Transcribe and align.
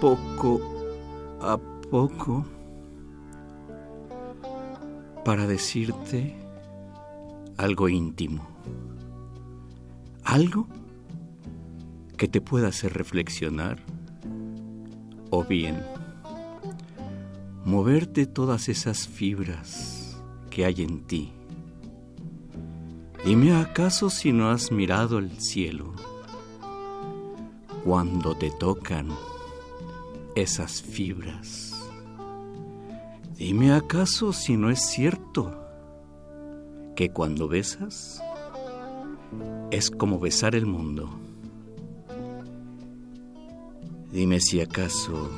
Poco 0.00 0.60
a 1.40 1.58
poco 1.90 2.44
para 5.24 5.46
decirte 5.46 6.36
algo 7.56 7.88
íntimo. 7.88 8.46
Algo 10.24 10.68
que 12.16 12.28
te 12.28 12.40
pueda 12.40 12.68
hacer 12.68 12.92
reflexionar 12.92 13.78
o 15.30 15.42
bien 15.44 15.82
moverte 17.64 18.26
todas 18.26 18.68
esas 18.68 19.08
fibras 19.08 20.16
que 20.50 20.64
hay 20.64 20.82
en 20.82 21.04
ti. 21.04 21.32
Dime 23.24 23.56
acaso 23.56 24.10
si 24.10 24.32
no 24.32 24.50
has 24.50 24.70
mirado 24.70 25.18
el 25.18 25.40
cielo 25.40 25.94
cuando 27.84 28.34
te 28.34 28.50
tocan 28.50 29.08
esas 30.34 30.80
fibras. 30.80 31.74
Dime 33.36 33.74
acaso 33.74 34.32
si 34.32 34.56
no 34.56 34.70
es 34.70 34.80
cierto 34.80 35.60
que 36.96 37.10
cuando 37.10 37.46
besas 37.46 38.22
es 39.70 39.90
como 39.90 40.18
besar 40.18 40.54
el 40.54 40.64
mundo. 40.64 41.10
Dime 44.10 44.40
si 44.40 44.60
acaso 44.62 45.28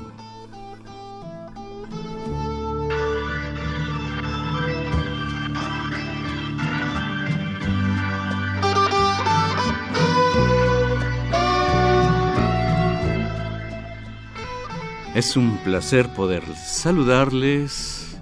Es 15.17 15.35
un 15.35 15.57
placer 15.65 16.13
poder 16.13 16.43
saludarles 16.57 18.19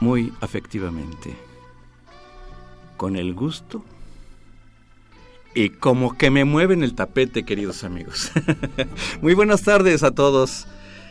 muy 0.00 0.32
afectivamente, 0.40 1.36
con 2.96 3.14
el 3.14 3.32
gusto 3.32 3.84
y 5.54 5.68
como 5.68 6.18
que 6.18 6.30
me 6.30 6.44
mueven 6.44 6.82
el 6.82 6.96
tapete, 6.96 7.44
queridos 7.44 7.84
amigos. 7.84 8.32
muy 9.22 9.34
buenas 9.34 9.62
tardes 9.62 10.02
a 10.02 10.10
todos 10.10 10.66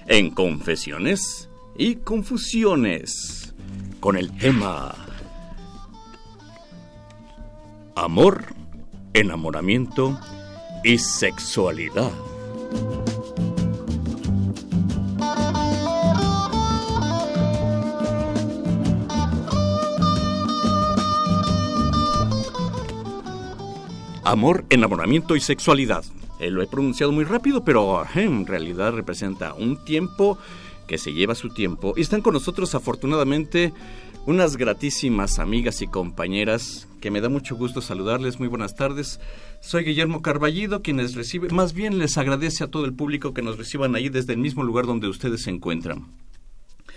en 0.08 0.31
Confesiones 0.31 1.47
y 1.78 1.96
Confusiones 1.96 3.56
con 4.02 4.18
el 4.18 4.38
tema 4.38 4.96
Amor, 7.96 8.47
enamoramiento 9.14 10.20
y 10.84 10.97
sexualidad. 10.97 12.12
Amor, 24.25 24.63
enamoramiento 24.69 25.35
y 25.35 25.41
sexualidad. 25.41 26.06
Eh, 26.39 26.50
lo 26.50 26.61
he 26.61 26.67
pronunciado 26.67 27.11
muy 27.11 27.25
rápido, 27.25 27.66
pero 27.66 28.06
en 28.16 28.45
realidad 28.45 28.94
representa 28.94 29.53
un 29.53 29.84
tiempo 29.84 30.38
que 30.88 30.97
se 30.97 31.11
lleva 31.11 31.35
su 31.35 31.50
tiempo. 31.50 31.94
Y 31.97 32.01
están 32.01 32.22
con 32.22 32.34
nosotros 32.34 32.73
afortunadamente 32.73 33.73
unas 34.25 34.56
gratísimas 34.56 35.39
amigas 35.39 35.81
y 35.81 35.88
compañeras 35.88 36.88
que 37.01 37.11
me 37.11 37.19
da 37.19 37.28
mucho 37.28 37.57
gusto 37.57 37.81
saludarles. 37.81 38.39
Muy 38.39 38.47
buenas 38.47 38.75
tardes. 38.75 39.19
Soy 39.59 39.84
Guillermo 39.84 40.22
Carballido, 40.22 40.81
quien 40.81 40.97
les 40.97 41.16
recibe, 41.16 41.50
más 41.50 41.73
bien 41.73 41.97
les 41.97 42.17
agradece 42.17 42.63
a 42.63 42.67
todo 42.67 42.85
el 42.85 42.94
público 42.94 43.34
que 43.34 43.41
nos 43.41 43.57
reciban 43.57 43.94
ahí 43.94 44.07
desde 44.07 44.34
el 44.34 44.40
mismo 44.40 44.63
lugar 44.63 44.85
donde 44.85 45.09
ustedes 45.09 45.44
se 45.44 45.50
encuentran. 45.50 46.07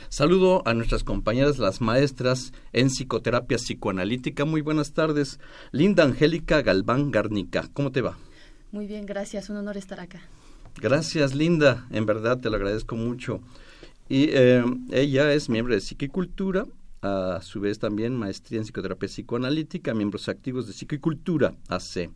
Saludo 0.09 0.63
a 0.67 0.75
nuestras 0.75 1.05
compañeras, 1.05 1.59
las 1.59 1.81
maestras 1.81 2.53
en 2.73 2.89
psicoterapia 2.89 3.59
psicoanalítica. 3.59 4.45
Muy 4.45 4.61
buenas 4.61 4.93
tardes. 4.93 5.41
Linda 5.73 6.05
Angélica 6.05 6.63
Galván 6.63 7.11
Garnica, 7.11 7.69
¿cómo 7.73 7.93
te 7.93 8.03
va? 8.03 8.17
Muy 8.73 8.87
bien, 8.87 9.07
gracias. 9.07 9.51
Un 9.51 9.57
honor 9.57 9.77
estar 9.77 10.01
acá. 10.01 10.21
Gracias, 10.77 11.35
Linda. 11.35 11.87
En 11.91 12.07
verdad 12.07 12.39
te 12.39 12.51
lo 12.51 12.57
agradezco 12.57 12.97
mucho. 12.97 13.41
Y 14.09 14.29
eh, 14.31 14.63
ella 14.93 15.33
es 15.33 15.49
miembro 15.49 15.75
de 15.75 15.81
Psiquicultura, 15.81 16.67
a 17.03 17.41
su 17.43 17.61
vez 17.61 17.79
también 17.79 18.15
maestría 18.15 18.59
en 18.59 18.65
psicoterapia 18.65 19.09
psicoanalítica, 19.09 19.95
miembros 19.95 20.29
activos 20.29 20.67
de 20.67 20.73
Psiquicultura 20.73 21.55
AC. 21.69 22.11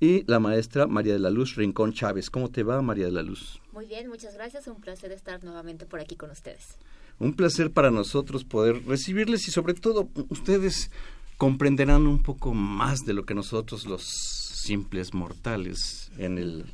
Y 0.00 0.24
la 0.30 0.38
maestra 0.38 0.86
María 0.86 1.14
de 1.14 1.18
la 1.18 1.30
Luz 1.30 1.56
Rincón 1.56 1.92
Chávez. 1.92 2.30
¿Cómo 2.30 2.50
te 2.50 2.62
va, 2.62 2.80
María 2.80 3.06
de 3.06 3.12
la 3.12 3.22
Luz? 3.22 3.60
Muy 3.72 3.86
bien, 3.86 4.08
muchas 4.08 4.34
gracias. 4.34 4.68
Un 4.68 4.80
placer 4.80 5.10
estar 5.10 5.42
nuevamente 5.42 5.86
por 5.86 5.98
aquí 6.00 6.14
con 6.14 6.30
ustedes. 6.30 6.78
Un 7.18 7.34
placer 7.34 7.70
para 7.70 7.90
nosotros 7.90 8.44
poder 8.44 8.84
recibirles 8.86 9.48
y 9.48 9.50
sobre 9.50 9.74
todo 9.74 10.08
ustedes 10.28 10.90
comprenderán 11.36 12.06
un 12.06 12.22
poco 12.22 12.54
más 12.54 13.04
de 13.04 13.14
lo 13.14 13.24
que 13.24 13.34
nosotros 13.34 13.86
los 13.86 14.02
simples 14.04 15.14
mortales 15.14 16.10
en 16.18 16.38
el 16.38 16.66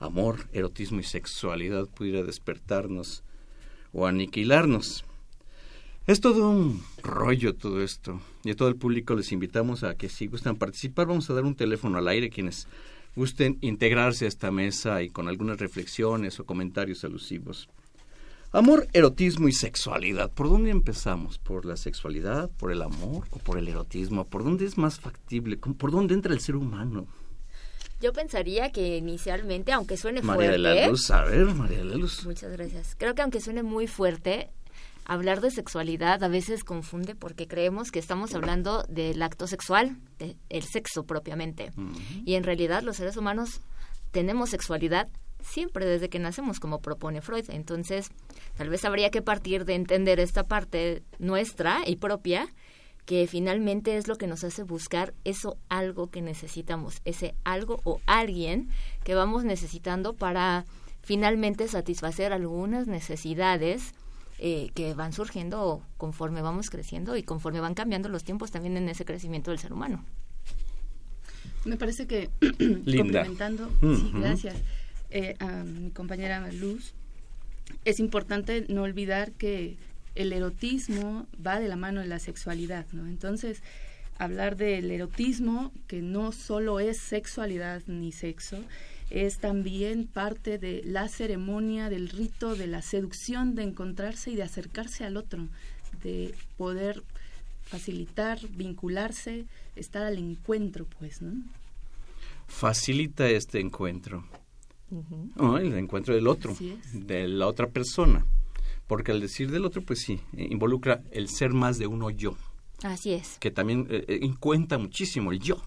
amor, 0.00 0.46
erotismo 0.52 1.00
y 1.00 1.04
sexualidad 1.04 1.86
pudiera 1.86 2.22
despertarnos 2.22 3.22
o 3.92 4.06
aniquilarnos. 4.06 5.04
Es 6.06 6.20
todo 6.20 6.48
un 6.48 6.82
rollo 7.02 7.54
todo 7.54 7.82
esto 7.82 8.20
y 8.44 8.50
a 8.50 8.56
todo 8.56 8.68
el 8.68 8.76
público 8.76 9.14
les 9.14 9.30
invitamos 9.30 9.84
a 9.84 9.94
que 9.94 10.08
si 10.08 10.26
gustan 10.26 10.56
participar 10.56 11.06
vamos 11.06 11.28
a 11.28 11.34
dar 11.34 11.44
un 11.44 11.54
teléfono 11.54 11.98
al 11.98 12.08
aire 12.08 12.30
quienes 12.30 12.66
gusten 13.14 13.58
integrarse 13.60 14.24
a 14.24 14.28
esta 14.28 14.50
mesa 14.50 15.02
y 15.02 15.10
con 15.10 15.28
algunas 15.28 15.58
reflexiones 15.58 16.40
o 16.40 16.44
comentarios 16.44 17.04
alusivos. 17.04 17.68
Amor, 18.50 18.88
erotismo 18.94 19.46
y 19.48 19.52
sexualidad. 19.52 20.30
¿Por 20.30 20.48
dónde 20.48 20.70
empezamos? 20.70 21.38
¿Por 21.38 21.66
la 21.66 21.76
sexualidad? 21.76 22.48
¿Por 22.48 22.72
el 22.72 22.80
amor? 22.80 23.26
¿O 23.30 23.38
por 23.38 23.58
el 23.58 23.68
erotismo? 23.68 24.26
¿Por 24.26 24.42
dónde 24.42 24.64
es 24.64 24.78
más 24.78 24.98
factible? 24.98 25.58
¿Por 25.58 25.90
dónde 25.90 26.14
entra 26.14 26.32
el 26.32 26.40
ser 26.40 26.56
humano? 26.56 27.06
Yo 28.00 28.14
pensaría 28.14 28.72
que 28.72 28.96
inicialmente, 28.96 29.72
aunque 29.72 29.98
suene 29.98 30.22
María 30.22 30.50
fuerte... 30.50 30.52
de 30.52 30.58
la 30.58 30.88
Luz, 30.88 31.10
a 31.10 31.24
ver, 31.24 31.44
María 31.46 31.78
de 31.78 31.84
la 31.84 31.96
Luz. 31.96 32.24
Muchas 32.24 32.50
gracias. 32.52 32.94
Creo 32.96 33.14
que 33.14 33.20
aunque 33.20 33.42
suene 33.42 33.62
muy 33.62 33.86
fuerte, 33.86 34.48
hablar 35.04 35.42
de 35.42 35.50
sexualidad 35.50 36.24
a 36.24 36.28
veces 36.28 36.64
confunde 36.64 37.14
porque 37.14 37.46
creemos 37.46 37.90
que 37.90 37.98
estamos 37.98 38.34
hablando 38.34 38.82
del 38.88 39.20
acto 39.22 39.46
sexual, 39.46 39.98
del 40.18 40.62
sexo 40.62 41.04
propiamente. 41.04 41.70
Y 42.24 42.34
en 42.34 42.44
realidad 42.44 42.82
los 42.82 42.96
seres 42.96 43.18
humanos 43.18 43.60
tenemos 44.10 44.48
sexualidad 44.48 45.06
siempre 45.40 45.86
desde 45.86 46.08
que 46.08 46.18
nacemos, 46.18 46.60
como 46.60 46.80
propone 46.80 47.22
Freud. 47.22 47.46
Entonces, 47.50 48.10
tal 48.56 48.68
vez 48.68 48.84
habría 48.84 49.10
que 49.10 49.22
partir 49.22 49.64
de 49.64 49.74
entender 49.74 50.20
esta 50.20 50.44
parte 50.44 51.02
nuestra 51.18 51.80
y 51.86 51.96
propia, 51.96 52.48
que 53.06 53.26
finalmente 53.26 53.96
es 53.96 54.06
lo 54.06 54.16
que 54.16 54.26
nos 54.26 54.44
hace 54.44 54.64
buscar 54.64 55.14
eso 55.24 55.56
algo 55.68 56.10
que 56.10 56.20
necesitamos, 56.20 57.00
ese 57.04 57.34
algo 57.44 57.80
o 57.84 58.00
alguien 58.06 58.68
que 59.02 59.14
vamos 59.14 59.44
necesitando 59.44 60.14
para 60.14 60.66
finalmente 61.02 61.68
satisfacer 61.68 62.34
algunas 62.34 62.86
necesidades 62.86 63.94
eh, 64.40 64.70
que 64.74 64.92
van 64.92 65.12
surgiendo 65.12 65.82
conforme 65.96 66.42
vamos 66.42 66.68
creciendo 66.68 67.16
y 67.16 67.22
conforme 67.22 67.60
van 67.60 67.74
cambiando 67.74 68.10
los 68.10 68.24
tiempos 68.24 68.50
también 68.50 68.76
en 68.76 68.88
ese 68.88 69.06
crecimiento 69.06 69.50
del 69.50 69.58
ser 69.58 69.72
humano. 69.72 70.04
Me 71.64 71.76
parece 71.76 72.06
que 72.06 72.30
Linda. 72.58 73.22
complementando, 73.22 73.70
Mm, 73.80 73.96
sí, 73.96 74.10
gracias, 74.14 74.56
eh, 75.10 75.36
a 75.38 75.64
mi 75.64 75.90
compañera 75.90 76.50
Luz, 76.52 76.94
es 77.84 78.00
importante 78.00 78.66
no 78.68 78.82
olvidar 78.82 79.32
que 79.32 79.76
el 80.14 80.32
erotismo 80.32 81.26
va 81.44 81.60
de 81.60 81.68
la 81.68 81.76
mano 81.76 82.00
de 82.00 82.06
la 82.06 82.18
sexualidad, 82.18 82.86
¿no? 82.92 83.06
Entonces, 83.06 83.62
hablar 84.18 84.56
del 84.56 84.90
erotismo, 84.90 85.72
que 85.86 86.02
no 86.02 86.32
solo 86.32 86.80
es 86.80 86.98
sexualidad 86.98 87.82
ni 87.86 88.12
sexo, 88.12 88.58
es 89.10 89.38
también 89.38 90.06
parte 90.06 90.58
de 90.58 90.82
la 90.84 91.08
ceremonia, 91.08 91.88
del 91.88 92.08
rito, 92.08 92.56
de 92.56 92.66
la 92.66 92.82
seducción, 92.82 93.54
de 93.54 93.62
encontrarse 93.62 94.30
y 94.30 94.36
de 94.36 94.42
acercarse 94.42 95.04
al 95.04 95.16
otro, 95.16 95.48
de 96.02 96.34
poder 96.56 97.02
facilitar, 97.62 98.38
vincularse, 98.48 99.46
estar 99.76 100.02
al 100.02 100.18
encuentro, 100.18 100.86
pues, 100.98 101.22
¿no? 101.22 101.42
Facilita 102.46 103.28
este 103.28 103.60
encuentro. 103.60 104.24
No, 105.36 105.58
el 105.58 105.72
encuentro 105.74 106.14
del 106.14 106.26
otro, 106.26 106.56
de 106.92 107.28
la 107.28 107.46
otra 107.46 107.68
persona. 107.68 108.24
Porque 108.86 109.12
al 109.12 109.20
decir 109.20 109.50
del 109.50 109.66
otro, 109.66 109.82
pues 109.82 110.00
sí, 110.00 110.20
eh, 110.36 110.48
involucra 110.50 111.02
el 111.10 111.28
ser 111.28 111.52
más 111.52 111.78
de 111.78 111.86
uno 111.86 112.08
yo, 112.08 112.36
Así 112.82 113.12
es, 113.12 113.36
que 113.38 113.50
también 113.50 113.86
eh, 113.90 114.04
eh, 114.08 114.34
cuenta 114.38 114.78
muchísimo 114.78 115.32
el 115.32 115.40
yo. 115.40 115.62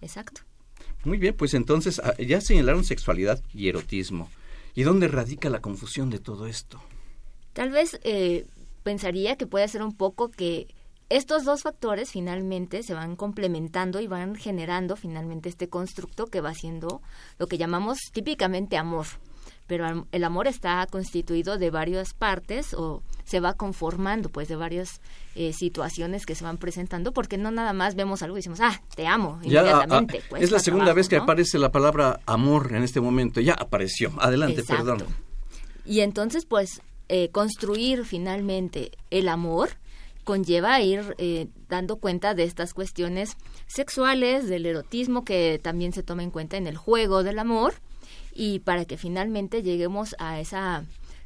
exacto. 0.00 0.42
Muy 1.04 1.18
bien, 1.18 1.34
pues 1.34 1.52
entonces 1.54 1.98
ah, 1.98 2.14
ya 2.18 2.40
señalaron 2.40 2.84
sexualidad 2.84 3.42
y 3.52 3.68
erotismo. 3.68 4.30
¿Y 4.74 4.82
dónde 4.82 5.08
radica 5.08 5.50
la 5.50 5.60
confusión 5.60 6.10
de 6.10 6.18
todo 6.18 6.46
esto? 6.46 6.80
Tal 7.52 7.70
vez 7.70 8.00
eh, 8.04 8.46
pensaría 8.82 9.36
que 9.36 9.46
puede 9.46 9.68
ser 9.68 9.82
un 9.82 9.94
poco 9.94 10.30
que 10.30 10.66
estos 11.16 11.44
dos 11.44 11.62
factores 11.62 12.10
finalmente 12.10 12.82
se 12.82 12.92
van 12.92 13.14
complementando 13.14 14.00
y 14.00 14.08
van 14.08 14.34
generando 14.34 14.96
finalmente 14.96 15.48
este 15.48 15.68
constructo 15.68 16.26
que 16.26 16.40
va 16.40 16.54
siendo 16.54 17.02
lo 17.38 17.46
que 17.46 17.56
llamamos 17.56 17.98
típicamente 18.12 18.76
amor. 18.76 19.06
Pero 19.66 20.06
el 20.10 20.24
amor 20.24 20.46
está 20.48 20.86
constituido 20.90 21.56
de 21.56 21.70
varias 21.70 22.14
partes 22.14 22.74
o 22.74 23.02
se 23.24 23.38
va 23.40 23.54
conformando 23.54 24.28
pues 24.28 24.48
de 24.48 24.56
varias 24.56 25.00
eh, 25.36 25.52
situaciones 25.52 26.26
que 26.26 26.34
se 26.34 26.42
van 26.44 26.58
presentando 26.58 27.12
porque 27.12 27.38
no 27.38 27.50
nada 27.50 27.72
más 27.72 27.94
vemos 27.94 28.22
algo 28.22 28.36
y 28.36 28.40
decimos, 28.40 28.60
ah, 28.60 28.82
te 28.96 29.06
amo 29.06 29.40
Ya, 29.44 29.60
ah, 29.60 29.62
ah, 29.62 29.84
inmediatamente. 29.86 30.22
es 30.40 30.50
la 30.50 30.58
segunda 30.58 30.86
trabajo, 30.86 30.96
vez 30.96 31.08
que 31.08 31.16
¿no? 31.16 31.22
aparece 31.22 31.58
la 31.58 31.70
palabra 31.70 32.20
amor 32.26 32.72
en 32.74 32.82
este 32.82 33.00
momento. 33.00 33.40
Ya 33.40 33.54
apareció. 33.54 34.12
Adelante, 34.18 34.62
Exacto. 34.62 34.84
perdón. 34.96 35.06
Y 35.86 36.00
entonces, 36.00 36.44
pues, 36.44 36.82
eh, 37.08 37.28
construir 37.30 38.04
finalmente 38.04 38.90
el 39.10 39.28
amor 39.28 39.70
conlleva 40.24 40.80
ir 40.80 41.14
eh, 41.18 41.48
dando 41.68 41.96
cuenta 41.96 42.34
de 42.34 42.44
estas 42.44 42.74
cuestiones 42.74 43.36
sexuales, 43.66 44.48
del 44.48 44.66
erotismo 44.66 45.24
que 45.24 45.60
también 45.62 45.92
se 45.92 46.02
toma 46.02 46.22
en 46.22 46.30
cuenta 46.30 46.56
en 46.56 46.66
el 46.66 46.76
juego 46.76 47.22
del 47.22 47.38
amor 47.38 47.74
y 48.34 48.58
para 48.60 48.84
que 48.84 48.96
finalmente 48.96 49.62
lleguemos 49.62 50.16
a 50.18 50.40
esa, 50.40 50.84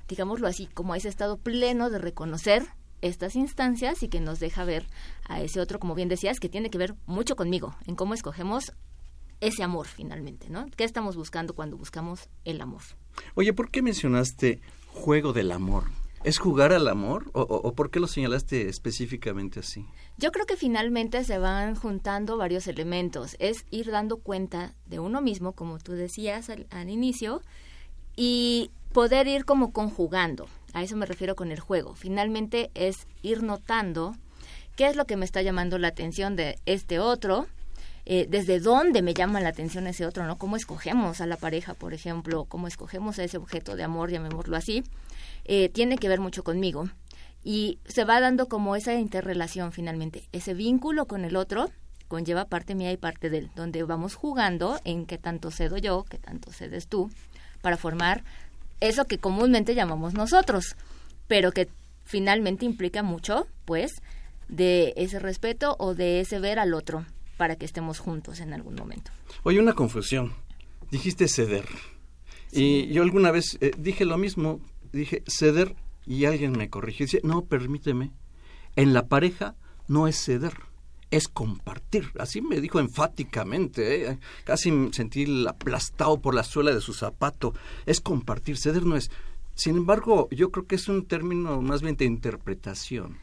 digámoslo 0.08 0.46
así, 0.46 0.66
como 0.66 0.92
a 0.92 0.96
ese 0.96 1.08
estado 1.08 1.38
pleno 1.38 1.90
de 1.90 1.98
reconocer 1.98 2.66
estas 3.00 3.36
instancias 3.36 4.02
y 4.02 4.08
que 4.08 4.20
nos 4.20 4.40
deja 4.40 4.64
ver 4.64 4.86
a 5.28 5.40
ese 5.40 5.60
otro, 5.60 5.78
como 5.78 5.94
bien 5.94 6.08
decías, 6.08 6.40
que 6.40 6.48
tiene 6.48 6.70
que 6.70 6.78
ver 6.78 6.94
mucho 7.06 7.36
conmigo, 7.36 7.74
en 7.86 7.94
cómo 7.94 8.14
escogemos 8.14 8.72
ese 9.40 9.62
amor 9.62 9.86
finalmente, 9.86 10.50
¿no? 10.50 10.66
¿Qué 10.76 10.84
estamos 10.84 11.16
buscando 11.16 11.54
cuando 11.54 11.76
buscamos 11.76 12.28
el 12.44 12.60
amor? 12.60 12.82
Oye, 13.34 13.52
¿por 13.52 13.70
qué 13.70 13.82
mencionaste 13.82 14.60
juego 14.88 15.32
del 15.32 15.52
amor? 15.52 15.84
¿Es 16.24 16.38
jugar 16.38 16.72
al 16.72 16.88
amor? 16.88 17.30
¿O, 17.32 17.42
o- 17.42 17.72
por 17.74 17.90
qué 17.90 18.00
lo 18.00 18.06
señalaste 18.08 18.68
específicamente 18.68 19.60
así? 19.60 19.86
Yo 20.16 20.32
creo 20.32 20.46
que 20.46 20.56
finalmente 20.56 21.22
se 21.24 21.38
van 21.38 21.74
juntando 21.76 22.36
varios 22.36 22.66
elementos. 22.66 23.36
Es 23.38 23.64
ir 23.70 23.90
dando 23.90 24.16
cuenta 24.16 24.74
de 24.86 24.98
uno 24.98 25.20
mismo, 25.20 25.52
como 25.52 25.78
tú 25.78 25.92
decías 25.92 26.50
al, 26.50 26.66
al 26.70 26.90
inicio, 26.90 27.40
y 28.16 28.70
poder 28.92 29.28
ir 29.28 29.44
como 29.44 29.72
conjugando. 29.72 30.48
A 30.72 30.82
eso 30.82 30.96
me 30.96 31.06
refiero 31.06 31.36
con 31.36 31.52
el 31.52 31.60
juego. 31.60 31.94
Finalmente 31.94 32.70
es 32.74 33.06
ir 33.22 33.42
notando 33.42 34.16
qué 34.76 34.88
es 34.88 34.96
lo 34.96 35.06
que 35.06 35.16
me 35.16 35.24
está 35.24 35.40
llamando 35.42 35.78
la 35.78 35.88
atención 35.88 36.34
de 36.36 36.58
este 36.66 36.98
otro, 36.98 37.46
eh, 38.06 38.26
desde 38.28 38.58
dónde 38.58 39.02
me 39.02 39.14
llama 39.14 39.40
la 39.40 39.50
atención 39.50 39.86
ese 39.86 40.06
otro, 40.06 40.26
¿no? 40.26 40.36
Cómo 40.38 40.56
escogemos 40.56 41.20
a 41.20 41.26
la 41.26 41.36
pareja, 41.36 41.74
por 41.74 41.94
ejemplo, 41.94 42.44
cómo 42.44 42.66
escogemos 42.66 43.18
a 43.18 43.24
ese 43.24 43.36
objeto 43.36 43.76
de 43.76 43.82
amor, 43.84 44.10
llamémoslo 44.10 44.56
así, 44.56 44.82
eh, 45.48 45.68
tiene 45.68 45.98
que 45.98 46.08
ver 46.08 46.20
mucho 46.20 46.44
conmigo. 46.44 46.88
Y 47.42 47.78
se 47.86 48.04
va 48.04 48.20
dando 48.20 48.46
como 48.46 48.76
esa 48.76 48.94
interrelación 48.94 49.72
finalmente, 49.72 50.28
ese 50.32 50.54
vínculo 50.54 51.06
con 51.06 51.24
el 51.24 51.36
otro 51.36 51.70
conlleva 52.06 52.46
parte 52.46 52.74
mía 52.74 52.90
y 52.92 52.96
parte 52.96 53.28
de 53.30 53.38
él, 53.38 53.50
donde 53.54 53.82
vamos 53.82 54.14
jugando 54.14 54.80
en 54.84 55.06
qué 55.06 55.18
tanto 55.18 55.50
cedo 55.50 55.76
yo, 55.76 56.04
qué 56.08 56.18
tanto 56.18 56.50
cedes 56.52 56.88
tú, 56.88 57.10
para 57.60 57.76
formar 57.76 58.24
eso 58.80 59.04
que 59.04 59.18
comúnmente 59.18 59.74
llamamos 59.74 60.14
nosotros, 60.14 60.74
pero 61.26 61.52
que 61.52 61.68
finalmente 62.04 62.64
implica 62.64 63.02
mucho, 63.02 63.46
pues, 63.66 63.92
de 64.48 64.94
ese 64.96 65.18
respeto 65.18 65.76
o 65.78 65.94
de 65.94 66.20
ese 66.20 66.40
ver 66.40 66.58
al 66.58 66.72
otro 66.72 67.04
para 67.36 67.56
que 67.56 67.66
estemos 67.66 67.98
juntos 67.98 68.40
en 68.40 68.54
algún 68.54 68.74
momento. 68.74 69.10
Oye, 69.42 69.60
una 69.60 69.74
confusión. 69.74 70.32
Dijiste 70.90 71.28
ceder. 71.28 71.66
Y 72.50 72.88
yo 72.88 73.02
alguna 73.02 73.30
vez 73.30 73.58
eh, 73.60 73.72
dije 73.76 74.06
lo 74.06 74.16
mismo. 74.16 74.60
Dije 74.92 75.22
ceder 75.26 75.76
y 76.06 76.24
alguien 76.24 76.52
me 76.52 76.70
corrigió. 76.70 77.06
Dice, 77.06 77.20
no, 77.22 77.44
permíteme. 77.44 78.12
En 78.76 78.92
la 78.92 79.08
pareja 79.08 79.56
no 79.88 80.08
es 80.08 80.16
ceder, 80.22 80.54
es 81.10 81.28
compartir. 81.28 82.10
Así 82.18 82.40
me 82.40 82.60
dijo 82.60 82.80
enfáticamente. 82.80 84.10
¿eh? 84.10 84.18
Casi 84.44 84.70
sentí 84.92 85.46
aplastado 85.46 86.20
por 86.20 86.34
la 86.34 86.44
suela 86.44 86.74
de 86.74 86.80
su 86.80 86.94
zapato. 86.94 87.54
Es 87.86 88.00
compartir. 88.00 88.56
Ceder 88.56 88.84
no 88.84 88.96
es. 88.96 89.10
Sin 89.54 89.76
embargo, 89.76 90.28
yo 90.30 90.50
creo 90.50 90.66
que 90.66 90.76
es 90.76 90.88
un 90.88 91.06
término 91.06 91.60
más 91.60 91.82
bien 91.82 91.96
de 91.96 92.04
interpretación. 92.04 93.18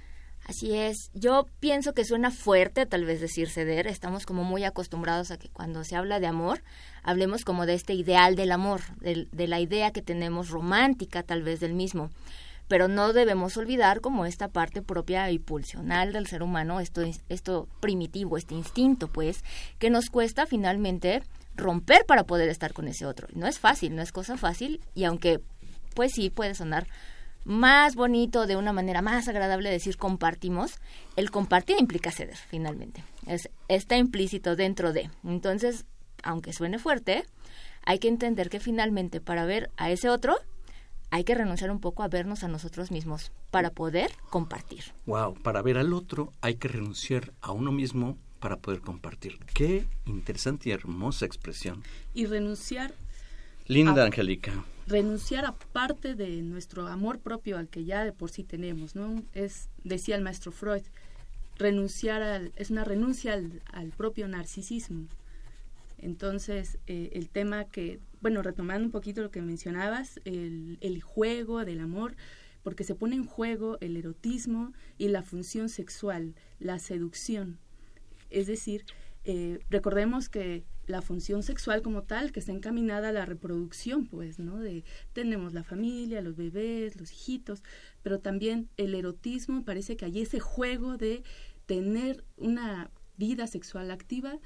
Así 0.48 0.76
es. 0.76 1.10
Yo 1.16 1.48
pienso 1.60 1.94
que 1.94 2.06
suena 2.06 2.30
fuerte 2.30 2.86
tal 2.86 3.04
vez 3.04 3.20
decir 3.20 3.50
ceder. 3.50 3.88
Estamos 3.88 4.28
como 4.28 4.44
muy 4.44 4.64
acostumbrados 4.64 5.32
a 5.32 5.38
que 5.38 5.50
cuando 5.50 5.84
se 5.84 5.96
habla 5.96 6.20
de 6.20 6.28
amor, 6.28 6.62
hablemos 7.02 7.44
como 7.44 7.66
de 7.66 7.74
este 7.74 7.94
ideal 7.96 8.36
del 8.36 8.52
amor, 8.52 8.82
del- 9.00 9.28
de, 9.32 9.48
la 9.48 9.60
idea 9.60 9.92
que 9.92 10.04
tenemos 10.04 10.50
romántica 10.50 11.24
tal 11.24 11.42
vez 11.42 11.60
del 11.60 11.74
mismo. 11.74 12.12
Pero 12.68 12.88
no 12.88 13.12
debemos 13.12 13.58
olvidar 13.58 14.02
como 14.02 14.26
esta 14.28 14.48
parte 14.48 14.84
propia 14.84 15.32
y 15.32 15.40
pulsional 15.40 16.14
del 16.14 16.28
ser 16.28 16.44
humano, 16.44 16.80
esto, 16.80 17.02
esto 17.30 17.68
primitivo, 17.80 18.38
este 18.38 18.54
instinto, 18.54 19.08
pues, 19.08 19.44
que 19.80 19.90
nos 19.90 20.10
cuesta 20.10 20.46
finalmente 20.46 21.24
romper 21.56 22.06
para 22.06 22.24
poder 22.26 22.50
estar 22.50 22.74
con 22.74 22.88
ese 22.88 23.06
otro. 23.08 23.28
No 23.34 23.48
es 23.48 23.58
fácil, 23.60 23.96
no 23.96 24.02
es 24.04 24.12
cosa 24.12 24.38
fácil, 24.38 24.80
y 24.94 25.06
aunque 25.06 25.40
pues 25.96 26.12
sí 26.14 26.30
puede 26.30 26.54
sonar 26.56 26.88
más 27.46 27.96
bonito, 27.96 28.48
de 28.48 28.58
una 28.58 28.74
manera 28.74 29.02
más 29.02 29.28
agradable 29.28 29.70
decir 29.70 29.98
compartimos, 29.98 30.80
el 31.16 31.32
compartir 31.32 31.78
implica 31.80 32.12
ceder, 32.12 32.36
finalmente. 32.36 33.04
Es, 33.28 33.50
está 33.68 33.98
implícito 33.98 34.56
dentro 34.56 34.92
de. 34.92 35.10
Entonces, 35.24 35.86
aunque 36.24 36.52
suene 36.54 36.80
fuerte, 36.80 37.24
hay 37.86 38.00
que 38.00 38.08
entender 38.08 38.50
que 38.50 38.60
finalmente 38.60 39.22
para 39.22 39.46
ver 39.46 39.70
a 39.78 39.92
ese 39.92 40.10
otro, 40.10 40.38
hay 41.12 41.24
que 41.24 41.36
renunciar 41.36 41.70
un 41.72 41.80
poco 41.80 42.02
a 42.04 42.08
vernos 42.08 42.44
a 42.44 42.48
nosotros 42.48 42.90
mismos 42.92 43.32
para 43.52 43.70
poder 43.70 44.12
compartir. 44.32 44.84
Wow, 45.06 45.36
para 45.36 45.62
ver 45.62 45.78
al 45.78 45.94
otro 45.94 46.34
hay 46.42 46.56
que 46.56 46.68
renunciar 46.68 47.32
a 47.42 47.52
uno 47.52 47.72
mismo 47.72 48.18
para 48.40 48.58
poder 48.58 48.82
compartir. 48.82 49.38
Qué 49.54 49.86
interesante 50.06 50.70
y 50.70 50.72
hermosa 50.72 51.26
expresión. 51.26 51.84
Y 52.16 52.26
renunciar, 52.26 52.94
Linda, 53.68 54.04
Ah. 54.04 54.08
Angélica. 54.08 54.52
Renunciar 54.88 55.46
a 55.46 55.54
parte 55.54 56.16
de 56.16 56.42
nuestro 56.42 56.88
amor 56.88 57.20
propio 57.20 57.58
al 57.58 57.68
que 57.68 57.86
ya 57.86 58.04
de 58.04 58.14
por 58.14 58.30
sí 58.30 58.44
tenemos, 58.44 58.96
¿no? 58.96 59.24
Es, 59.34 59.70
decía 59.84 60.16
el 60.16 60.22
maestro 60.22 60.52
Freud, 60.52 60.84
renunciar 61.58 62.22
al, 62.22 62.52
es 62.56 62.70
una 62.70 62.84
renuncia 62.84 63.34
al, 63.34 63.62
al 63.72 63.90
propio 63.90 64.28
narcisismo. 64.28 65.08
Entonces, 65.98 66.78
eh, 66.88 67.10
el 67.14 67.30
tema 67.30 67.66
que, 67.66 68.00
bueno, 68.22 68.42
retomando 68.42 68.86
un 68.86 68.92
poquito 68.92 69.22
lo 69.22 69.32
que 69.32 69.42
mencionabas, 69.42 70.20
el, 70.26 70.78
el 70.82 71.02
juego 71.02 71.66
del 71.66 71.80
amor, 71.80 72.16
porque 72.64 72.84
se 72.84 72.96
pone 72.96 73.16
en 73.16 73.26
juego 73.26 73.78
el 73.80 73.96
erotismo 73.96 74.74
y 74.98 75.08
la 75.08 75.24
función 75.24 75.70
sexual, 75.70 76.36
la 76.60 76.80
seducción. 76.80 77.60
Es 78.30 78.48
decir, 78.48 78.86
eh, 79.24 79.60
recordemos 79.70 80.30
que 80.30 80.64
la 80.88 81.02
función 81.02 81.44
sexual 81.44 81.82
como 81.82 82.04
tal 82.04 82.32
que 82.32 82.40
está 82.40 82.52
encaminada 82.52 83.10
a 83.10 83.14
la 83.14 83.26
reproducción, 83.26 84.06
pues, 84.06 84.40
¿no? 84.40 84.60
De 84.60 84.84
tenemos 85.14 85.54
la 85.54 85.64
familia, 85.64 86.22
los 86.22 86.36
bebés, 86.36 87.00
los 87.00 87.12
hijitos, 87.12 87.64
pero 88.04 88.20
también 88.20 88.70
el 88.78 88.94
erotismo, 88.96 89.64
parece 89.64 89.98
que 89.98 90.06
hay 90.06 90.22
ese 90.22 90.40
juego 90.40 90.98
de 90.98 91.24
tener 91.66 92.24
una 92.38 92.92
vida 93.18 93.48
sexual 93.48 93.92
activa 93.92 94.40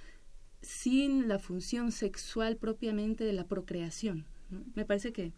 sin 0.62 1.28
la 1.28 1.40
función 1.40 1.92
sexual 1.92 2.58
propiamente 2.58 3.24
de 3.24 3.34
la 3.34 3.46
procreación. 3.46 4.26
Me 4.76 4.86
parece 4.86 5.12
que, 5.14 5.32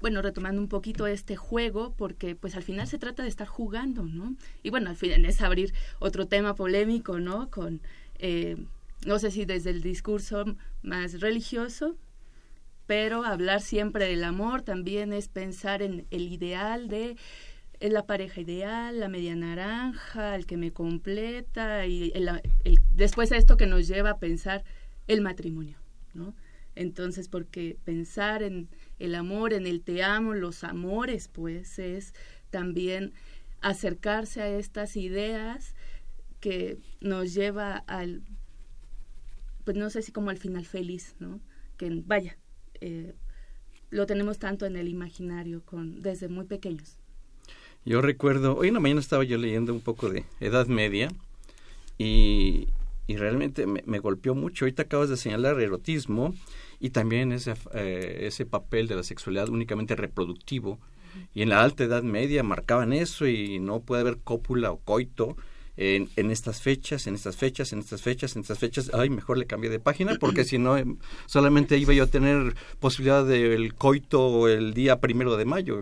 bueno, 0.00 0.22
retomando 0.22 0.60
un 0.60 0.68
poquito 0.68 1.06
este 1.06 1.36
juego, 1.36 1.94
porque 1.96 2.34
pues 2.34 2.54
al 2.54 2.62
final 2.62 2.86
se 2.86 2.98
trata 2.98 3.22
de 3.22 3.28
estar 3.28 3.46
jugando, 3.46 4.04
¿no? 4.04 4.36
Y 4.62 4.70
bueno, 4.70 4.90
al 4.90 4.96
final 4.96 5.24
es 5.24 5.40
abrir 5.40 5.74
otro 5.98 6.26
tema 6.26 6.54
polémico, 6.54 7.18
¿no? 7.18 7.50
Con, 7.50 7.80
eh, 8.18 8.56
no 9.06 9.18
sé 9.18 9.30
si 9.30 9.44
desde 9.44 9.70
el 9.70 9.82
discurso 9.82 10.44
más 10.82 11.20
religioso, 11.20 11.96
pero 12.86 13.24
hablar 13.24 13.60
siempre 13.60 14.06
del 14.06 14.24
amor 14.24 14.62
también 14.62 15.12
es 15.12 15.28
pensar 15.28 15.82
en 15.82 16.06
el 16.10 16.32
ideal 16.32 16.88
de 16.88 17.16
la 17.80 18.06
pareja 18.06 18.40
ideal, 18.40 18.98
la 18.98 19.08
media 19.08 19.36
naranja, 19.36 20.34
el 20.34 20.46
que 20.46 20.56
me 20.56 20.72
completa 20.72 21.86
y 21.86 22.12
el, 22.14 22.28
después 22.94 23.30
esto 23.30 23.56
que 23.56 23.66
nos 23.66 23.86
lleva 23.86 24.10
a 24.10 24.18
pensar 24.18 24.64
el 25.06 25.20
matrimonio, 25.20 25.78
¿no? 26.14 26.34
Entonces, 26.74 27.28
porque 27.28 27.76
pensar 27.84 28.42
en 28.42 28.68
el 28.98 29.14
amor, 29.14 29.52
en 29.52 29.66
el 29.66 29.82
te 29.82 30.02
amo, 30.02 30.34
los 30.34 30.64
amores, 30.64 31.28
pues 31.28 31.78
es 31.78 32.14
también 32.50 33.12
acercarse 33.60 34.42
a 34.42 34.48
estas 34.48 34.96
ideas 34.96 35.74
que 36.40 36.78
nos 37.00 37.34
lleva 37.34 37.76
al, 37.86 38.22
pues 39.68 39.76
no 39.76 39.90
sé 39.90 40.00
si 40.00 40.12
como 40.12 40.30
al 40.30 40.38
final 40.38 40.64
feliz, 40.64 41.14
¿no? 41.18 41.40
Que 41.76 41.90
vaya, 42.06 42.38
eh, 42.80 43.12
lo 43.90 44.06
tenemos 44.06 44.38
tanto 44.38 44.64
en 44.64 44.76
el 44.76 44.88
imaginario 44.88 45.60
con 45.62 46.00
desde 46.00 46.28
muy 46.28 46.46
pequeños. 46.46 46.96
Yo 47.84 48.00
recuerdo, 48.00 48.56
hoy 48.56 48.68
en 48.68 48.74
la 48.74 48.80
mañana 48.80 49.02
estaba 49.02 49.24
yo 49.24 49.36
leyendo 49.36 49.74
un 49.74 49.82
poco 49.82 50.08
de 50.08 50.24
Edad 50.40 50.68
Media 50.68 51.10
y, 51.98 52.68
realmente 53.08 53.66
me, 53.66 53.98
golpeó 53.98 54.34
mucho. 54.34 54.64
Ahorita 54.64 54.84
acabas 54.84 55.10
de 55.10 55.18
señalar 55.18 55.60
erotismo 55.60 56.34
y 56.80 56.88
también 56.88 57.32
ese, 57.32 57.52
eh, 57.74 58.20
ese 58.22 58.46
papel 58.46 58.88
de 58.88 58.96
la 58.96 59.02
sexualidad 59.02 59.50
únicamente 59.50 59.96
reproductivo. 59.96 60.78
Y 61.34 61.42
en 61.42 61.50
la 61.50 61.62
alta 61.62 61.84
Edad 61.84 62.02
Media 62.02 62.42
marcaban 62.42 62.94
eso 62.94 63.26
y 63.26 63.58
no 63.58 63.80
puede 63.80 64.00
haber 64.00 64.16
cópula 64.16 64.70
o 64.70 64.78
coito 64.78 65.36
en, 65.78 66.10
en, 66.16 66.30
estas 66.32 66.60
fechas, 66.60 67.06
en 67.06 67.14
estas 67.14 67.36
fechas, 67.36 67.72
en 67.72 67.78
estas 67.78 68.02
fechas, 68.02 68.34
en 68.34 68.42
estas 68.42 68.58
fechas. 68.58 68.90
Ay, 68.92 69.10
mejor 69.10 69.38
le 69.38 69.46
cambié 69.46 69.70
de 69.70 69.78
página 69.78 70.16
porque 70.18 70.44
si 70.44 70.58
no, 70.58 70.76
em, 70.76 70.98
solamente 71.26 71.78
iba 71.78 71.94
yo 71.94 72.04
a 72.04 72.06
tener 72.08 72.54
posibilidad 72.80 73.24
del 73.24 73.74
coito 73.74 74.48
el 74.48 74.74
día 74.74 75.00
primero 75.00 75.36
de 75.36 75.44
mayo. 75.44 75.80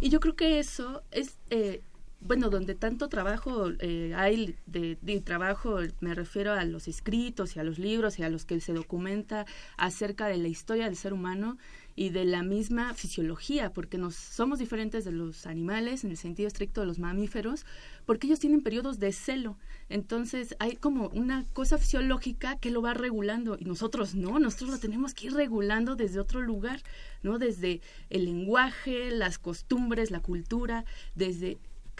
Y 0.00 0.08
yo 0.10 0.18
creo 0.18 0.34
que 0.34 0.58
eso 0.58 1.04
es, 1.12 1.38
eh, 1.50 1.82
bueno, 2.20 2.50
donde 2.50 2.74
tanto 2.74 3.08
trabajo 3.08 3.68
eh, 3.78 4.12
hay 4.16 4.56
de, 4.66 4.96
trabajo, 5.24 5.78
me 6.00 6.16
refiero 6.16 6.52
a 6.52 6.64
los 6.64 6.88
escritos 6.88 7.54
y 7.54 7.60
a 7.60 7.62
los 7.62 7.78
libros 7.78 8.18
y 8.18 8.24
a 8.24 8.28
los 8.28 8.44
que 8.44 8.60
se 8.60 8.72
documenta 8.72 9.46
acerca 9.76 10.26
de 10.26 10.38
la 10.38 10.48
historia 10.48 10.86
del 10.86 10.96
ser 10.96 11.12
humano 11.12 11.58
y 11.98 12.10
de 12.10 12.24
la 12.24 12.44
misma 12.44 12.94
fisiología, 12.94 13.72
porque 13.72 13.98
nos 13.98 14.14
somos 14.14 14.60
diferentes 14.60 15.04
de 15.04 15.10
los 15.10 15.46
animales 15.46 16.04
en 16.04 16.12
el 16.12 16.16
sentido 16.16 16.46
estricto 16.46 16.80
de 16.80 16.86
los 16.86 17.00
mamíferos, 17.00 17.66
porque 18.06 18.28
ellos 18.28 18.38
tienen 18.38 18.62
periodos 18.62 19.00
de 19.00 19.10
celo. 19.10 19.58
Entonces 19.88 20.54
hay 20.60 20.76
como 20.76 21.08
una 21.08 21.44
cosa 21.54 21.76
fisiológica 21.76 22.56
que 22.60 22.70
lo 22.70 22.82
va 22.82 22.94
regulando 22.94 23.56
y 23.58 23.64
nosotros 23.64 24.14
no, 24.14 24.38
nosotros 24.38 24.70
lo 24.70 24.78
tenemos 24.78 25.12
que 25.12 25.26
ir 25.26 25.32
regulando 25.32 25.96
desde 25.96 26.20
otro 26.20 26.40
lugar, 26.40 26.84
¿no? 27.24 27.40
Desde 27.40 27.80
el 28.10 28.26
lenguaje, 28.26 29.10
las 29.10 29.40
costumbres, 29.40 30.12
la 30.12 30.20
cultura, 30.20 30.84
desde 31.16 31.58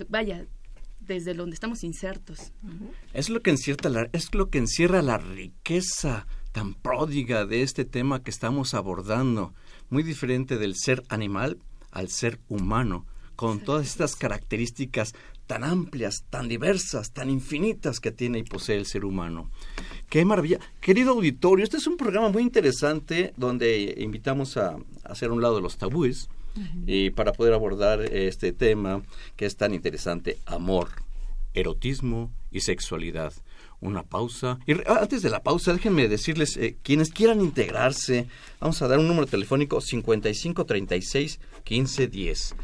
vaya, 0.08 0.46
desde 1.00 1.34
donde 1.34 1.54
estamos 1.54 1.82
insertos. 1.82 2.52
Es 3.14 3.30
lo 3.30 3.42
que 3.42 3.50
encierra 3.50 3.90
la, 3.90 4.08
es 4.12 4.32
lo 4.32 4.48
que 4.48 4.58
encierra 4.58 5.02
la 5.02 5.18
riqueza 5.18 6.28
tan 6.52 6.74
pródiga 6.74 7.46
de 7.46 7.62
este 7.62 7.84
tema 7.84 8.22
que 8.22 8.30
estamos 8.30 8.74
abordando 8.74 9.54
muy 9.90 10.02
diferente 10.02 10.58
del 10.58 10.74
ser 10.76 11.02
animal 11.08 11.58
al 11.90 12.08
ser 12.08 12.38
humano, 12.48 13.06
con 13.36 13.60
todas 13.60 13.86
estas 13.86 14.16
características 14.16 15.14
tan 15.46 15.64
amplias, 15.64 16.24
tan 16.28 16.48
diversas, 16.48 17.12
tan 17.12 17.30
infinitas 17.30 18.00
que 18.00 18.12
tiene 18.12 18.38
y 18.38 18.42
posee 18.42 18.76
el 18.76 18.86
ser 18.86 19.04
humano. 19.04 19.50
¡Qué 20.10 20.24
maravilla! 20.24 20.58
Querido 20.80 21.12
auditorio, 21.12 21.64
este 21.64 21.78
es 21.78 21.86
un 21.86 21.96
programa 21.96 22.28
muy 22.28 22.42
interesante 22.42 23.32
donde 23.36 23.94
invitamos 23.98 24.56
a, 24.56 24.76
hacer 25.04 25.30
un 25.30 25.40
lado 25.40 25.60
los 25.60 25.78
tabúes 25.78 26.28
y 26.86 27.10
para 27.10 27.32
poder 27.32 27.54
abordar 27.54 28.00
este 28.00 28.52
tema 28.52 29.02
que 29.36 29.46
es 29.46 29.56
tan 29.56 29.74
interesante, 29.74 30.38
amor, 30.44 30.88
erotismo 31.54 32.32
y 32.50 32.60
sexualidad 32.60 33.32
una 33.80 34.02
pausa. 34.02 34.58
Y 34.66 34.72
antes 34.86 35.22
de 35.22 35.30
la 35.30 35.42
pausa, 35.42 35.72
déjenme 35.72 36.08
decirles, 36.08 36.56
eh, 36.56 36.76
quienes 36.82 37.10
quieran 37.10 37.40
integrarse, 37.40 38.26
vamos 38.60 38.80
a 38.82 38.88
dar 38.88 38.98
un 38.98 39.08
número 39.08 39.26
telefónico 39.26 39.80
5536 39.80 41.40
1510. 41.68 42.54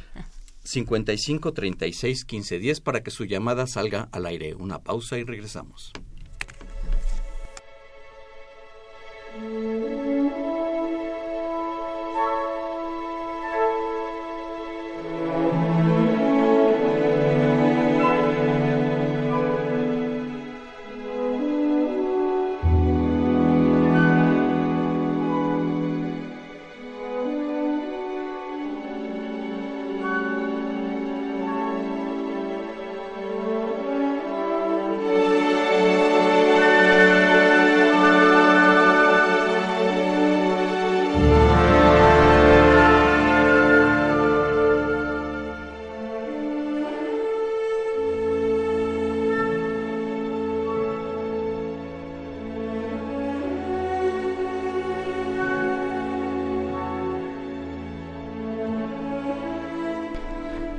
5536 0.65 2.25
1510 2.25 2.81
para 2.81 3.03
que 3.03 3.11
su 3.11 3.25
llamada 3.25 3.67
salga 3.67 4.09
al 4.13 4.27
aire. 4.27 4.55
Una 4.55 4.79
pausa 4.79 5.19
y 5.19 5.25
regresamos. 5.25 5.93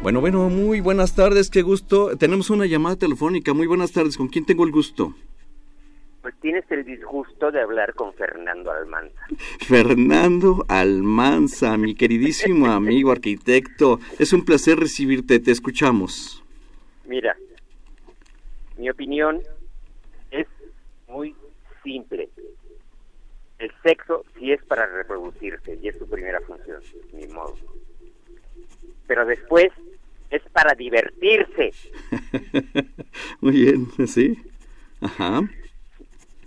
Bueno, 0.06 0.22
bueno, 0.22 0.50
muy 0.50 0.82
buenas 0.82 1.16
tardes, 1.16 1.50
qué 1.50 1.64
gusto. 1.64 2.16
Tenemos 2.16 2.52
una 2.52 2.68
llamada 2.68 2.96
telefónica. 2.96 3.56
Muy 3.56 3.66
buenas 3.66 3.92
tardes, 3.92 4.18
¿con 4.18 4.28
quién 4.28 4.46
tengo 4.46 4.64
el 4.64 4.72
gusto? 4.72 5.16
Pues 6.22 6.36
tienes 6.42 6.64
el 6.70 6.86
disgusto 6.86 7.50
de 7.50 7.60
hablar 7.60 7.96
con 7.96 8.14
Fernando 8.14 8.72
Almanza. 8.72 9.20
Fernando 9.68 10.64
Almanza, 10.68 11.76
mi 11.78 11.96
queridísimo 11.96 12.68
amigo 12.72 13.12
arquitecto. 13.12 14.00
Es 14.20 14.32
un 14.32 14.46
placer 14.46 14.78
recibirte, 14.78 15.40
te 15.40 15.50
escuchamos. 15.50 16.44
Mira, 17.08 17.36
mi 18.78 18.92
opinión 18.92 19.42
es 20.30 20.46
muy 21.08 21.36
simple. 21.84 22.30
El 23.58 23.72
sexo 23.82 24.24
sí 24.38 24.52
es 24.52 24.64
para 24.66 24.86
reproducirse 24.86 25.80
y 25.82 25.88
es 25.88 25.98
su 25.98 26.08
primera 26.08 26.42
función, 26.42 26.80
ni 27.12 27.26
modo. 27.26 27.56
Pero 29.08 29.26
después 29.26 29.72
es 30.36 30.42
para 30.52 30.74
divertirse. 30.76 31.72
Muy 33.42 33.54
bien, 33.54 34.08
sí. 34.08 34.38
Ajá. 35.02 35.42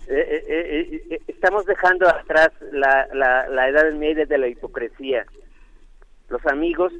Eh, 0.07 0.45
eh, 0.47 1.03
eh, 1.11 1.19
estamos 1.27 1.65
dejando 1.65 2.07
atrás 2.07 2.49
la, 2.71 3.07
la, 3.13 3.47
la 3.47 3.69
edad 3.69 3.91
media 3.93 4.25
de 4.25 4.37
la 4.37 4.47
hipocresía. 4.47 5.25
Los 6.29 6.45
amigos 6.47 6.93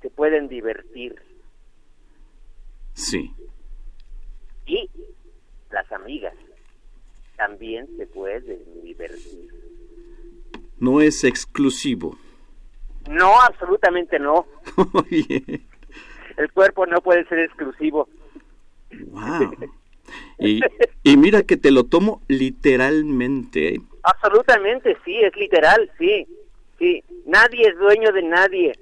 se 0.00 0.10
pueden 0.10 0.48
divertir. 0.48 1.20
Sí. 2.94 3.32
Y 4.66 4.88
las 5.70 5.90
amigas 5.92 6.34
también 7.36 7.88
se 7.96 8.06
pueden 8.06 8.82
divertir. 8.82 9.50
No 10.78 11.00
es 11.00 11.24
exclusivo. 11.24 12.16
No, 13.08 13.40
absolutamente 13.40 14.18
no. 14.18 14.46
El 16.40 16.50
cuerpo 16.52 16.86
no 16.86 17.02
puede 17.02 17.26
ser 17.26 17.40
exclusivo. 17.40 18.08
Wow. 19.08 19.52
Y, 20.38 20.60
y, 21.02 21.16
mira 21.18 21.42
que 21.42 21.58
te 21.58 21.70
lo 21.70 21.84
tomo 21.84 22.22
literalmente. 22.28 23.78
Absolutamente, 24.02 24.96
sí, 25.04 25.18
es 25.20 25.36
literal, 25.36 25.90
sí, 25.98 26.26
sí. 26.78 27.04
Nadie 27.26 27.68
es 27.68 27.78
dueño 27.78 28.10
de 28.10 28.22
nadie, 28.22 28.72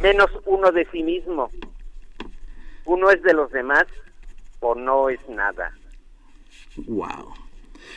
menos 0.00 0.30
uno 0.44 0.70
de 0.70 0.86
sí 0.92 1.02
mismo. 1.02 1.50
Uno 2.84 3.10
es 3.10 3.20
de 3.24 3.34
los 3.34 3.50
demás 3.50 3.86
o 4.60 4.76
no 4.76 5.10
es 5.10 5.18
nada. 5.28 5.72
Wow. 6.86 7.34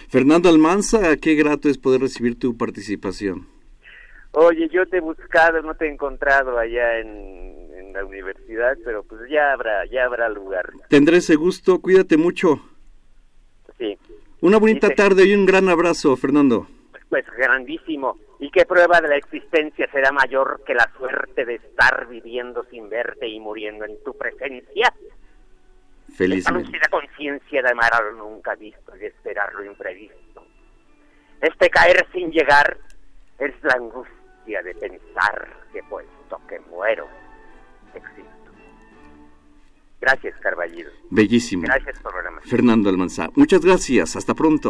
Fernando 0.09 0.49
Almanza, 0.49 1.15
qué 1.17 1.35
grato 1.35 1.69
es 1.69 1.77
poder 1.77 2.01
recibir 2.01 2.39
tu 2.39 2.57
participación. 2.57 3.47
Oye, 4.31 4.69
yo 4.69 4.87
te 4.87 4.97
he 4.97 5.01
buscado, 5.01 5.61
no 5.61 5.75
te 5.75 5.85
he 5.85 5.91
encontrado 5.91 6.57
allá 6.57 6.99
en, 6.99 7.48
en 7.89 7.93
la 7.93 8.05
universidad, 8.05 8.77
pero 8.85 9.03
pues 9.03 9.21
ya 9.29 9.53
habrá, 9.53 9.85
ya 9.85 10.05
habrá 10.05 10.29
lugar. 10.29 10.69
Tendré 10.89 11.17
ese 11.17 11.35
gusto, 11.35 11.79
cuídate 11.81 12.17
mucho. 12.17 12.59
Sí. 13.77 13.97
Una 14.41 14.57
bonita 14.57 14.87
Dice- 14.87 14.95
tarde 14.95 15.25
y 15.25 15.33
un 15.33 15.45
gran 15.45 15.67
abrazo, 15.69 16.15
Fernando. 16.15 16.67
Pues 17.09 17.25
grandísimo. 17.37 18.17
¿Y 18.39 18.51
qué 18.51 18.65
prueba 18.65 19.01
de 19.01 19.09
la 19.09 19.17
existencia 19.17 19.89
será 19.91 20.11
mayor 20.11 20.61
que 20.65 20.73
la 20.73 20.89
suerte 20.97 21.43
de 21.43 21.55
estar 21.55 22.07
viviendo 22.07 22.63
sin 22.69 22.87
verte 22.89 23.27
y 23.27 23.39
muriendo 23.39 23.83
en 23.85 24.01
tu 24.03 24.15
presencia? 24.17 24.93
Esta 26.07 26.15
Felizmente. 26.15 26.63
lúcida 26.65 26.87
conciencia 26.89 27.61
de 27.61 27.69
amar 27.69 27.93
a 27.93 28.01
lo 28.01 28.11
nunca 28.13 28.55
visto 28.55 28.95
y 28.95 28.99
de 28.99 29.07
esperar 29.07 29.53
lo 29.53 29.65
imprevisto. 29.65 30.45
Este 31.41 31.69
caer 31.69 32.05
sin 32.13 32.31
llegar 32.31 32.77
es 33.39 33.53
la 33.63 33.73
angustia 33.73 34.61
de 34.63 34.73
pensar 34.75 35.49
que 35.73 35.81
puesto 35.83 36.39
que 36.47 36.59
muero, 36.71 37.07
existo. 37.97 38.29
Gracias, 40.01 40.35
Carballido. 40.39 40.91
Bellísimo. 41.09 41.63
Gracias, 41.63 41.99
programa. 41.99 42.41
Fernando 42.41 42.89
Almanza. 42.89 43.29
Muchas 43.35 43.61
gracias. 43.61 44.15
Hasta 44.15 44.33
pronto. 44.33 44.69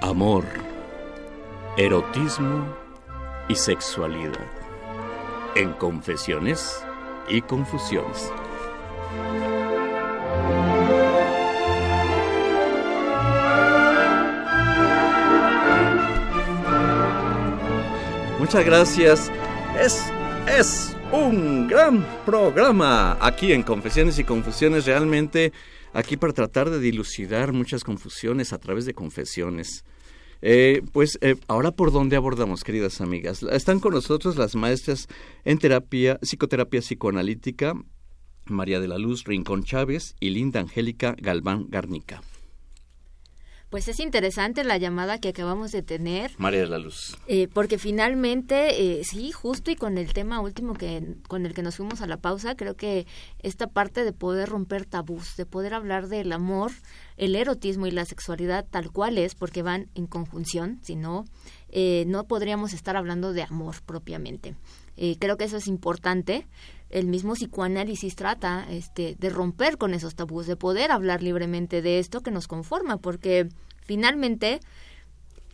Amor, 0.00 0.44
erotismo 1.76 2.64
y 3.48 3.56
sexualidad. 3.56 4.53
En 5.56 5.72
confesiones 5.74 6.84
y 7.28 7.40
confusiones. 7.40 8.32
Muchas 18.40 18.64
gracias. 18.66 19.30
Es, 19.80 20.02
es 20.58 20.96
un 21.12 21.68
gran 21.68 22.04
programa 22.26 23.16
aquí 23.20 23.52
en 23.52 23.62
Confesiones 23.62 24.18
y 24.18 24.24
Confusiones. 24.24 24.86
Realmente 24.86 25.52
aquí 25.92 26.16
para 26.16 26.32
tratar 26.32 26.68
de 26.68 26.80
dilucidar 26.80 27.52
muchas 27.52 27.84
confusiones 27.84 28.52
a 28.52 28.58
través 28.58 28.86
de 28.86 28.94
confesiones. 28.94 29.84
Eh, 30.42 30.82
pues 30.92 31.18
eh, 31.22 31.36
ahora 31.48 31.70
por 31.70 31.92
dónde 31.92 32.16
abordamos, 32.16 32.64
queridas 32.64 33.00
amigas. 33.00 33.42
Están 33.42 33.80
con 33.80 33.94
nosotros 33.94 34.36
las 34.36 34.54
maestras 34.54 35.08
en 35.44 35.58
terapia, 35.58 36.18
psicoterapia 36.22 36.80
psicoanalítica, 36.80 37.74
María 38.46 38.80
de 38.80 38.88
la 38.88 38.98
Luz 38.98 39.24
Rincón 39.24 39.64
Chávez 39.64 40.14
y 40.20 40.30
Linda 40.30 40.60
Angélica 40.60 41.14
Galván 41.18 41.66
Garnica. 41.68 42.22
Pues 43.74 43.88
es 43.88 43.98
interesante 43.98 44.62
la 44.62 44.78
llamada 44.78 45.18
que 45.18 45.30
acabamos 45.30 45.72
de 45.72 45.82
tener. 45.82 46.30
María 46.38 46.60
de 46.60 46.68
la 46.68 46.78
Luz. 46.78 47.16
Eh, 47.26 47.48
porque 47.52 47.76
finalmente, 47.76 49.00
eh, 49.00 49.02
sí, 49.02 49.32
justo 49.32 49.68
y 49.72 49.74
con 49.74 49.98
el 49.98 50.12
tema 50.12 50.40
último 50.40 50.74
que 50.74 51.16
con 51.26 51.44
el 51.44 51.54
que 51.54 51.62
nos 51.62 51.78
fuimos 51.78 52.00
a 52.00 52.06
la 52.06 52.18
pausa, 52.18 52.54
creo 52.54 52.76
que 52.76 53.08
esta 53.40 53.66
parte 53.66 54.04
de 54.04 54.12
poder 54.12 54.48
romper 54.48 54.86
tabús, 54.86 55.34
de 55.36 55.44
poder 55.44 55.74
hablar 55.74 56.06
del 56.06 56.30
amor, 56.30 56.70
el 57.16 57.34
erotismo 57.34 57.88
y 57.88 57.90
la 57.90 58.04
sexualidad 58.04 58.64
tal 58.70 58.92
cual 58.92 59.18
es, 59.18 59.34
porque 59.34 59.62
van 59.62 59.88
en 59.96 60.06
conjunción, 60.06 60.78
si 60.84 60.94
no, 60.94 61.24
eh, 61.68 62.04
no 62.06 62.28
podríamos 62.28 62.74
estar 62.74 62.96
hablando 62.96 63.32
de 63.32 63.42
amor 63.42 63.82
propiamente. 63.84 64.54
Eh, 64.96 65.16
creo 65.18 65.36
que 65.36 65.44
eso 65.44 65.56
es 65.56 65.66
importante. 65.66 66.46
El 66.94 67.08
mismo 67.08 67.34
psicoanálisis 67.34 68.14
trata 68.14 68.66
este, 68.70 69.16
de 69.18 69.28
romper 69.28 69.78
con 69.78 69.94
esos 69.94 70.14
tabús, 70.14 70.46
de 70.46 70.54
poder 70.54 70.92
hablar 70.92 71.24
libremente 71.24 71.82
de 71.82 71.98
esto 71.98 72.20
que 72.20 72.30
nos 72.30 72.46
conforma, 72.46 72.98
porque 72.98 73.48
finalmente 73.84 74.60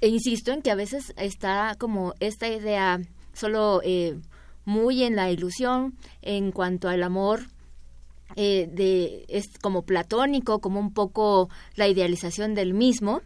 e 0.03 0.09
insisto 0.09 0.53
en 0.53 0.61
que 0.61 0.71
a 0.71 0.75
veces 0.75 1.15
está 1.17 1.77
como 1.79 2.13
esta 2.21 2.47
idea 2.47 3.01
solo 3.33 3.81
eh, 3.85 4.19
muy 4.67 5.03
en 5.03 5.17
la 5.17 5.31
ilusión 5.31 5.97
en 6.21 6.53
cuanto 6.53 6.91
al 6.91 7.03
amor 7.03 7.41
eh, 8.37 8.69
de 8.71 9.25
es 9.29 9.47
como 9.63 9.83
platónico 9.83 10.61
como 10.61 10.79
un 10.79 10.93
poco 10.93 11.49
la 11.75 11.89
idealización 11.89 12.55
del 12.55 12.75
mismo 12.75 13.23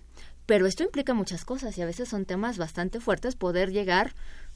pero 0.47 0.67
esto 0.67 0.85
implica 0.85 1.15
muchas 1.15 1.45
cosas 1.45 1.77
y 1.79 1.83
a 1.83 1.87
veces 1.87 2.09
son 2.09 2.27
temas 2.27 2.59
bastante 2.59 3.01
fuertes 3.01 3.35
poder 3.35 3.71
llegar 3.71 4.15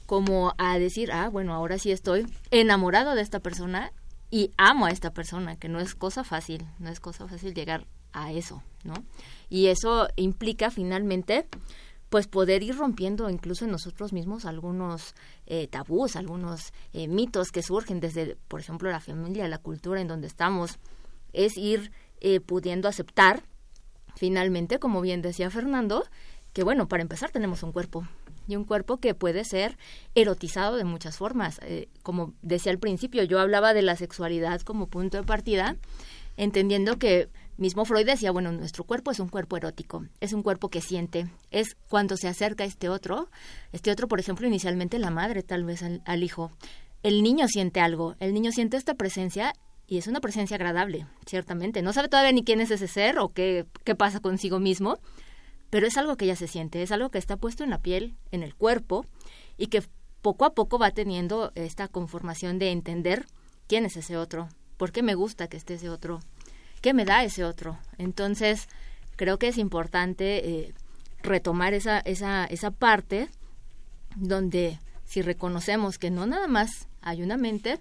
como 0.09 0.55
a 0.57 0.79
decir 0.79 1.11
ah 1.11 1.29
bueno 1.29 1.53
ahora 1.53 1.77
sí 1.77 1.91
estoy 1.91 2.25
enamorado 2.49 3.13
de 3.13 3.21
esta 3.21 3.41
persona 3.41 3.93
y 4.31 4.51
amo 4.57 4.87
a 4.87 4.89
esta 4.89 5.13
persona 5.13 5.55
que 5.55 5.69
no 5.69 5.79
es 5.79 5.93
cosa 5.93 6.23
fácil 6.23 6.65
no 6.79 6.89
es 6.89 6.99
cosa 6.99 7.27
fácil 7.27 7.53
llegar 7.53 7.85
a 8.11 8.31
eso 8.31 8.63
no 8.83 8.95
y 9.49 9.67
eso 9.67 10.07
implica 10.15 10.71
finalmente 10.71 11.45
pues 12.09 12.25
poder 12.25 12.63
ir 12.63 12.75
rompiendo 12.75 13.29
incluso 13.29 13.65
en 13.65 13.71
nosotros 13.71 14.11
mismos 14.11 14.45
algunos 14.45 15.13
eh, 15.45 15.67
tabús, 15.67 16.15
algunos 16.15 16.73
eh, 16.91 17.07
mitos 17.07 17.51
que 17.51 17.61
surgen 17.61 17.99
desde, 17.99 18.35
por 18.47 18.61
ejemplo, 18.61 18.89
la 18.89 18.99
familia, 18.99 19.47
la 19.47 19.59
cultura 19.59 20.01
en 20.01 20.07
donde 20.07 20.25
estamos, 20.25 20.79
es 21.33 21.55
ir 21.55 21.91
eh, 22.19 22.39
pudiendo 22.39 22.87
aceptar 22.87 23.43
finalmente, 24.15 24.79
como 24.79 25.01
bien 25.01 25.21
decía 25.21 25.51
Fernando, 25.51 26.03
que 26.51 26.63
bueno, 26.63 26.87
para 26.87 27.03
empezar 27.03 27.29
tenemos 27.29 27.61
un 27.61 27.71
cuerpo 27.71 28.07
y 28.49 28.55
un 28.55 28.65
cuerpo 28.65 28.97
que 28.97 29.13
puede 29.13 29.45
ser 29.45 29.77
erotizado 30.15 30.75
de 30.75 30.83
muchas 30.83 31.17
formas. 31.17 31.59
Eh, 31.63 31.87
como 32.01 32.33
decía 32.41 32.71
al 32.71 32.79
principio, 32.79 33.23
yo 33.23 33.39
hablaba 33.39 33.73
de 33.73 33.83
la 33.83 33.95
sexualidad 33.95 34.61
como 34.61 34.87
punto 34.87 35.17
de 35.17 35.23
partida, 35.23 35.77
entendiendo 36.35 36.97
que 36.97 37.29
mismo 37.57 37.85
Freud 37.85 38.05
decía, 38.05 38.31
bueno, 38.31 38.51
nuestro 38.51 38.85
cuerpo 38.85 39.11
es 39.11 39.19
un 39.19 39.29
cuerpo 39.29 39.57
erótico, 39.57 40.05
es 40.19 40.33
un 40.33 40.41
cuerpo 40.41 40.69
que 40.69 40.81
siente, 40.81 41.27
es 41.51 41.75
cuando 41.89 42.17
se 42.17 42.27
acerca 42.27 42.63
este 42.63 42.89
otro, 42.89 43.29
este 43.71 43.91
otro, 43.91 44.07
por 44.07 44.19
ejemplo, 44.19 44.47
inicialmente 44.47 44.97
la 44.97 45.11
madre 45.11 45.43
tal 45.43 45.65
vez 45.65 45.83
al, 45.83 46.01
al 46.05 46.23
hijo, 46.23 46.51
el 47.03 47.21
niño 47.21 47.47
siente 47.47 47.81
algo, 47.81 48.15
el 48.19 48.33
niño 48.33 48.51
siente 48.51 48.77
esta 48.77 48.95
presencia 48.95 49.53
y 49.87 49.97
es 49.97 50.07
una 50.07 50.21
presencia 50.21 50.55
agradable, 50.55 51.05
ciertamente, 51.25 51.81
no 51.81 51.93
sabe 51.93 52.07
todavía 52.07 52.31
ni 52.31 52.43
quién 52.43 52.61
es 52.61 52.71
ese 52.71 52.87
ser 52.87 53.19
o 53.19 53.29
qué, 53.29 53.65
qué 53.83 53.93
pasa 53.95 54.21
consigo 54.21 54.59
mismo, 54.59 54.97
pero 55.69 55.87
es 55.87 55.97
algo 55.97 56.17
que 56.17 56.25
ya 56.25 56.35
se 56.35 56.47
siente, 56.47 56.81
es 56.81 56.91
algo 56.91 57.09
que 57.09 57.17
está 57.17 57.37
puesto 57.37 57.63
en 57.63 57.69
la 57.69 57.81
piel, 57.81 58.15
en 58.31 58.43
el 58.43 58.55
cuerpo, 58.55 59.05
y 59.57 59.67
que 59.67 59.83
poco 60.21 60.45
a 60.45 60.53
poco 60.53 60.79
va 60.79 60.91
teniendo 60.91 61.51
esta 61.55 61.87
conformación 61.87 62.59
de 62.59 62.71
entender 62.71 63.25
quién 63.67 63.85
es 63.85 63.95
ese 63.97 64.17
otro, 64.17 64.49
por 64.77 64.91
qué 64.91 65.03
me 65.03 65.15
gusta 65.15 65.47
que 65.47 65.57
esté 65.57 65.75
ese 65.75 65.89
otro, 65.89 66.19
qué 66.81 66.93
me 66.93 67.05
da 67.05 67.23
ese 67.23 67.43
otro. 67.43 67.77
Entonces, 67.97 68.67
creo 69.15 69.37
que 69.37 69.49
es 69.49 69.57
importante 69.57 70.49
eh, 70.49 70.73
retomar 71.21 71.73
esa, 71.73 71.99
esa, 71.99 72.45
esa 72.45 72.71
parte 72.71 73.29
donde 74.15 74.79
si 75.05 75.21
reconocemos 75.21 75.97
que 75.97 76.09
no 76.09 76.25
nada 76.25 76.47
más 76.47 76.87
hay 77.01 77.21
una 77.21 77.37
mente, 77.37 77.79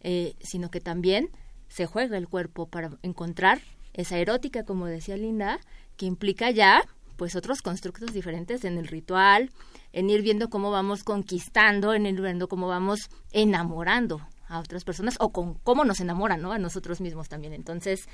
eh, 0.00 0.34
sino 0.40 0.70
que 0.70 0.80
también 0.80 1.30
se 1.68 1.86
juega 1.86 2.16
el 2.16 2.28
cuerpo 2.28 2.66
para 2.66 2.90
encontrar 3.02 3.60
esa 3.92 4.18
erótica, 4.18 4.64
como 4.64 4.86
decía 4.86 5.16
Linda, 5.16 5.60
que 5.96 6.06
implica 6.06 6.50
ya 6.50 6.82
pues 7.20 7.36
otros 7.36 7.60
constructos 7.60 8.14
diferentes 8.14 8.64
en 8.64 8.78
el 8.78 8.86
ritual, 8.86 9.50
en 9.92 10.08
ir 10.08 10.22
viendo 10.22 10.48
cómo 10.48 10.70
vamos 10.70 11.04
conquistando, 11.04 11.92
en 11.92 12.06
ir 12.06 12.18
viendo 12.18 12.48
cómo 12.48 12.66
vamos 12.66 13.10
enamorando 13.30 14.22
a 14.48 14.58
otras 14.58 14.84
personas 14.84 15.16
o 15.20 15.28
con 15.28 15.52
cómo 15.52 15.84
nos 15.84 16.00
enamoran, 16.00 16.40
¿no? 16.40 16.52
A 16.52 16.58
nosotros 16.58 17.02
mismos 17.02 17.28
también. 17.28 17.52
Entonces, 17.52 18.08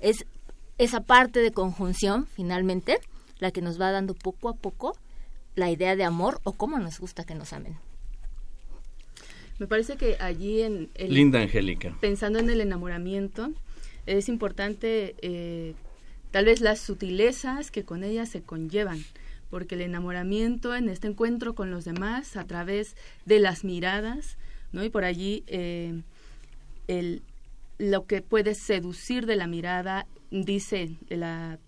es 0.00 0.24
esa 0.78 1.02
parte 1.02 1.40
de 1.40 1.50
conjunción, 1.50 2.26
finalmente, 2.26 2.98
la 3.40 3.50
que 3.50 3.60
nos 3.60 3.78
va 3.78 3.90
dando 3.90 4.14
poco 4.14 4.48
a 4.48 4.54
poco 4.54 4.96
la 5.54 5.70
idea 5.70 5.94
de 5.94 6.04
amor 6.04 6.40
o 6.42 6.52
cómo 6.52 6.78
nos 6.78 6.98
gusta 6.98 7.24
que 7.24 7.34
nos 7.34 7.52
amen. 7.52 7.76
Me 9.58 9.66
parece 9.66 9.98
que 9.98 10.16
allí 10.18 10.62
en 10.62 10.88
el, 10.94 11.12
Linda 11.12 11.42
Angélica. 11.42 11.94
pensando 12.00 12.38
en 12.38 12.48
el 12.48 12.62
enamoramiento 12.62 13.50
es 14.06 14.30
importante 14.30 15.14
eh, 15.20 15.74
tal 16.36 16.44
vez 16.44 16.60
las 16.60 16.80
sutilezas 16.80 17.70
que 17.70 17.84
con 17.84 18.04
ellas 18.04 18.28
se 18.28 18.42
conllevan 18.42 19.02
porque 19.48 19.74
el 19.74 19.80
enamoramiento 19.80 20.74
en 20.74 20.90
este 20.90 21.08
encuentro 21.08 21.54
con 21.54 21.70
los 21.70 21.86
demás 21.86 22.36
a 22.36 22.44
través 22.44 22.94
de 23.24 23.38
las 23.38 23.64
miradas 23.64 24.36
no 24.70 24.84
y 24.84 24.90
por 24.90 25.04
allí 25.04 25.44
eh, 25.46 25.98
el 26.88 27.22
lo 27.78 28.04
que 28.04 28.20
puede 28.20 28.54
seducir 28.54 29.24
de 29.24 29.36
la 29.36 29.46
mirada 29.46 30.06
dice 30.30 30.90
la 31.08 31.58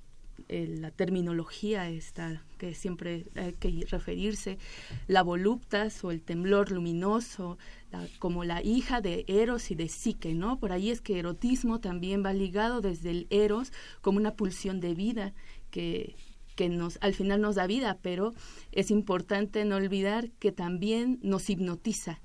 la 0.49 0.91
terminología 0.91 1.91
esta 1.91 2.43
que 2.57 2.75
siempre 2.75 3.27
hay 3.37 3.53
que 3.53 3.87
referirse, 3.91 4.59
la 5.07 5.23
voluptas 5.23 6.03
o 6.05 6.11
el 6.11 6.23
temblor 6.23 6.71
luminoso, 6.71 7.59
como 8.19 8.45
la 8.45 8.63
hija 8.63 9.01
de 9.01 9.25
Eros 9.29 9.71
y 9.71 9.75
de 9.75 9.89
Psique, 9.89 10.35
¿no? 10.35 10.59
Por 10.59 10.73
ahí 10.73 10.91
es 10.91 11.01
que 11.01 11.19
erotismo 11.19 11.81
también 11.81 12.25
va 12.25 12.33
ligado 12.33 12.81
desde 12.81 13.11
el 13.11 13.27
Eros 13.31 13.73
como 14.01 14.19
una 14.19 14.35
pulsión 14.35 14.81
de 14.81 14.95
vida 14.95 15.35
que, 15.71 16.17
que 16.57 16.69
nos, 16.69 16.99
al 17.01 17.15
final 17.15 17.41
nos 17.41 17.55
da 17.55 17.67
vida, 17.67 17.99
pero 18.03 18.35
es 18.73 18.91
importante 18.91 19.65
no 19.65 19.77
olvidar 19.77 20.31
que 20.39 20.53
también 20.53 21.19
nos 21.23 21.49
hipnotiza, 21.49 22.21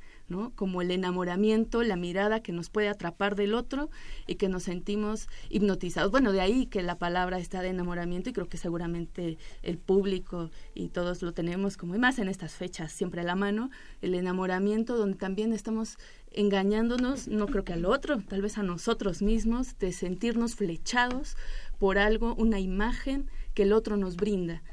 como 0.55 0.81
el 0.81 0.91
enamoramiento, 0.91 1.83
la 1.83 1.95
mirada 1.95 2.41
que 2.41 2.51
nos 2.51 2.69
puede 2.69 2.89
atrapar 2.89 3.35
del 3.35 3.53
otro 3.53 3.89
y 4.27 4.35
que 4.35 4.49
nos 4.49 4.63
sentimos 4.63 5.27
hipnotizados. 5.49 6.11
Bueno, 6.11 6.31
de 6.31 6.41
ahí 6.41 6.65
que 6.65 6.81
la 6.83 6.97
palabra 6.97 7.37
está 7.37 7.61
de 7.61 7.69
enamoramiento 7.69 8.29
y 8.29 8.33
creo 8.33 8.49
que 8.49 8.57
seguramente 8.57 9.37
el 9.61 9.77
público 9.77 10.49
y 10.73 10.89
todos 10.89 11.21
lo 11.21 11.33
tenemos 11.33 11.77
como 11.77 11.95
y 11.95 11.99
más 11.99 12.19
en 12.19 12.27
estas 12.27 12.53
fechas 12.53 12.91
siempre 12.91 13.21
a 13.21 13.23
la 13.23 13.35
mano, 13.35 13.69
el 14.01 14.15
enamoramiento 14.15 14.97
donde 14.97 15.17
también 15.17 15.53
estamos 15.53 15.97
engañándonos, 16.31 17.27
no 17.27 17.45
creo 17.47 17.63
que 17.63 17.73
al 17.73 17.85
otro, 17.85 18.17
tal 18.21 18.41
vez 18.41 18.57
a 18.57 18.63
nosotros 18.63 19.21
mismos, 19.21 19.77
de 19.77 19.91
sentirnos 19.91 20.55
flechados 20.55 21.37
por 21.77 21.97
algo, 21.97 22.35
una 22.35 22.59
imagen 22.59 23.29
que 23.53 23.63
el 23.63 23.73
otro 23.73 23.97
nos 23.97 24.15
brinda, 24.15 24.63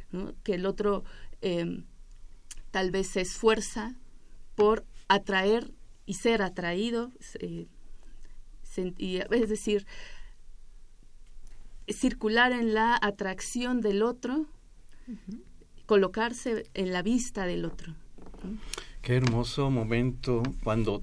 que 0.42 0.54
el 0.54 0.66
otro 0.66 1.04
eh, 1.42 1.84
tal 2.70 2.90
vez 2.90 3.08
se 3.08 3.20
esfuerza 3.20 3.94
por 4.54 4.84
atraer 5.10 5.74
y 6.06 6.14
ser 6.14 6.40
atraído, 6.40 7.12
eh, 7.40 7.66
es 8.76 9.48
decir, 9.48 9.86
circular 11.88 12.52
en 12.52 12.72
la 12.72 12.96
atracción 13.02 13.80
del 13.80 14.02
otro, 14.02 14.46
colocarse 15.86 16.62
en 16.74 16.92
la 16.92 17.02
vista 17.02 17.44
del 17.46 17.64
otro. 17.64 17.94
Qué 19.02 19.16
hermoso 19.16 19.70
momento 19.70 20.42
cuando 20.62 21.02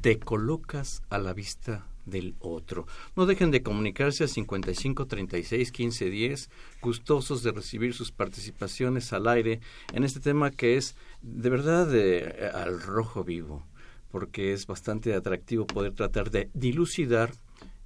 te 0.00 0.18
colocas 0.18 1.02
a 1.10 1.18
la 1.18 1.34
vista 1.34 1.86
del 2.06 2.34
otro. 2.40 2.86
No 3.16 3.26
dejen 3.26 3.50
de 3.50 3.62
comunicarse 3.62 4.24
a 4.24 4.28
55 4.28 5.06
36 5.06 5.72
15 5.72 6.10
10, 6.10 6.50
gustosos 6.82 7.42
de 7.42 7.52
recibir 7.52 7.94
sus 7.94 8.12
participaciones 8.12 9.12
al 9.12 9.28
aire 9.28 9.60
en 9.92 10.04
este 10.04 10.20
tema 10.20 10.50
que 10.50 10.76
es 10.76 10.96
de 11.22 11.50
verdad 11.50 11.94
eh, 11.94 12.50
al 12.52 12.80
rojo 12.80 13.24
vivo, 13.24 13.66
porque 14.10 14.52
es 14.52 14.66
bastante 14.66 15.14
atractivo 15.14 15.66
poder 15.66 15.92
tratar 15.92 16.30
de 16.30 16.50
dilucidar, 16.54 17.32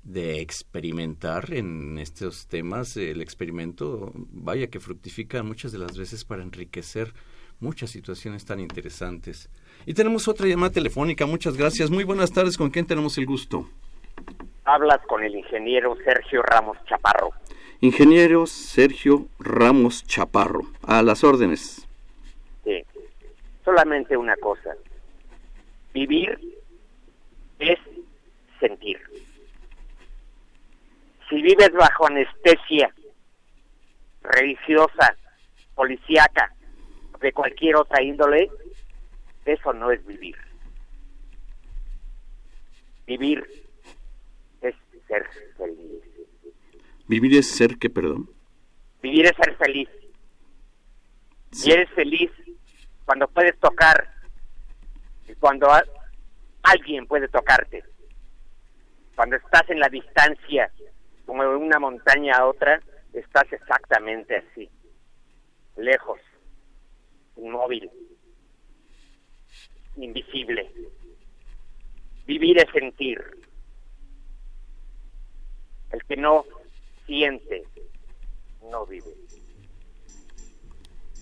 de 0.03 0.41
experimentar 0.41 1.53
en 1.53 1.99
estos 1.99 2.47
temas. 2.47 2.97
El 2.97 3.21
experimento, 3.21 4.13
vaya 4.15 4.69
que 4.69 4.81
fructifica 4.81 5.43
muchas 5.43 5.73
de 5.73 5.79
las 5.79 5.97
veces 5.97 6.25
para 6.25 6.43
enriquecer 6.43 7.15
muchas 7.61 7.91
situaciones 7.91 8.45
tan 8.45 8.61
interesantes. 8.61 9.51
Y 9.87 9.95
tenemos 9.95 10.29
otra 10.29 10.47
llamada 10.47 10.73
telefónica, 10.73 11.27
muchas 11.27 11.57
gracias. 11.57 11.91
Muy 11.91 12.05
buenas 12.05 12.33
tardes, 12.33 12.57
¿con 12.57 12.71
quién 12.71 12.87
tenemos 12.87 13.19
el 13.19 13.27
gusto? 13.27 13.69
Hablas 14.69 15.01
con 15.07 15.25
el 15.25 15.35
ingeniero 15.35 15.97
Sergio 16.05 16.43
Ramos 16.43 16.77
Chaparro. 16.85 17.31
Ingeniero 17.81 18.47
Sergio 18.47 19.27
Ramos 19.39 20.07
Chaparro, 20.07 20.63
a 20.83 21.03
las 21.03 21.25
órdenes 21.25 21.89
solamente 23.69 24.17
una 24.17 24.35
cosa. 24.37 24.75
Vivir 25.93 26.39
es 27.59 27.79
sentir. 28.59 28.99
Si 31.29 31.43
vives 31.43 31.71
bajo 31.73 32.07
anestesia 32.07 32.91
religiosa, 34.23 35.15
policíaca, 35.75 36.51
de 37.21 37.31
cualquier 37.31 37.77
otra 37.77 38.03
índole, 38.03 38.51
eso 39.45 39.75
no 39.75 39.91
es 39.91 40.03
vivir. 40.07 40.37
Vivir 43.07 43.68
ser 45.09 45.27
feliz. 45.57 46.03
¿Vivir 47.09 47.39
es 47.39 47.51
ser 47.51 47.79
qué, 47.79 47.91
perdón? 47.91 48.31
Vivir 49.03 49.27
es 49.27 49.33
ser 49.37 49.57
feliz. 49.57 49.89
Si 51.51 51.73
eres 51.73 51.91
feliz, 51.91 52.31
cuando 53.05 53.27
puedes 53.29 53.59
tocar 53.59 54.13
y 55.27 55.35
cuando 55.35 55.69
alguien 56.63 57.07
puede 57.07 57.29
tocarte. 57.29 57.83
Cuando 59.17 59.37
estás 59.37 59.69
en 59.71 59.81
la 59.81 59.89
distancia, 59.89 60.71
como 61.27 61.43
de 61.43 61.57
una 61.57 61.79
montaña 61.79 62.37
a 62.37 62.47
otra, 62.47 62.81
estás 63.13 63.51
exactamente 63.53 64.37
así, 64.37 64.69
lejos, 65.77 66.21
inmóvil, 67.37 67.91
invisible. 69.97 70.71
Vivir 72.27 72.59
es 72.59 72.71
sentir. 72.73 73.48
El 75.91 76.03
que 76.05 76.17
no 76.17 76.45
siente, 77.07 77.65
no 78.71 78.87
vive. 78.87 79.15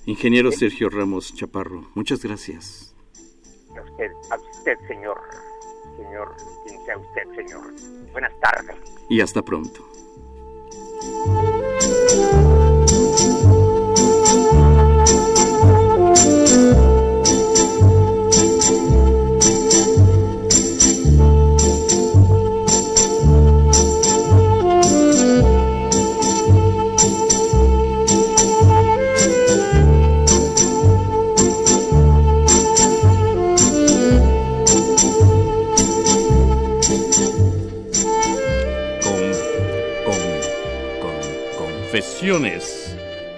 Ingeniero 0.07 0.53
Sergio 0.53 0.89
Ramos 0.89 1.35
Chaparro, 1.35 1.91
muchas 1.95 2.23
gracias. 2.23 2.95
A 3.77 3.83
usted, 3.83 4.11
a 4.31 4.37
usted, 4.37 4.77
señor. 4.89 5.21
Señor, 5.97 6.37
quien 6.67 6.85
sea 6.85 6.99
usted, 6.99 7.23
señor. 7.35 7.73
Buenas 8.13 8.33
tardes. 8.41 8.77
Y 9.09 9.21
hasta 9.21 9.43
pronto. 9.43 9.85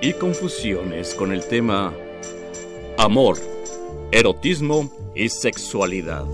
Y 0.01 0.12
confusiones 0.12 1.12
con 1.14 1.33
el 1.33 1.45
tema 1.45 1.93
amor, 2.97 3.37
erotismo 4.12 4.88
y 5.17 5.29
sexualidad. 5.31 6.25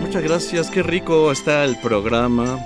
Muchas, 0.00 0.22
gracias, 0.22 0.70
qué 0.70 0.82
rico 0.84 1.32
está 1.32 1.64
el 1.64 1.80
programa. 1.80 2.64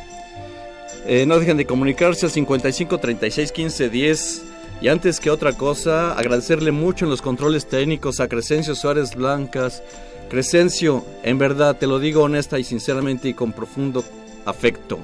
Eh, 1.07 1.25
no 1.25 1.39
dejen 1.39 1.57
de 1.57 1.65
comunicarse 1.65 2.27
al 2.27 2.33
55 2.33 2.99
36 2.99 3.53
15 3.53 3.89
10 3.89 4.56
y 4.81 4.89
antes 4.89 5.21
que 5.21 5.31
otra 5.31 5.55
cosa, 5.55 6.13
agradecerle 6.13 6.71
mucho 6.71 7.07
en 7.07 7.11
los 7.11 7.23
controles 7.23 7.67
técnicos 7.67 8.21
a 8.21 8.29
Crescencio 8.29 8.75
Suárez 8.75 9.15
Blancas. 9.15 9.83
Crescencio, 10.29 11.05
en 11.23 11.39
verdad 11.39 11.79
te 11.79 11.87
lo 11.87 11.99
digo 11.99 12.23
honesta 12.23 12.59
y 12.59 12.65
sinceramente 12.65 13.29
y 13.29 13.35
con 13.35 13.53
profundo 13.53 14.05
afecto. 14.45 14.99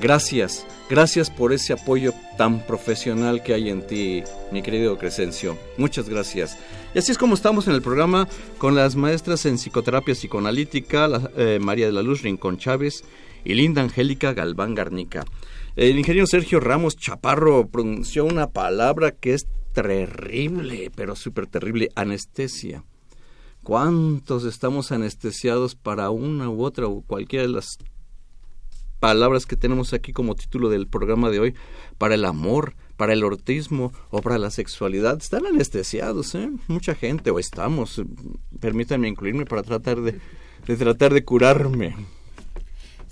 Gracias, 0.00 0.64
gracias 0.88 1.28
por 1.28 1.52
ese 1.52 1.72
apoyo 1.72 2.14
tan 2.36 2.60
profesional 2.60 3.42
que 3.42 3.52
hay 3.52 3.68
en 3.68 3.86
ti, 3.86 4.22
mi 4.52 4.62
querido 4.62 4.96
Crescencio. 4.96 5.58
Muchas 5.76 6.08
gracias. 6.08 6.56
Y 6.94 6.98
así 6.98 7.12
es 7.12 7.18
como 7.18 7.34
estamos 7.34 7.66
en 7.68 7.74
el 7.74 7.82
programa 7.82 8.28
con 8.58 8.74
las 8.74 8.96
maestras 8.96 9.44
en 9.44 9.58
psicoterapia 9.58 10.14
psicoanalítica, 10.14 11.30
eh, 11.36 11.58
María 11.60 11.86
de 11.86 11.92
la 11.92 12.02
Luz 12.02 12.22
Rincón 12.22 12.58
Chávez 12.58 13.04
y 13.44 13.54
Linda 13.54 13.82
Angélica 13.82 14.32
Galván 14.32 14.74
Garnica. 14.74 15.24
El 15.78 15.96
ingeniero 15.96 16.26
Sergio 16.26 16.58
Ramos 16.58 16.96
Chaparro 16.96 17.68
pronunció 17.68 18.24
una 18.24 18.50
palabra 18.50 19.12
que 19.12 19.32
es 19.32 19.46
terrible, 19.72 20.90
pero 20.92 21.14
súper 21.14 21.46
terrible, 21.46 21.88
anestesia. 21.94 22.82
¿Cuántos 23.62 24.44
estamos 24.44 24.90
anestesiados 24.90 25.76
para 25.76 26.10
una 26.10 26.50
u 26.50 26.64
otra 26.64 26.88
o 26.88 27.02
cualquiera 27.02 27.46
de 27.46 27.52
las 27.52 27.78
palabras 28.98 29.46
que 29.46 29.54
tenemos 29.54 29.92
aquí 29.92 30.12
como 30.12 30.34
título 30.34 30.68
del 30.68 30.88
programa 30.88 31.30
de 31.30 31.38
hoy? 31.38 31.54
Para 31.96 32.16
el 32.16 32.24
amor, 32.24 32.74
para 32.96 33.12
el 33.12 33.22
ortismo 33.22 33.92
o 34.10 34.20
para 34.20 34.38
la 34.38 34.50
sexualidad. 34.50 35.18
Están 35.18 35.46
anestesiados, 35.46 36.34
¿eh? 36.34 36.50
Mucha 36.66 36.96
gente, 36.96 37.30
o 37.30 37.38
estamos. 37.38 38.02
Permítanme 38.58 39.06
incluirme 39.06 39.46
para 39.46 39.62
tratar 39.62 40.00
de, 40.00 40.18
de 40.66 40.76
tratar 40.76 41.14
de 41.14 41.24
curarme. 41.24 41.94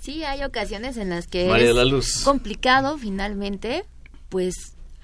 Sí, 0.07 0.23
hay 0.23 0.41
ocasiones 0.45 0.95
en 0.95 1.09
las 1.09 1.27
que 1.27 1.51
es 1.51 2.23
complicado 2.23 2.97
finalmente, 2.97 3.83
pues 4.29 4.53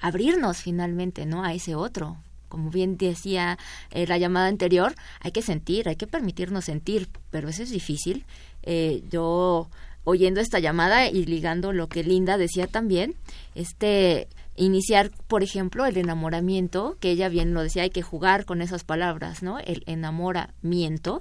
abrirnos 0.00 0.62
finalmente, 0.62 1.26
¿no? 1.26 1.44
A 1.44 1.52
ese 1.52 1.74
otro, 1.74 2.16
como 2.48 2.70
bien 2.70 2.96
decía 2.96 3.58
eh, 3.90 4.06
la 4.06 4.16
llamada 4.16 4.46
anterior, 4.46 4.94
hay 5.20 5.30
que 5.30 5.42
sentir, 5.42 5.90
hay 5.90 5.96
que 5.96 6.06
permitirnos 6.06 6.64
sentir, 6.64 7.10
pero 7.30 7.50
eso 7.50 7.62
es 7.62 7.68
difícil. 7.68 8.24
Eh, 8.62 9.02
yo 9.10 9.68
oyendo 10.04 10.40
esta 10.40 10.58
llamada 10.58 11.06
y 11.10 11.26
ligando 11.26 11.74
lo 11.74 11.90
que 11.90 12.02
Linda 12.02 12.38
decía 12.38 12.66
también, 12.66 13.14
este 13.54 14.26
iniciar, 14.56 15.10
por 15.28 15.42
ejemplo, 15.42 15.84
el 15.84 15.98
enamoramiento, 15.98 16.96
que 16.98 17.10
ella 17.10 17.28
bien 17.28 17.52
lo 17.52 17.62
decía, 17.62 17.82
hay 17.82 17.90
que 17.90 18.00
jugar 18.00 18.46
con 18.46 18.62
esas 18.62 18.84
palabras, 18.84 19.42
¿no? 19.42 19.58
El 19.58 19.82
enamoramiento 19.84 21.20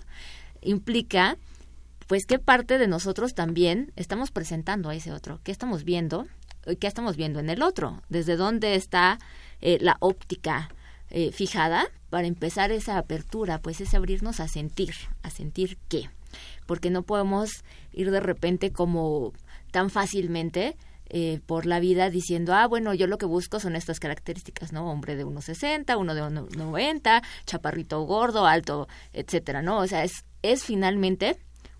implica 0.61 1.35
pues 2.13 2.27
qué 2.27 2.37
parte 2.37 2.77
de 2.77 2.87
nosotros 2.87 3.33
también 3.33 3.91
estamos 3.95 4.29
presentando 4.29 4.89
a 4.89 4.93
ese 4.93 5.11
otro, 5.11 5.39
qué 5.43 5.51
estamos 5.51 5.83
viendo, 5.83 6.27
qué 6.79 6.85
estamos 6.85 7.17
viendo 7.17 7.39
en 7.39 7.49
el 7.49 7.63
otro, 7.63 8.03
desde 8.07 8.35
dónde 8.35 8.75
está 8.75 9.17
eh, 9.61 9.79
la 9.81 9.97
óptica 9.99 10.69
eh, 11.09 11.31
fijada 11.31 11.87
para 12.11 12.27
empezar 12.27 12.71
esa 12.71 12.99
apertura, 12.99 13.61
pues 13.63 13.81
es 13.81 13.95
abrirnos 13.95 14.41
a 14.41 14.47
sentir, 14.47 14.93
a 15.23 15.31
sentir 15.31 15.79
qué, 15.87 16.07
porque 16.67 16.91
no 16.91 17.01
podemos 17.01 17.49
ir 17.93 18.11
de 18.11 18.19
repente 18.19 18.71
como 18.71 19.33
tan 19.71 19.89
fácilmente 19.89 20.77
eh, 21.09 21.39
por 21.47 21.65
la 21.65 21.79
vida 21.79 22.11
diciendo, 22.11 22.53
ah, 22.53 22.67
bueno, 22.67 22.93
yo 22.93 23.07
lo 23.07 23.17
que 23.17 23.25
busco 23.25 23.59
son 23.59 23.75
estas 23.75 23.99
características, 23.99 24.71
¿no? 24.71 24.87
Hombre 24.87 25.15
de 25.15 25.25
1,60, 25.25 25.97
uno 25.97 26.13
de 26.13 26.21
1,90, 26.21 27.23
chaparrito 27.47 28.03
gordo, 28.03 28.45
alto, 28.45 28.87
etcétera, 29.13 29.63
¿no? 29.63 29.79
O 29.79 29.87
sea, 29.87 30.03
es, 30.03 30.25
es 30.43 30.63
finalmente 30.63 31.39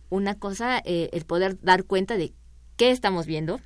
una 0.10 0.36
cosa 0.36 0.82
eh, 0.86 1.10
el 1.14 1.26
poder 1.26 1.60
dar 1.62 1.86
cuenta 1.86 2.18
de 2.18 2.34
qué 2.78 2.92
estamos 2.92 3.26
viendo 3.26 3.60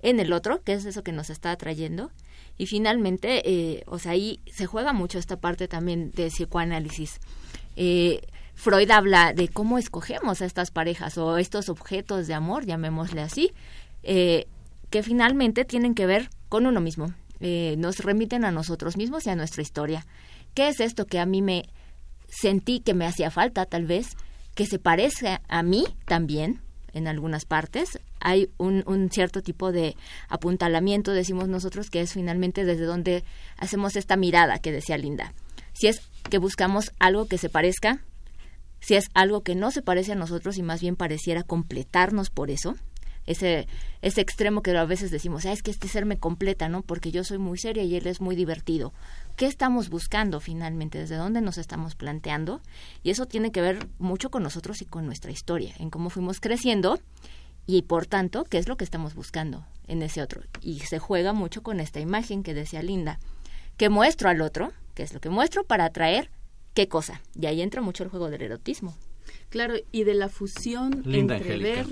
en 0.00 0.20
el 0.20 0.32
otro, 0.32 0.62
qué 0.62 0.74
es 0.74 0.84
eso 0.84 1.02
que 1.02 1.12
nos 1.12 1.30
está 1.30 1.50
atrayendo. 1.50 2.10
Y 2.56 2.66
finalmente, 2.66 3.42
eh, 3.48 3.84
o 3.86 3.98
sea, 3.98 4.12
ahí 4.12 4.40
se 4.50 4.66
juega 4.66 4.92
mucho 4.92 5.18
esta 5.18 5.40
parte 5.40 5.68
también 5.68 6.10
de 6.12 6.28
psicoanálisis. 6.28 7.20
Eh, 7.76 8.22
Freud 8.54 8.90
habla 8.90 9.32
de 9.32 9.48
cómo 9.48 9.78
escogemos 9.78 10.42
a 10.42 10.46
estas 10.46 10.70
parejas 10.70 11.16
o 11.18 11.38
estos 11.38 11.68
objetos 11.68 12.26
de 12.26 12.34
amor, 12.34 12.66
llamémosle 12.66 13.20
así, 13.20 13.52
que 14.02 15.02
finalmente 15.02 15.64
tienen 15.64 15.94
que 15.94 16.06
ver 16.06 16.30
con 16.48 16.66
uno 16.66 16.80
mismo. 16.80 17.14
nos 17.40 17.98
remiten 17.98 18.44
a 18.44 18.50
nosotros 18.50 18.96
mismos 18.96 19.26
y 19.26 19.30
a 19.30 19.36
nuestra 19.36 19.62
historia. 19.62 20.06
¿Qué 20.54 20.66
es 20.66 20.80
esto 20.80 21.06
que 21.06 21.20
a 21.20 21.26
mí 21.26 21.40
me 21.40 21.68
sentí 22.28 22.80
que 22.80 22.94
me 22.94 23.06
hacía 23.06 23.30
falta, 23.30 23.64
tal 23.66 23.86
vez? 23.86 24.16
Que 24.58 24.66
se 24.66 24.80
parece 24.80 25.38
a 25.46 25.62
mí 25.62 25.84
también 26.04 26.60
en 26.92 27.06
algunas 27.06 27.44
partes. 27.44 28.00
Hay 28.18 28.50
un, 28.58 28.82
un, 28.88 29.08
cierto 29.08 29.40
tipo 29.40 29.70
de 29.70 29.94
apuntalamiento, 30.28 31.12
decimos 31.12 31.46
nosotros, 31.46 31.90
que 31.90 32.00
es 32.00 32.14
finalmente 32.14 32.64
desde 32.64 32.84
donde 32.84 33.22
hacemos 33.56 33.94
esta 33.94 34.16
mirada 34.16 34.58
que 34.58 34.72
decía 34.72 34.98
Linda. 34.98 35.32
Si 35.74 35.86
es 35.86 36.00
que 36.28 36.38
buscamos 36.38 36.90
algo 36.98 37.26
que 37.26 37.38
se 37.38 37.48
parezca, 37.48 38.00
si 38.80 38.96
es 38.96 39.10
algo 39.14 39.44
que 39.44 39.54
no 39.54 39.70
se 39.70 39.80
parece 39.80 40.10
a 40.10 40.16
nosotros 40.16 40.58
y 40.58 40.64
más 40.64 40.80
bien 40.80 40.96
pareciera 40.96 41.44
completarnos 41.44 42.30
por 42.30 42.50
eso, 42.50 42.74
ese, 43.26 43.68
ese 44.02 44.20
extremo 44.22 44.62
que 44.62 44.76
a 44.76 44.84
veces 44.86 45.12
decimos, 45.12 45.46
ah, 45.46 45.52
es 45.52 45.62
que 45.62 45.70
este 45.70 45.86
ser 45.86 46.04
me 46.04 46.18
completa, 46.18 46.68
¿no? 46.68 46.82
Porque 46.82 47.12
yo 47.12 47.22
soy 47.22 47.38
muy 47.38 47.58
seria 47.58 47.84
y 47.84 47.94
él 47.94 48.08
es 48.08 48.20
muy 48.20 48.34
divertido. 48.34 48.92
¿Qué 49.38 49.46
estamos 49.46 49.88
buscando 49.88 50.40
finalmente? 50.40 50.98
¿Desde 50.98 51.14
dónde 51.14 51.40
nos 51.40 51.58
estamos 51.58 51.94
planteando? 51.94 52.60
Y 53.04 53.10
eso 53.10 53.26
tiene 53.26 53.52
que 53.52 53.60
ver 53.60 53.86
mucho 54.00 54.32
con 54.32 54.42
nosotros 54.42 54.82
y 54.82 54.84
con 54.84 55.06
nuestra 55.06 55.30
historia, 55.30 55.76
en 55.78 55.90
cómo 55.90 56.10
fuimos 56.10 56.40
creciendo 56.40 56.98
y 57.64 57.82
por 57.82 58.06
tanto, 58.06 58.42
¿qué 58.42 58.58
es 58.58 58.66
lo 58.66 58.76
que 58.76 58.82
estamos 58.82 59.14
buscando 59.14 59.64
en 59.86 60.02
ese 60.02 60.22
otro? 60.22 60.42
Y 60.60 60.80
se 60.80 60.98
juega 60.98 61.34
mucho 61.34 61.62
con 61.62 61.78
esta 61.78 62.00
imagen 62.00 62.42
que 62.42 62.52
decía 62.52 62.82
Linda, 62.82 63.20
que 63.76 63.90
muestro 63.90 64.28
al 64.28 64.40
otro, 64.40 64.72
que 64.96 65.04
es 65.04 65.14
lo 65.14 65.20
que 65.20 65.28
muestro 65.28 65.62
para 65.62 65.84
atraer 65.84 66.32
qué 66.74 66.88
cosa. 66.88 67.22
Y 67.40 67.46
ahí 67.46 67.62
entra 67.62 67.80
mucho 67.80 68.02
el 68.02 68.10
juego 68.10 68.30
del 68.30 68.42
erotismo. 68.42 68.96
Claro, 69.50 69.74
y 69.92 70.02
de 70.02 70.14
la 70.14 70.28
fusión 70.28 71.04
entre 71.06 71.58
ver 71.58 71.86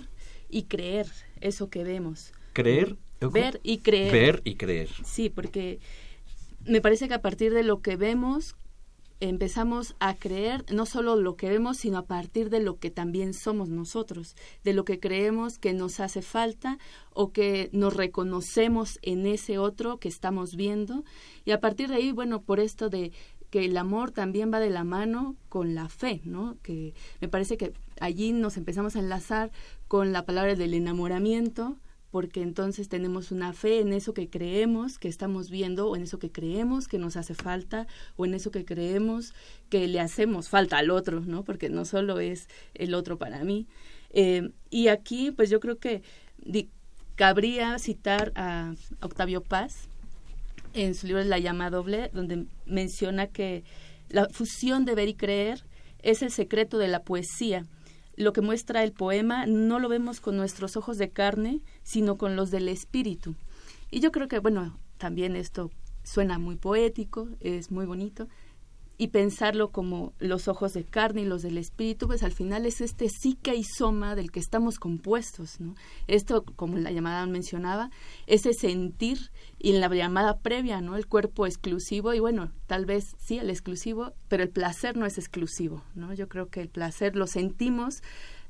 y 0.51 0.65
creer 0.65 1.07
eso 1.41 1.71
que 1.71 1.85
vemos. 1.85 2.33
Creer. 2.55 2.97
Ver 3.21 3.61
y 3.63 3.79
creer. 3.79 4.13
Ver 4.13 4.43
y 4.43 4.57
creer. 4.57 4.89
Sí, 5.05 5.31
porque 5.31 5.79
me 6.67 6.81
parece 6.81 7.09
que 7.09 7.15
a 7.15 7.23
partir 7.23 7.53
de 7.53 7.63
lo 7.63 7.81
que 7.81 7.97
vemos 7.97 8.57
empezamos 9.21 9.97
a 9.99 10.15
creer 10.15 10.65
no 10.71 10.85
solo 10.85 11.17
lo 11.17 11.37
que 11.37 11.49
vemos, 11.49 11.79
sino 11.79 11.99
a 11.99 12.07
partir 12.07 12.51
de 12.51 12.61
lo 12.61 12.79
que 12.79 12.91
también 12.91 13.33
somos 13.33 13.71
nosotros, 13.71 14.37
de 14.63 14.75
lo 14.75 14.85
que 14.85 15.01
creemos 15.01 15.59
que 15.59 15.73
nos 15.73 16.01
hace 16.01 16.21
falta 16.21 16.79
o 17.15 17.33
que 17.33 17.71
nos 17.73 17.97
reconocemos 17.97 18.99
en 19.03 19.27
ese 19.27 19.59
otro 19.59 19.99
que 19.99 20.09
estamos 20.09 20.55
viendo. 20.55 21.05
Y 21.45 21.53
a 21.53 21.61
partir 21.61 21.89
de 21.89 21.97
ahí, 21.97 22.13
bueno, 22.13 22.43
por 22.43 22.61
esto 22.61 22.91
de 22.91 23.13
que 23.51 23.65
el 23.65 23.77
amor 23.77 24.11
también 24.11 24.53
va 24.53 24.61
de 24.61 24.71
la 24.71 24.85
mano 24.85 25.37
con 25.49 25.75
la 25.75 25.89
fe, 25.89 26.21
¿no? 26.25 26.59
Que 26.63 26.95
me 27.21 27.29
parece 27.29 27.57
que 27.57 27.73
allí 28.01 28.33
nos 28.33 28.57
empezamos 28.57 28.97
a 28.97 28.99
enlazar 28.99 29.51
con 29.89 30.13
la 30.13 30.27
palabra 30.27 30.57
del 30.57 30.75
enamoramiento, 30.75 31.79
porque 32.17 32.41
entonces 32.41 32.89
tenemos 32.89 33.31
una 33.31 33.53
fe 33.53 33.81
en 33.81 33.93
eso 33.93 34.15
que 34.15 34.31
creemos 34.31 34.99
que 34.99 35.07
estamos 35.07 35.51
viendo, 35.51 35.91
o 35.91 35.97
en 35.97 36.03
eso 36.05 36.19
que 36.19 36.33
creemos 36.33 36.89
que 36.89 36.99
nos 36.99 37.15
hace 37.19 37.35
falta, 37.35 37.87
o 38.17 38.25
en 38.25 38.33
eso 38.33 38.51
que 38.51 38.65
creemos 38.65 39.35
que 39.69 39.87
le 39.87 40.01
hacemos 40.01 40.49
falta 40.49 40.79
al 40.79 40.91
otro, 40.91 41.21
¿no? 41.21 41.45
Porque 41.45 41.69
no 41.69 41.85
solo 41.85 42.19
es 42.19 42.49
el 42.73 42.95
otro 42.95 43.19
para 43.19 43.45
mí. 43.45 43.67
Eh, 44.15 44.49
y 44.71 44.89
aquí, 44.89 45.31
pues 45.31 45.51
yo 45.51 45.61
creo 45.61 45.77
que 45.77 46.01
cabría 47.17 47.79
citar 47.79 48.33
a 48.35 48.73
Octavio 49.03 49.43
Paz 49.43 49.87
en 50.73 50.95
su 50.95 51.09
libro 51.09 51.23
La 51.23 51.39
llama 51.39 51.69
doble, 51.69 52.11
donde 52.15 52.47
menciona 52.65 53.27
que 53.27 53.63
la 54.09 54.27
fusión 54.31 54.87
de 54.87 54.95
ver 54.95 55.09
y 55.09 55.15
creer 55.15 55.65
es 56.01 56.23
el 56.23 56.31
secreto 56.31 56.79
de 56.79 56.89
la 56.89 57.03
poesía 57.03 57.67
lo 58.17 58.33
que 58.33 58.41
muestra 58.41 58.83
el 58.83 58.93
poema 58.93 59.47
no 59.47 59.79
lo 59.79 59.89
vemos 59.89 60.21
con 60.21 60.37
nuestros 60.37 60.77
ojos 60.77 60.99
de 60.99 61.11
carne, 61.11 61.61
sino 61.83 62.17
con 62.17 62.35
los 62.35 62.51
del 62.51 62.69
espíritu. 62.69 63.35
Y 63.91 64.01
yo 64.01 64.11
creo 64.11 64.27
que, 64.29 64.39
bueno, 64.39 64.79
también 64.99 65.37
esto 65.37 65.71
suena 66.03 66.39
muy 66.39 66.57
poético, 66.57 67.29
es 67.41 67.71
muy 67.71 67.85
bonito, 67.85 68.29
y 68.99 69.09
pensarlo 69.09 69.71
como 69.71 70.13
los 70.19 70.49
ojos 70.49 70.73
de 70.73 70.85
carne 70.85 71.23
y 71.23 71.25
los 71.27 71.43
del 71.43 71.59
espíritu, 71.59 72.07
pues 72.07 72.23
al 72.23 72.33
final 72.33 72.65
es 72.67 72.81
este 72.81 73.09
psique 73.09 73.55
y 73.55 73.63
soma 73.63 74.15
del 74.15 74.31
que 74.31 74.41
estamos 74.41 74.79
compuestos, 74.79 75.61
¿no? 75.61 75.75
Esto, 76.07 76.45
como 76.57 76.79
la 76.79 76.91
llamada 76.91 77.27
mencionaba, 77.27 77.91
ese 78.27 78.55
sentir 78.55 79.31
y 79.59 79.75
en 79.75 79.81
la 79.81 79.89
llamada 79.89 80.39
previa, 80.39 80.81
¿no? 80.81 80.97
El 80.97 81.07
cuerpo 81.07 81.47
exclusivo 81.47 82.15
y 82.15 82.21
bueno, 82.21 82.53
tal 82.67 82.87
vez 82.87 83.05
sí 83.19 83.39
el 83.39 83.51
exclusivo, 83.51 84.15
pero 84.29 84.43
el 84.43 84.51
placer 84.51 84.97
no 84.97 85.07
es 85.07 85.19
exclusivo, 85.19 85.83
¿no? 85.95 86.15
Yo 86.15 86.29
creo 86.29 86.49
que 86.49 86.61
el 86.61 86.69
placer 86.69 87.17
lo 87.17 87.27
sentimos 87.27 88.03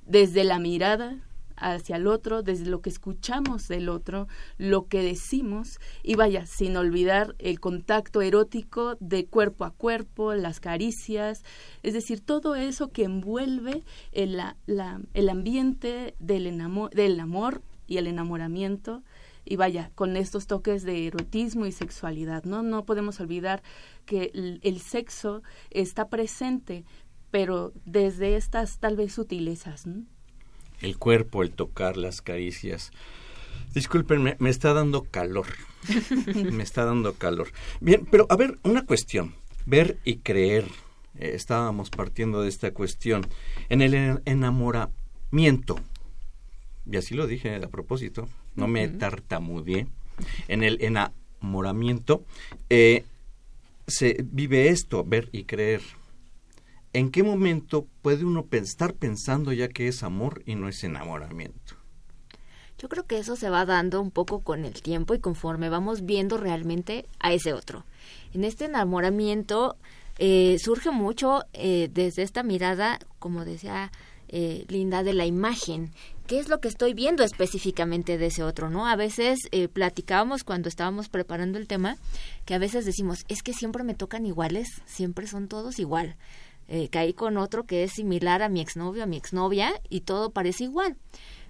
desde 0.06 0.44
la 0.44 0.58
mirada, 0.58 1.18
hacia 1.56 1.96
el 1.96 2.06
otro, 2.06 2.42
desde 2.42 2.66
lo 2.66 2.80
que 2.80 2.90
escuchamos 2.90 3.68
del 3.68 3.88
otro, 3.88 4.28
lo 4.58 4.86
que 4.86 5.02
decimos 5.02 5.78
y 6.02 6.14
vaya, 6.14 6.46
sin 6.46 6.76
olvidar 6.76 7.34
el 7.38 7.60
contacto 7.60 8.22
erótico 8.22 8.96
de 9.00 9.26
cuerpo 9.26 9.64
a 9.64 9.70
cuerpo, 9.70 10.34
las 10.34 10.60
caricias, 10.60 11.42
es 11.82 11.94
decir, 11.94 12.20
todo 12.20 12.54
eso 12.54 12.88
que 12.88 13.04
envuelve 13.04 13.82
el, 14.12 14.36
la, 14.36 14.56
el 15.14 15.28
ambiente 15.28 16.14
del, 16.18 16.44
del 16.92 17.20
amor 17.20 17.62
y 17.86 17.98
el 17.98 18.06
enamoramiento 18.06 19.02
y 19.46 19.56
vaya, 19.56 19.92
con 19.94 20.16
estos 20.16 20.48
toques 20.48 20.82
de 20.82 21.06
erotismo 21.06 21.66
y 21.66 21.72
sexualidad, 21.72 22.42
¿no? 22.44 22.62
No 22.62 22.84
podemos 22.84 23.20
olvidar 23.20 23.62
que 24.04 24.32
el, 24.34 24.58
el 24.64 24.80
sexo 24.80 25.42
está 25.70 26.08
presente, 26.08 26.84
pero 27.30 27.72
desde 27.84 28.36
estas 28.36 28.78
tal 28.80 28.96
vez 28.96 29.14
sutilezas, 29.14 29.86
¿no? 29.86 30.04
El 30.80 30.98
cuerpo, 30.98 31.42
el 31.42 31.50
tocar, 31.50 31.96
las 31.96 32.22
caricias. 32.22 32.90
Disculpen, 33.74 34.36
me 34.38 34.50
está 34.50 34.72
dando 34.72 35.02
calor. 35.02 35.46
me 36.34 36.62
está 36.62 36.84
dando 36.84 37.14
calor. 37.14 37.48
Bien, 37.80 38.06
pero 38.10 38.26
a 38.30 38.36
ver, 38.36 38.58
una 38.62 38.84
cuestión. 38.84 39.34
Ver 39.66 39.98
y 40.04 40.18
creer. 40.18 40.64
Eh, 41.18 41.32
estábamos 41.34 41.90
partiendo 41.90 42.42
de 42.42 42.48
esta 42.48 42.72
cuestión. 42.72 43.26
En 43.68 43.82
el 43.82 44.20
enamoramiento, 44.24 45.78
y 46.90 46.96
así 46.96 47.14
lo 47.14 47.26
dije 47.26 47.54
a 47.56 47.68
propósito, 47.68 48.28
no 48.54 48.66
me 48.66 48.88
tartamudeé. 48.88 49.86
En 50.48 50.62
el 50.62 50.78
enamoramiento 50.82 52.24
eh, 52.70 53.04
se 53.86 54.16
vive 54.24 54.68
esto, 54.68 55.04
ver 55.04 55.28
y 55.32 55.44
creer. 55.44 55.82
¿En 56.96 57.10
qué 57.10 57.22
momento 57.22 57.86
puede 58.00 58.24
uno 58.24 58.46
estar 58.52 58.94
pensando 58.94 59.52
ya 59.52 59.68
que 59.68 59.86
es 59.86 60.02
amor 60.02 60.42
y 60.46 60.54
no 60.54 60.66
es 60.66 60.82
enamoramiento? 60.82 61.76
Yo 62.78 62.88
creo 62.88 63.06
que 63.06 63.18
eso 63.18 63.36
se 63.36 63.50
va 63.50 63.66
dando 63.66 64.00
un 64.00 64.10
poco 64.10 64.40
con 64.40 64.64
el 64.64 64.80
tiempo 64.80 65.14
y 65.14 65.18
conforme 65.18 65.68
vamos 65.68 66.06
viendo 66.06 66.38
realmente 66.38 67.06
a 67.20 67.34
ese 67.34 67.52
otro. 67.52 67.84
En 68.32 68.44
este 68.44 68.64
enamoramiento 68.64 69.76
eh, 70.18 70.56
surge 70.58 70.90
mucho 70.90 71.44
eh, 71.52 71.90
desde 71.92 72.22
esta 72.22 72.42
mirada, 72.42 72.98
como 73.18 73.44
decía 73.44 73.92
eh, 74.28 74.64
Linda, 74.68 75.02
de 75.02 75.12
la 75.12 75.26
imagen, 75.26 75.92
qué 76.26 76.38
es 76.38 76.48
lo 76.48 76.60
que 76.60 76.68
estoy 76.68 76.94
viendo 76.94 77.22
específicamente 77.22 78.18
de 78.18 78.26
ese 78.26 78.42
otro, 78.42 78.68
¿no? 78.70 78.86
A 78.86 78.96
veces 78.96 79.38
eh, 79.52 79.68
platicábamos 79.68 80.44
cuando 80.44 80.68
estábamos 80.68 81.08
preparando 81.08 81.58
el 81.58 81.68
tema 81.68 81.96
que 82.44 82.54
a 82.54 82.58
veces 82.58 82.84
decimos, 82.84 83.24
es 83.28 83.42
que 83.42 83.52
siempre 83.52 83.84
me 83.84 83.94
tocan 83.94 84.26
iguales, 84.26 84.82
siempre 84.86 85.26
son 85.26 85.48
todos 85.48 85.78
igual. 85.78 86.16
Eh, 86.68 86.88
caí 86.88 87.12
con 87.12 87.36
otro 87.36 87.64
que 87.64 87.84
es 87.84 87.92
similar 87.92 88.42
a 88.42 88.48
mi 88.48 88.60
exnovio, 88.60 89.04
a 89.04 89.06
mi 89.06 89.16
exnovia 89.16 89.80
y 89.88 90.00
todo 90.00 90.30
parece 90.30 90.64
igual. 90.64 90.96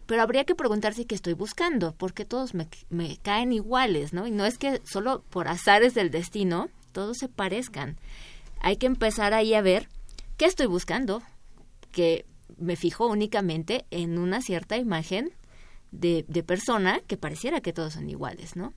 Pero 0.07 0.22
habría 0.22 0.44
que 0.44 0.55
preguntarse 0.55 1.07
qué 1.07 1.14
estoy 1.14 1.33
buscando, 1.33 1.94
porque 1.96 2.24
todos 2.24 2.55
me, 2.55 2.68
me 2.90 3.16
caen 3.18 3.52
iguales, 3.52 4.12
¿no? 4.12 4.26
Y 4.26 4.31
no 4.31 4.44
es 4.44 4.59
que 4.59 4.81
solo 4.85 5.24
por 5.31 5.48
azares 5.48 5.94
del 5.94 6.11
destino 6.11 6.68
todos 6.92 7.16
se 7.18 7.29
parezcan. 7.29 7.96
Hay 8.61 8.76
que 8.76 8.87
empezar 8.87 9.35
ahí 9.35 9.55
a 9.55 9.62
ver 9.62 9.88
qué 10.37 10.44
estoy 10.44 10.66
buscando, 10.66 11.22
que 11.92 12.24
me 12.59 12.76
fijo 12.76 13.07
únicamente 13.07 13.85
en 13.90 14.18
una 14.18 14.40
cierta 14.42 14.76
imagen 14.76 15.33
de, 15.90 16.25
persona 16.42 17.01
que 17.07 17.16
pareciera 17.16 17.61
que 17.61 17.72
todos 17.72 17.94
son 17.94 18.09
iguales, 18.09 18.57
¿no? 18.57 18.72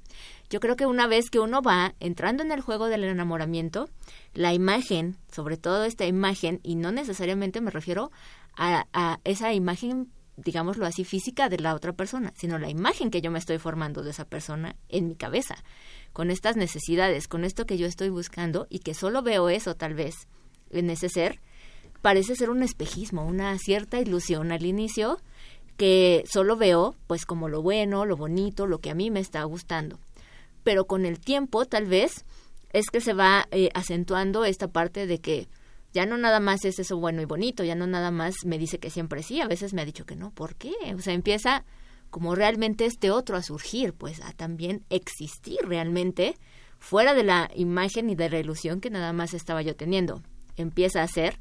Yo 0.49 0.59
creo 0.59 0.75
que 0.75 0.85
una 0.85 1.07
vez 1.07 1.29
que 1.29 1.39
uno 1.39 1.61
va 1.61 1.93
entrando 1.99 2.43
en 2.43 2.51
el 2.51 2.61
juego 2.61 2.87
del 2.87 3.03
enamoramiento, 3.03 3.89
la 4.33 4.53
imagen, 4.53 5.17
sobre 5.31 5.57
todo 5.57 5.83
esta 5.83 6.05
imagen, 6.05 6.59
y 6.63 6.75
no 6.75 6.91
necesariamente 6.91 7.61
me 7.61 7.71
refiero 7.71 8.11
a, 8.55 8.87
a 8.93 9.19
esa 9.23 9.53
imagen, 9.53 10.11
digámoslo 10.37 10.85
así, 10.85 11.03
física 11.03 11.49
de 11.49 11.59
la 11.59 11.75
otra 11.75 11.93
persona, 11.93 12.33
sino 12.35 12.57
la 12.57 12.69
imagen 12.69 13.11
que 13.11 13.21
yo 13.21 13.31
me 13.31 13.39
estoy 13.39 13.57
formando 13.57 14.03
de 14.03 14.11
esa 14.11 14.25
persona 14.25 14.75
en 14.87 15.07
mi 15.07 15.15
cabeza, 15.15 15.55
con 16.13 16.31
estas 16.31 16.55
necesidades, 16.55 17.27
con 17.27 17.43
esto 17.43 17.65
que 17.65 17.77
yo 17.77 17.85
estoy 17.85 18.09
buscando 18.09 18.67
y 18.69 18.79
que 18.79 18.93
solo 18.93 19.21
veo 19.21 19.49
eso 19.49 19.75
tal 19.75 19.93
vez 19.93 20.27
en 20.71 20.89
ese 20.89 21.09
ser, 21.09 21.39
parece 22.01 22.35
ser 22.35 22.49
un 22.49 22.63
espejismo, 22.63 23.25
una 23.25 23.57
cierta 23.57 23.99
ilusión 23.99 24.51
al 24.51 24.65
inicio 24.65 25.19
que 25.79 26.25
solo 26.29 26.57
veo 26.57 26.93
pues 27.07 27.25
como 27.25 27.47
lo 27.47 27.61
bueno, 27.61 28.05
lo 28.05 28.17
bonito, 28.17 28.67
lo 28.67 28.79
que 28.79 28.89
a 28.89 28.95
mí 28.95 29.09
me 29.09 29.21
está 29.21 29.41
gustando. 29.45 29.97
Pero 30.61 30.87
con 30.87 31.05
el 31.05 31.21
tiempo 31.21 31.63
tal 31.63 31.85
vez 31.85 32.25
es 32.73 32.87
que 32.91 32.99
se 32.99 33.13
va 33.13 33.47
eh, 33.51 33.69
acentuando 33.73 34.43
esta 34.43 34.67
parte 34.67 35.07
de 35.07 35.19
que 35.19 35.47
ya 35.93 36.05
no 36.05 36.17
nada 36.17 36.41
más 36.41 36.65
es 36.65 36.79
eso 36.79 36.97
bueno 36.97 37.21
y 37.21 37.25
bonito, 37.25 37.63
ya 37.63 37.75
no 37.75 37.87
nada 37.87 38.11
más 38.11 38.35
me 38.45 38.57
dice 38.57 38.77
que 38.77 38.89
siempre 38.89 39.23
sí, 39.23 39.39
a 39.39 39.47
veces 39.47 39.73
me 39.73 39.81
ha 39.81 39.85
dicho 39.85 40.05
que 40.05 40.17
no, 40.17 40.31
¿por 40.31 40.55
qué? 40.55 40.73
O 40.93 40.99
sea, 40.99 41.13
empieza 41.13 41.63
como 42.09 42.35
realmente 42.35 42.85
este 42.85 43.09
otro 43.09 43.37
a 43.37 43.41
surgir, 43.41 43.93
pues 43.93 44.19
a 44.19 44.33
también 44.33 44.83
existir 44.89 45.59
realmente 45.63 46.35
fuera 46.77 47.13
de 47.13 47.23
la 47.23 47.49
imagen 47.55 48.09
y 48.09 48.15
de 48.15 48.29
la 48.29 48.39
ilusión 48.39 48.81
que 48.81 48.89
nada 48.89 49.13
más 49.13 49.33
estaba 49.33 49.61
yo 49.61 49.77
teniendo. 49.77 50.23
Empieza 50.57 51.03
a 51.03 51.07
ser 51.07 51.39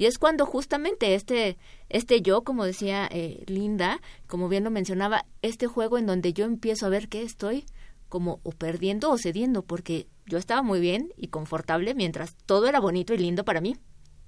y 0.00 0.06
es 0.06 0.16
cuando 0.16 0.46
justamente 0.46 1.14
este, 1.14 1.58
este 1.90 2.22
yo, 2.22 2.42
como 2.42 2.64
decía 2.64 3.06
eh, 3.12 3.44
Linda, 3.46 4.00
como 4.26 4.48
bien 4.48 4.64
lo 4.64 4.70
mencionaba, 4.70 5.26
este 5.42 5.66
juego 5.66 5.98
en 5.98 6.06
donde 6.06 6.32
yo 6.32 6.46
empiezo 6.46 6.86
a 6.86 6.88
ver 6.88 7.10
que 7.10 7.20
estoy 7.20 7.66
como 8.08 8.40
o 8.42 8.52
perdiendo 8.52 9.10
o 9.10 9.18
cediendo, 9.18 9.62
porque 9.62 10.06
yo 10.24 10.38
estaba 10.38 10.62
muy 10.62 10.80
bien 10.80 11.12
y 11.18 11.28
confortable 11.28 11.94
mientras 11.94 12.34
todo 12.46 12.66
era 12.66 12.80
bonito 12.80 13.12
y 13.12 13.18
lindo 13.18 13.44
para 13.44 13.60
mí. 13.60 13.76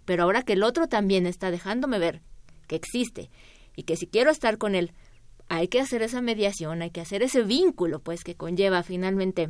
Pero 0.04 0.24
ahora 0.24 0.42
que 0.42 0.52
el 0.52 0.62
otro 0.62 0.88
también 0.88 1.24
está 1.24 1.50
dejándome 1.50 1.98
ver 1.98 2.20
que 2.66 2.76
existe 2.76 3.30
y 3.74 3.84
que 3.84 3.96
si 3.96 4.06
quiero 4.06 4.30
estar 4.30 4.58
con 4.58 4.74
él, 4.74 4.92
hay 5.48 5.68
que 5.68 5.80
hacer 5.80 6.02
esa 6.02 6.20
mediación, 6.20 6.82
hay 6.82 6.90
que 6.90 7.00
hacer 7.00 7.22
ese 7.22 7.44
vínculo, 7.44 7.98
pues 7.98 8.24
que 8.24 8.34
conlleva 8.34 8.82
finalmente 8.82 9.48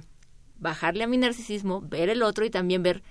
bajarle 0.56 1.02
a 1.02 1.08
mi 1.08 1.16
narcisismo, 1.16 1.80
ver 1.80 2.10
el 2.10 2.22
otro 2.22 2.44
y 2.44 2.50
también 2.50 2.84
ver 2.84 3.02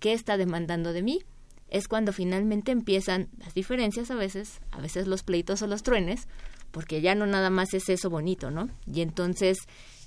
qué 0.00 0.14
está 0.14 0.36
demandando 0.36 0.92
de 0.92 1.04
mí 1.04 1.22
es 1.68 1.88
cuando 1.88 2.12
finalmente 2.12 2.72
empiezan 2.72 3.28
las 3.38 3.54
diferencias 3.54 4.10
a 4.10 4.14
veces, 4.14 4.60
a 4.70 4.80
veces 4.80 5.06
los 5.06 5.22
pleitos 5.22 5.62
o 5.62 5.66
los 5.66 5.82
truenes, 5.82 6.28
porque 6.70 7.00
ya 7.00 7.14
no 7.14 7.26
nada 7.26 7.50
más 7.50 7.74
es 7.74 7.88
eso 7.88 8.10
bonito, 8.10 8.50
¿no? 8.50 8.68
Y 8.86 9.00
entonces 9.00 9.58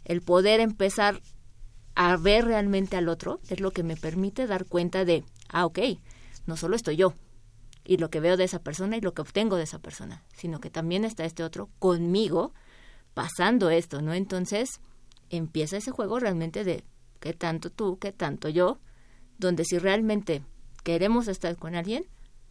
el 0.05 0.21
poder 0.21 0.59
empezar 0.59 1.21
a 1.95 2.15
ver 2.17 2.45
realmente 2.45 2.95
al 2.95 3.09
otro 3.09 3.39
es 3.49 3.59
lo 3.59 3.71
que 3.71 3.83
me 3.83 3.97
permite 3.97 4.47
dar 4.47 4.65
cuenta 4.65 5.03
de, 5.03 5.23
ah, 5.49 5.65
ok, 5.65 5.79
no 6.45 6.55
solo 6.55 6.75
estoy 6.75 6.95
yo 6.95 7.13
y 7.89 7.97
lo 7.97 8.11
que 8.11 8.19
veo 8.19 8.37
de 8.37 8.43
esa 8.43 8.59
persona 8.61 8.97
y 8.97 9.01
lo 9.01 9.13
que 9.13 9.23
obtengo 9.23 9.55
de 9.55 9.63
esa 9.63 9.79
persona, 9.79 10.23
sino 10.35 10.59
que 10.59 10.69
también 10.69 11.05
está 11.05 11.25
este 11.25 11.43
otro 11.43 11.69
conmigo 11.79 12.53
pasando 13.15 13.71
esto, 13.71 14.01
¿no? 14.01 14.13
Entonces 14.13 14.79
empieza 15.31 15.77
ese 15.77 15.89
juego 15.91 16.19
realmente 16.19 16.63
de 16.63 16.83
qué 17.19 17.33
tanto 17.33 17.71
tú, 17.71 17.97
qué 17.97 18.11
tanto 18.11 18.47
yo, 18.47 18.79
donde 19.39 19.65
si 19.65 19.79
realmente 19.79 20.43
queremos 20.83 21.27
estar 21.27 21.55
con 21.57 21.75
alguien, 21.75 22.05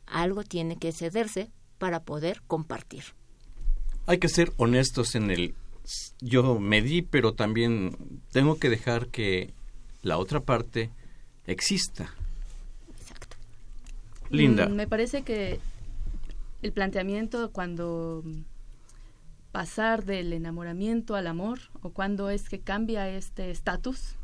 algo 0.06 0.42
tiene 0.44 0.76
que 0.76 0.92
cederse 0.92 1.50
para 1.78 2.02
poder 2.02 2.42
compartir. 2.46 3.04
Hay 4.06 4.18
que 4.18 4.28
ser 4.28 4.52
honestos 4.56 5.14
en 5.14 5.30
el 5.30 5.54
yo 6.20 6.58
me 6.58 6.82
di, 6.82 7.02
pero 7.02 7.32
también 7.32 7.96
tengo 8.30 8.58
que 8.58 8.68
dejar 8.68 9.08
que 9.08 9.54
la 10.02 10.18
otra 10.18 10.40
parte 10.40 10.90
exista. 11.46 12.14
Exacto. 13.00 13.36
Linda. 14.30 14.68
Mm, 14.68 14.74
me 14.74 14.86
parece 14.86 15.22
que 15.22 15.60
el 16.62 16.72
planteamiento 16.72 17.50
cuando 17.52 18.22
pasar 19.52 20.04
del 20.04 20.32
enamoramiento 20.32 21.14
al 21.14 21.26
amor 21.26 21.60
o 21.82 21.90
cuando 21.90 22.28
es 22.30 22.48
que 22.48 22.60
cambia 22.60 23.08
este 23.08 23.50
estatus 23.50 24.16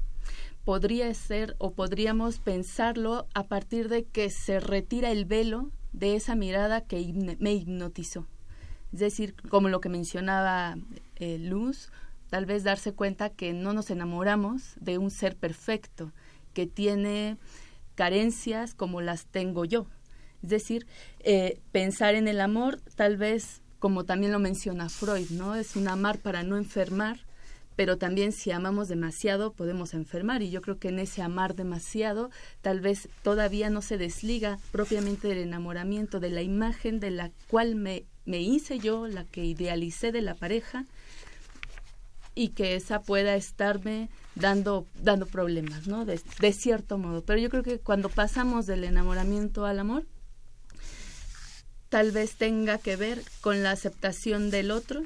podría 0.64 1.12
ser 1.14 1.56
o 1.58 1.72
podríamos 1.72 2.38
pensarlo 2.38 3.26
a 3.34 3.44
partir 3.44 3.88
de 3.88 4.04
que 4.04 4.30
se 4.30 4.60
retira 4.60 5.10
el 5.10 5.24
velo 5.24 5.70
de 5.92 6.16
esa 6.16 6.34
mirada 6.34 6.82
que 6.82 7.36
me 7.38 7.52
hipnotizó. 7.52 8.26
Es 8.92 9.00
decir, 9.00 9.34
como 9.48 9.68
lo 9.68 9.80
que 9.80 9.88
mencionaba 9.88 10.76
eh, 11.16 11.38
Luz, 11.38 11.90
tal 12.30 12.46
vez 12.46 12.64
darse 12.64 12.92
cuenta 12.92 13.30
que 13.30 13.52
no 13.52 13.72
nos 13.72 13.90
enamoramos 13.90 14.74
de 14.80 14.98
un 14.98 15.10
ser 15.10 15.36
perfecto, 15.36 16.12
que 16.52 16.66
tiene 16.66 17.36
carencias 17.94 18.74
como 18.74 19.00
las 19.00 19.26
tengo 19.26 19.64
yo. 19.64 19.86
Es 20.42 20.50
decir, 20.50 20.86
eh, 21.20 21.60
pensar 21.72 22.14
en 22.14 22.28
el 22.28 22.40
amor, 22.40 22.80
tal 22.96 23.16
vez, 23.16 23.62
como 23.78 24.04
también 24.04 24.32
lo 24.32 24.38
menciona 24.38 24.88
Freud, 24.88 25.30
¿no? 25.30 25.54
Es 25.54 25.76
un 25.76 25.88
amar 25.88 26.18
para 26.18 26.42
no 26.42 26.56
enfermar, 26.56 27.20
pero 27.76 27.98
también 27.98 28.32
si 28.32 28.50
amamos 28.50 28.88
demasiado 28.88 29.52
podemos 29.52 29.94
enfermar 29.94 30.42
y 30.42 30.50
yo 30.50 30.62
creo 30.62 30.78
que 30.78 30.88
en 30.88 30.98
ese 30.98 31.22
amar 31.22 31.54
demasiado 31.54 32.30
tal 32.62 32.80
vez 32.80 33.08
todavía 33.22 33.70
no 33.70 33.82
se 33.82 33.98
desliga 33.98 34.58
propiamente 34.72 35.28
del 35.28 35.38
enamoramiento, 35.38 36.20
de 36.20 36.30
la 36.30 36.42
imagen 36.42 37.00
de 37.00 37.10
la 37.10 37.30
cual 37.48 37.74
me, 37.74 38.04
me 38.24 38.40
hice 38.40 38.78
yo, 38.78 39.06
la 39.06 39.24
que 39.24 39.44
idealicé 39.44 40.12
de 40.12 40.22
la 40.22 40.34
pareja 40.34 40.84
y 42.34 42.48
que 42.48 42.74
esa 42.74 43.00
pueda 43.00 43.36
estarme 43.36 44.08
dando, 44.34 44.86
dando 45.02 45.26
problemas, 45.26 45.86
¿no? 45.86 46.04
De, 46.04 46.20
de 46.40 46.52
cierto 46.52 46.98
modo. 46.98 47.22
Pero 47.22 47.38
yo 47.38 47.48
creo 47.48 47.62
que 47.62 47.78
cuando 47.78 48.08
pasamos 48.08 48.66
del 48.66 48.84
enamoramiento 48.84 49.66
al 49.66 49.78
amor, 49.78 50.04
tal 51.88 52.10
vez 52.10 52.34
tenga 52.34 52.78
que 52.78 52.96
ver 52.96 53.22
con 53.40 53.62
la 53.62 53.70
aceptación 53.70 54.50
del 54.50 54.72
otro, 54.72 55.04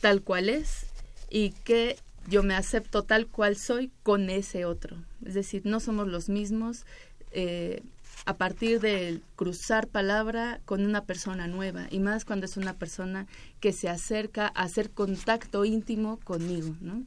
tal 0.00 0.20
cual 0.20 0.50
es, 0.50 0.86
y 1.32 1.50
que 1.64 1.96
yo 2.28 2.42
me 2.42 2.54
acepto 2.54 3.02
tal 3.02 3.26
cual 3.26 3.56
soy 3.56 3.90
con 4.02 4.28
ese 4.28 4.66
otro. 4.66 4.96
Es 5.24 5.34
decir, 5.34 5.62
no 5.64 5.80
somos 5.80 6.06
los 6.06 6.28
mismos 6.28 6.84
eh, 7.32 7.82
a 8.26 8.36
partir 8.36 8.80
de 8.80 9.20
cruzar 9.34 9.88
palabra 9.88 10.60
con 10.66 10.84
una 10.84 11.04
persona 11.04 11.48
nueva 11.48 11.86
y 11.90 11.98
más 11.98 12.24
cuando 12.26 12.46
es 12.46 12.56
una 12.56 12.74
persona 12.74 13.26
que 13.60 13.72
se 13.72 13.88
acerca 13.88 14.52
a 14.54 14.62
hacer 14.62 14.90
contacto 14.90 15.64
íntimo 15.64 16.18
conmigo, 16.18 16.76
¿no? 16.80 17.02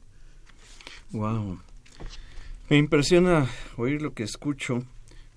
Wow. 1.12 1.60
Me 2.68 2.76
impresiona 2.76 3.48
oír 3.76 4.02
lo 4.02 4.12
que 4.12 4.24
escucho, 4.24 4.82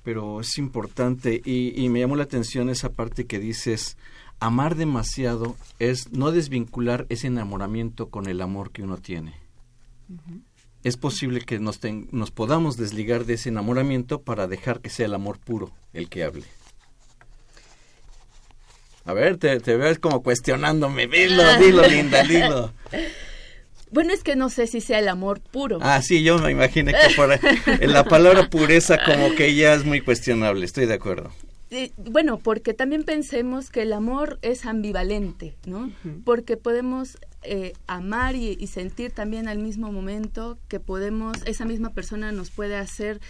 pero 0.04 0.41
es 0.41 0.58
importante 0.58 1.41
y, 1.45 1.80
y 1.80 1.89
me 1.89 1.99
llamó 1.99 2.15
la 2.15 2.23
atención 2.23 2.69
esa 2.69 2.89
parte 2.89 3.25
que 3.25 3.38
dices, 3.38 3.97
amar 4.39 4.75
demasiado 4.75 5.56
es 5.80 6.12
no 6.12 6.32
desvincular 6.32 7.06
ese 7.10 7.28
enamoramiento 7.28 8.10
con 8.10 8.28
el 8.28 8.41
amor 8.41 8.71
que 8.71 8.84
uno 8.84 8.97
tiene. 8.97 9.34
Es 10.84 10.97
posible 10.97 11.41
que 11.41 11.60
nos, 11.60 11.80
nos 12.12 12.32
podamos 12.32 12.78
desligar 12.78 13.25
de 13.25 13.36
ese 13.36 13.49
enamoramiento 13.49 14.21
para 14.21 14.47
dejar 14.47 14.80
que 14.80 14.89
sea 14.89 15.06
el 15.06 15.13
amor 15.13 15.39
puro 15.39 15.71
el 15.93 16.10
que 16.10 16.23
hable. 16.23 16.45
A 19.06 19.13
ver, 19.13 19.38
te, 19.38 19.60
te 19.60 19.75
ves 19.75 20.00
como 20.00 20.21
cuestionándome. 20.21 21.08
Dilo, 21.08 21.58
dilo, 21.58 21.87
linda, 21.87 22.23
dilo. 22.23 22.73
Bueno, 23.92 24.13
es 24.13 24.21
que 24.21 24.35
no 24.35 24.52
sé 24.52 24.67
si 24.67 24.81
sea 24.81 25.00
el 25.00 25.08
amor 25.08 25.42
puro. 25.42 25.79
Ah, 25.81 26.00
sí, 26.04 26.21
yo 26.21 26.37
me 26.37 26.52
imagino 26.52 26.92
que 26.92 27.15
por 27.15 27.27
la 27.81 28.04
palabra 28.04 28.48
pureza 28.48 29.00
como 29.04 29.33
que 29.33 29.56
ya 29.56 29.73
es 29.73 29.83
muy 29.83 30.02
cuestionable, 30.02 30.63
estoy 30.63 30.85
de 30.85 30.94
acuerdo 30.94 31.31
bueno, 31.98 32.40
porque 32.40 32.74
también 32.74 33.04
pensemos 33.04 33.70
que 33.70 33.84
el 33.84 33.94
amor 33.94 34.40
es 34.42 34.65
ambivalente, 34.65 35.56
¿no? 35.65 35.92
Porque 36.26 36.58
podemos 36.58 37.17
eh, 37.44 37.74
amar 37.86 38.36
y, 38.36 38.58
y, 38.60 38.67
sentir 38.67 39.12
también 39.12 39.48
al 39.48 39.60
mismo 39.60 39.92
momento 39.92 40.58
que 40.67 40.80
podemos, 40.80 41.38
esa 41.46 41.65
misma 41.65 41.92
persona 41.92 42.32
nos 42.32 42.50
puede 42.50 42.76
hacer 42.76 43.22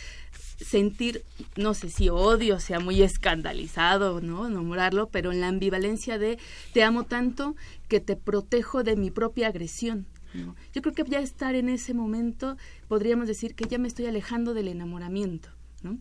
sentir, 0.59 1.23
no 1.55 1.73
sé 1.73 1.89
si 1.89 2.09
odio, 2.09 2.59
sea 2.59 2.79
muy 2.79 3.01
escandalizado, 3.01 4.21
¿no? 4.21 4.47
Enamorarlo, 4.47 5.09
pero 5.09 5.31
en 5.31 5.41
la 5.41 5.47
ambivalencia 5.47 6.17
de 6.17 6.37
te 6.73 6.83
amo 6.83 7.03
tanto 7.03 7.55
que 7.87 7.99
te 7.99 8.15
protejo 8.15 8.83
de 8.83 8.95
mi 8.95 9.11
propia 9.11 9.47
agresión. 9.47 10.07
¿no? 10.33 10.55
Yo 10.73 10.81
creo 10.81 10.93
que 10.93 11.03
ya 11.05 11.19
estar 11.19 11.55
en 11.55 11.69
ese 11.69 11.93
momento 11.93 12.55
podríamos 12.87 13.27
decir 13.27 13.55
que 13.55 13.65
ya 13.65 13.79
me 13.79 13.87
estoy 13.87 14.05
alejando 14.05 14.53
del 14.53 14.67
enamoramiento, 14.67 15.49
¿no? 15.81 15.97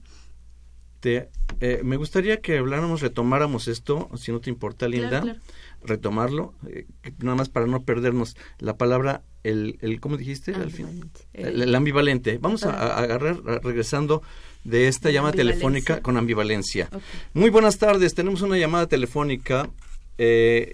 Te, 1.01 1.29
eh, 1.61 1.81
me 1.85 1.97
gustaría 1.97 2.41
que 2.41 2.59
habláramos, 2.59 3.01
retomáramos 3.03 3.69
esto, 3.69 4.09
si 4.17 4.33
no 4.33 4.41
te 4.41 4.51
importa, 4.51 4.89
Linda, 4.89 5.09
Claro, 5.21 5.25
claro. 5.25 5.41
retomarlo, 5.85 6.55
eh, 6.69 6.87
nada 7.19 7.37
más 7.37 7.49
para 7.49 7.67
no 7.67 7.83
perdernos 7.85 8.37
la 8.59 8.77
palabra, 8.77 9.23
el, 9.45 9.79
el 9.81 10.01
¿cómo 10.01 10.17
dijiste? 10.17 10.53
Al 10.55 10.71
fin? 10.73 10.87
Ambivalente. 10.87 11.21
El, 11.35 11.63
el 11.63 11.75
ambivalente. 11.75 12.39
Vamos 12.41 12.65
a, 12.65 12.71
a 12.73 12.99
agarrar, 12.99 13.43
regresando 13.63 14.23
de 14.65 14.89
esta 14.89 15.11
llamada 15.13 15.33
telefónica 15.35 16.01
con 16.03 16.17
ambivalencia. 16.17 16.91
Muy 17.33 17.51
buenas 17.51 17.79
tardes, 17.79 18.15
tenemos 18.15 18.43
una 18.43 18.59
llamada 18.59 18.87
telefónica. 18.89 19.71
eh, 20.19 20.73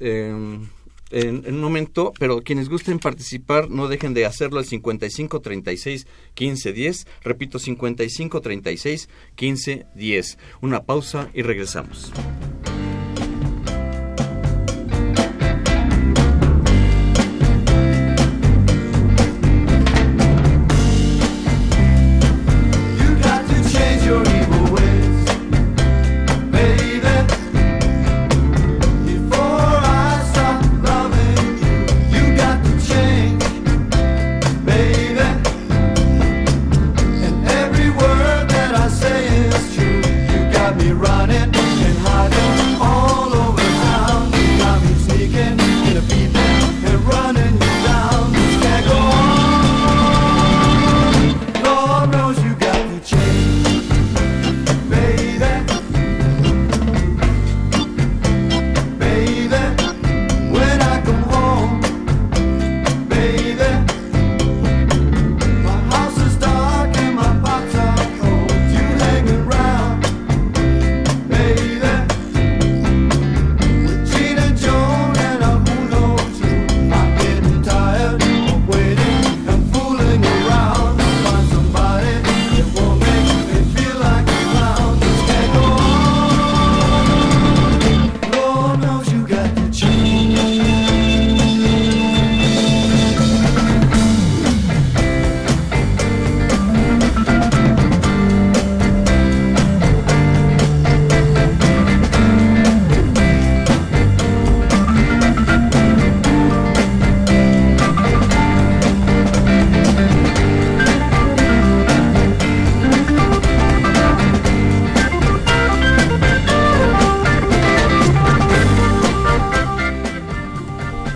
em, 0.00 0.66
en, 1.14 1.46
un 1.46 1.60
momento, 1.60 2.12
pero 2.18 2.42
quienes 2.42 2.68
gusten 2.68 2.98
participar 2.98 3.70
no 3.70 3.86
dejen 3.86 4.14
de 4.14 4.26
hacerlo 4.26 4.58
al 4.58 4.64
55 4.64 5.40
36 5.40 6.06
15 6.34 6.72
10. 6.72 7.06
Repito, 7.22 7.58
55 7.58 8.40
36 8.40 9.08
15 9.36 9.86
10. 9.94 10.38
Una 10.60 10.82
pausa 10.82 11.30
y 11.32 11.42
regresamos. 11.42 12.12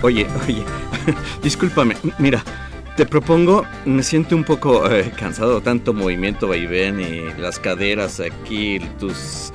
Oye, 0.01 0.25
oye, 0.47 0.63
discúlpame, 1.43 1.95
mira, 2.19 2.41
te 2.95 3.05
propongo, 3.05 3.65
me 3.85 4.01
siento 4.03 4.35
un 4.35 4.43
poco 4.45 4.89
eh, 4.89 5.11
cansado, 5.17 5.61
tanto 5.61 5.93
movimiento 5.93 6.47
vaivén 6.47 6.99
y 7.01 7.41
las 7.41 7.59
caderas 7.59 8.19
aquí, 8.21 8.79
tus, 8.97 9.51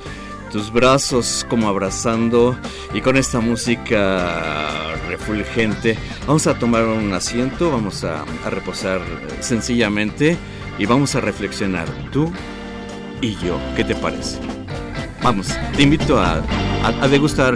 tus 0.51 0.71
brazos 0.71 1.45
como 1.49 1.67
abrazando 1.67 2.55
y 2.93 3.01
con 3.01 3.17
esta 3.17 3.39
música 3.39 4.95
refulgente. 5.09 5.97
Vamos 6.27 6.45
a 6.45 6.57
tomar 6.59 6.83
un 6.85 7.11
asiento, 7.13 7.71
vamos 7.71 8.03
a, 8.03 8.23
a 8.45 8.49
reposar 8.51 9.01
sencillamente 9.39 10.37
y 10.77 10.85
vamos 10.85 11.15
a 11.15 11.21
reflexionar, 11.21 11.87
tú 12.11 12.31
y 13.21 13.35
yo, 13.37 13.59
¿qué 13.75 13.83
te 13.83 13.95
parece? 13.95 14.37
Vamos, 15.23 15.47
te 15.75 15.81
invito 15.81 16.19
a- 16.19 16.43
a 17.01 17.07
degustar 17.07 17.55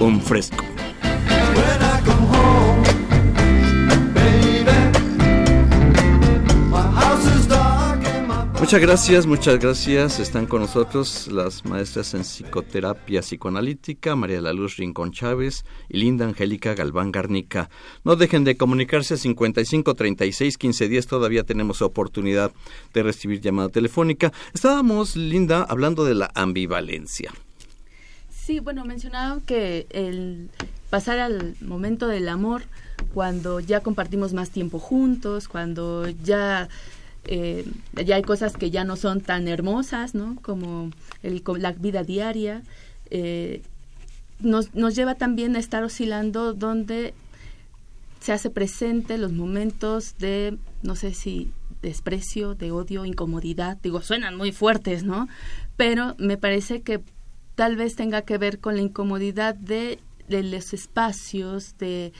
un 0.00 0.20
fresco. 0.20 0.64
Muchas 8.60 8.82
gracias, 8.82 9.26
muchas 9.26 9.58
gracias. 9.58 10.20
Están 10.20 10.44
con 10.44 10.60
nosotros 10.60 11.28
las 11.28 11.64
maestras 11.64 12.12
en 12.12 12.24
psicoterapia 12.24 13.22
psicoanalítica, 13.22 14.14
María 14.14 14.36
de 14.36 14.42
la 14.42 14.52
Luz 14.52 14.76
Rincón 14.76 15.12
Chávez 15.12 15.64
y 15.88 15.96
Linda 15.96 16.26
Angélica 16.26 16.74
Galván 16.74 17.10
Garnica. 17.10 17.70
No 18.04 18.16
dejen 18.16 18.44
de 18.44 18.58
comunicarse 18.58 19.16
55 19.16 19.94
36 19.94 20.58
15 20.58 20.88
10. 20.88 21.06
Todavía 21.06 21.42
tenemos 21.44 21.80
oportunidad 21.80 22.52
de 22.92 23.02
recibir 23.02 23.40
llamada 23.40 23.70
telefónica. 23.70 24.30
Estábamos, 24.52 25.16
Linda, 25.16 25.64
hablando 25.68 26.04
de 26.04 26.16
la 26.16 26.30
ambivalencia. 26.34 27.32
Sí, 28.28 28.60
bueno, 28.60 28.84
mencionaba 28.84 29.40
que 29.46 29.86
el 29.90 30.50
pasar 30.90 31.18
al 31.18 31.54
momento 31.62 32.08
del 32.08 32.28
amor, 32.28 32.64
cuando 33.14 33.60
ya 33.60 33.80
compartimos 33.80 34.34
más 34.34 34.50
tiempo 34.50 34.78
juntos, 34.78 35.48
cuando 35.48 36.08
ya, 36.08 36.68
eh, 37.24 37.64
ya 38.04 38.16
hay 38.16 38.22
cosas 38.22 38.56
que 38.56 38.70
ya 38.70 38.84
no 38.84 38.96
son 38.96 39.20
tan 39.20 39.48
hermosas, 39.48 40.14
¿no? 40.14 40.36
Como 40.42 40.90
el, 41.22 41.42
la 41.58 41.72
vida 41.72 42.02
diaria, 42.02 42.62
eh, 43.10 43.62
nos, 44.38 44.74
nos 44.74 44.94
lleva 44.94 45.14
también 45.14 45.56
a 45.56 45.58
estar 45.58 45.84
oscilando 45.84 46.54
donde 46.54 47.14
se 48.20 48.32
hace 48.32 48.50
presente 48.50 49.18
los 49.18 49.32
momentos 49.32 50.16
de, 50.18 50.58
no 50.82 50.94
sé 50.94 51.14
si 51.14 51.50
desprecio, 51.82 52.54
de 52.54 52.70
odio, 52.70 53.04
incomodidad, 53.04 53.78
digo, 53.82 54.02
suenan 54.02 54.36
muy 54.36 54.52
fuertes, 54.52 55.02
¿no? 55.04 55.28
Pero 55.76 56.14
me 56.18 56.36
parece 56.36 56.82
que 56.82 57.00
tal 57.54 57.76
vez 57.76 57.96
tenga 57.96 58.22
que 58.22 58.38
ver 58.38 58.58
con 58.58 58.76
la 58.76 58.82
incomodidad 58.82 59.54
de, 59.54 59.98
de 60.28 60.42
los 60.42 60.74
espacios, 60.74 61.76
de 61.78 62.12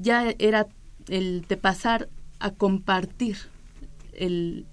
ya 0.00 0.34
era 0.38 0.66
el 1.08 1.44
de 1.48 1.56
pasar 1.56 2.08
a 2.38 2.50
compartir 2.50 3.36
el, 4.18 4.66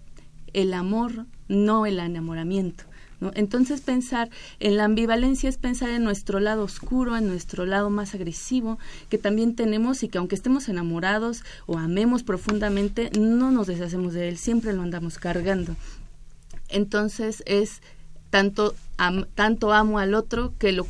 el 0.53 0.73
amor, 0.73 1.25
no 1.47 1.85
el 1.85 1.99
enamoramiento. 1.99 2.83
¿no? 3.19 3.31
Entonces 3.35 3.81
pensar 3.81 4.29
en 4.59 4.77
la 4.77 4.85
ambivalencia 4.85 5.47
es 5.47 5.57
pensar 5.57 5.89
en 5.91 6.03
nuestro 6.03 6.39
lado 6.39 6.63
oscuro, 6.63 7.15
en 7.17 7.27
nuestro 7.27 7.65
lado 7.67 7.89
más 7.91 8.15
agresivo, 8.15 8.79
que 9.09 9.19
también 9.19 9.55
tenemos 9.55 10.01
y 10.01 10.07
que 10.09 10.17
aunque 10.17 10.33
estemos 10.35 10.67
enamorados 10.69 11.43
o 11.67 11.77
amemos 11.77 12.23
profundamente, 12.23 13.11
no 13.19 13.51
nos 13.51 13.67
deshacemos 13.67 14.13
de 14.13 14.29
él, 14.29 14.37
siempre 14.37 14.73
lo 14.73 14.81
andamos 14.81 15.19
cargando. 15.19 15.75
Entonces 16.69 17.43
es 17.45 17.81
tanto, 18.29 18.73
am- 18.97 19.25
tanto 19.35 19.73
amo 19.73 19.99
al 19.99 20.13
otro 20.13 20.53
que 20.57 20.71
lo, 20.71 20.87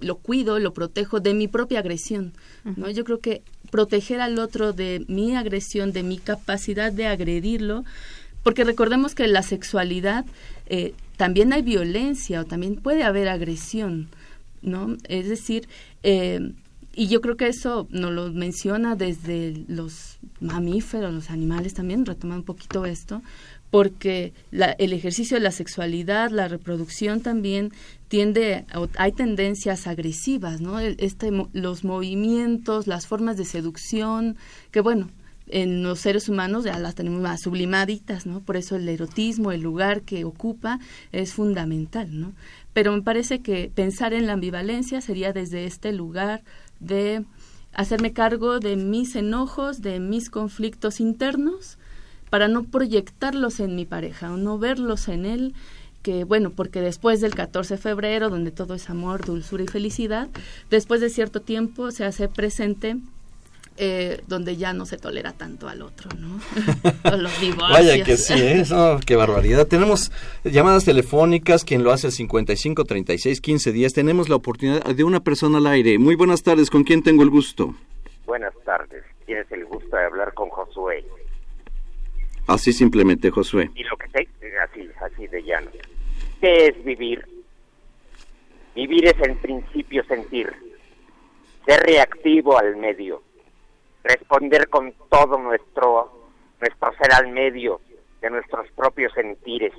lo 0.00 0.16
cuido, 0.16 0.58
lo 0.58 0.72
protejo 0.72 1.20
de 1.20 1.34
mi 1.34 1.48
propia 1.48 1.80
agresión. 1.80 2.32
¿no? 2.76 2.90
Yo 2.90 3.04
creo 3.04 3.20
que 3.20 3.42
proteger 3.70 4.20
al 4.20 4.38
otro 4.38 4.72
de 4.72 5.04
mi 5.08 5.36
agresión, 5.36 5.92
de 5.92 6.02
mi 6.02 6.18
capacidad 6.18 6.92
de 6.92 7.06
agredirlo, 7.06 7.84
porque 8.42 8.64
recordemos 8.64 9.14
que 9.14 9.24
en 9.24 9.32
la 9.32 9.42
sexualidad 9.42 10.24
eh, 10.66 10.94
también 11.16 11.52
hay 11.52 11.62
violencia 11.62 12.40
o 12.40 12.44
también 12.44 12.76
puede 12.76 13.02
haber 13.02 13.28
agresión, 13.28 14.08
¿no? 14.62 14.96
Es 15.08 15.28
decir, 15.28 15.68
eh, 16.02 16.52
y 16.94 17.06
yo 17.06 17.20
creo 17.20 17.36
que 17.36 17.46
eso 17.46 17.86
nos 17.90 18.12
lo 18.12 18.32
menciona 18.32 18.96
desde 18.96 19.64
los 19.68 20.18
mamíferos, 20.40 21.14
los 21.14 21.30
animales 21.30 21.74
también, 21.74 22.04
retomando 22.04 22.40
un 22.40 22.46
poquito 22.46 22.86
esto, 22.86 23.22
porque 23.70 24.32
la, 24.50 24.72
el 24.72 24.92
ejercicio 24.92 25.36
de 25.36 25.42
la 25.42 25.52
sexualidad, 25.52 26.30
la 26.30 26.48
reproducción 26.48 27.20
también 27.20 27.72
tiende, 28.08 28.64
hay 28.96 29.12
tendencias 29.12 29.86
agresivas, 29.86 30.60
¿no? 30.60 30.80
Este, 30.80 31.30
los 31.52 31.84
movimientos, 31.84 32.86
las 32.86 33.06
formas 33.06 33.36
de 33.36 33.44
seducción, 33.44 34.36
que 34.70 34.80
bueno, 34.80 35.10
en 35.50 35.82
los 35.82 36.00
seres 36.00 36.28
humanos 36.28 36.64
ya 36.64 36.78
las 36.78 36.94
tenemos 36.94 37.20
más 37.20 37.42
sublimaditas, 37.42 38.26
¿no? 38.26 38.40
Por 38.40 38.56
eso 38.56 38.76
el 38.76 38.88
erotismo, 38.88 39.52
el 39.52 39.62
lugar 39.62 40.02
que 40.02 40.24
ocupa 40.24 40.78
es 41.12 41.32
fundamental, 41.32 42.18
¿no? 42.18 42.32
Pero 42.72 42.92
me 42.92 43.02
parece 43.02 43.40
que 43.40 43.70
pensar 43.74 44.12
en 44.12 44.26
la 44.26 44.34
ambivalencia 44.34 45.00
sería 45.00 45.32
desde 45.32 45.64
este 45.64 45.92
lugar 45.92 46.42
de 46.80 47.24
hacerme 47.72 48.12
cargo 48.12 48.60
de 48.60 48.76
mis 48.76 49.16
enojos, 49.16 49.82
de 49.82 50.00
mis 50.00 50.30
conflictos 50.30 51.00
internos, 51.00 51.77
para 52.30 52.48
no 52.48 52.64
proyectarlos 52.64 53.60
en 53.60 53.76
mi 53.76 53.84
pareja 53.84 54.32
o 54.32 54.36
no 54.36 54.58
verlos 54.58 55.08
en 55.08 55.26
él, 55.26 55.54
que 56.02 56.24
bueno, 56.24 56.50
porque 56.50 56.80
después 56.80 57.20
del 57.20 57.34
14 57.34 57.74
de 57.74 57.80
febrero, 57.80 58.30
donde 58.30 58.50
todo 58.50 58.74
es 58.74 58.88
amor, 58.90 59.24
dulzura 59.24 59.64
y 59.64 59.68
felicidad, 59.68 60.28
después 60.70 61.00
de 61.00 61.10
cierto 61.10 61.40
tiempo 61.40 61.90
se 61.90 62.04
hace 62.04 62.28
presente 62.28 62.96
eh, 63.80 64.22
donde 64.26 64.56
ya 64.56 64.72
no 64.72 64.86
se 64.86 64.96
tolera 64.96 65.32
tanto 65.32 65.68
al 65.68 65.82
otro, 65.82 66.10
¿no? 66.18 66.40
Los 67.16 67.40
divorcios. 67.40 67.70
Vaya 67.70 68.02
que 68.02 68.16
sí, 68.16 68.34
¿eh? 68.36 68.64
qué 69.06 69.14
barbaridad. 69.14 69.68
Tenemos 69.68 70.10
llamadas 70.42 70.84
telefónicas, 70.84 71.64
quien 71.64 71.84
lo 71.84 71.92
hace 71.92 72.08
al 72.08 72.12
55 72.12 72.84
36 72.84 73.40
15 73.40 73.70
días. 73.70 73.92
Tenemos 73.92 74.28
la 74.28 74.34
oportunidad 74.34 74.84
de 74.84 75.04
una 75.04 75.20
persona 75.20 75.58
al 75.58 75.68
aire. 75.68 75.96
Muy 75.96 76.16
buenas 76.16 76.42
tardes, 76.42 76.70
¿con 76.70 76.82
quién 76.82 77.04
tengo 77.04 77.22
el 77.22 77.30
gusto? 77.30 77.72
Buenas 78.26 78.52
tardes, 78.64 79.04
tienes 79.26 79.46
el 79.52 79.64
gusto 79.64 79.96
de 79.96 80.04
hablar 80.04 80.34
con 80.34 80.48
Josué. 80.48 81.04
Así 82.48 82.72
simplemente, 82.72 83.30
Josué. 83.30 83.70
Y 83.74 83.84
lo 83.84 83.96
que 83.98 84.08
sé, 84.08 84.28
así, 84.58 84.88
así 85.02 85.26
de 85.26 85.42
llano. 85.42 85.70
¿Qué 86.40 86.68
es 86.68 86.82
vivir? 86.82 87.22
Vivir 88.74 89.06
es 89.06 89.20
en 89.20 89.36
principio 89.36 90.02
sentir, 90.04 90.50
ser 91.66 91.80
reactivo 91.82 92.58
al 92.58 92.76
medio, 92.76 93.22
responder 94.02 94.68
con 94.70 94.94
todo 95.10 95.36
nuestro, 95.36 96.30
nuestro 96.58 96.92
ser 96.94 97.12
al 97.12 97.28
medio 97.28 97.82
de 98.22 98.30
nuestros 98.30 98.70
propios 98.72 99.12
sentires. 99.12 99.74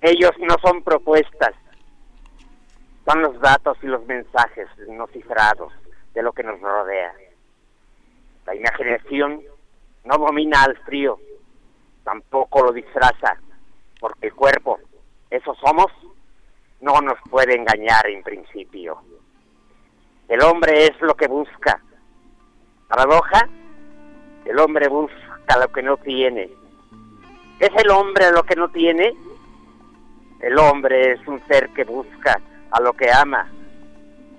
Ellos 0.00 0.32
no 0.40 0.56
son 0.60 0.82
propuestas, 0.82 1.54
son 3.06 3.22
los 3.22 3.40
datos 3.40 3.78
y 3.82 3.86
los 3.86 4.04
mensajes 4.06 4.66
no 4.88 5.06
cifrados 5.06 5.72
de 6.14 6.22
lo 6.22 6.32
que 6.32 6.42
nos 6.42 6.60
rodea. 6.60 7.14
La 8.44 8.56
imaginación 8.56 9.42
no 10.04 10.18
domina 10.18 10.64
al 10.64 10.76
frío, 10.78 11.18
tampoco 12.04 12.62
lo 12.62 12.72
disfraza, 12.72 13.36
porque 14.00 14.28
el 14.28 14.34
cuerpo, 14.34 14.78
eso 15.30 15.54
somos, 15.54 15.86
no 16.80 17.00
nos 17.00 17.18
puede 17.30 17.54
engañar 17.54 18.06
en 18.08 18.22
principio. 18.22 19.00
El 20.28 20.42
hombre 20.42 20.86
es 20.86 21.00
lo 21.00 21.14
que 21.14 21.28
busca. 21.28 21.80
Paradoja, 22.88 23.48
el 24.44 24.58
hombre 24.58 24.88
busca 24.88 25.58
lo 25.60 25.70
que 25.72 25.82
no 25.82 25.96
tiene. 25.98 26.50
¿Es 27.60 27.70
el 27.76 27.90
hombre 27.90 28.32
lo 28.32 28.42
que 28.42 28.56
no 28.56 28.68
tiene? 28.70 29.14
El 30.40 30.58
hombre 30.58 31.12
es 31.12 31.28
un 31.28 31.40
ser 31.46 31.70
que 31.70 31.84
busca 31.84 32.40
a 32.70 32.80
lo 32.80 32.92
que 32.94 33.10
ama. 33.12 33.48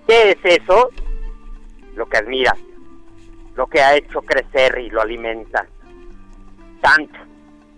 ¿Qué 0.05 0.32
es 0.32 0.38
eso? 0.43 0.89
Lo 1.95 2.05
que 2.07 2.18
admira 2.18 2.53
lo 3.55 3.67
que 3.67 3.81
ha 3.81 3.95
hecho 3.95 4.21
crecer 4.21 4.77
y 4.79 4.89
lo 4.89 5.01
alimenta. 5.01 5.65
Kant 6.81 7.11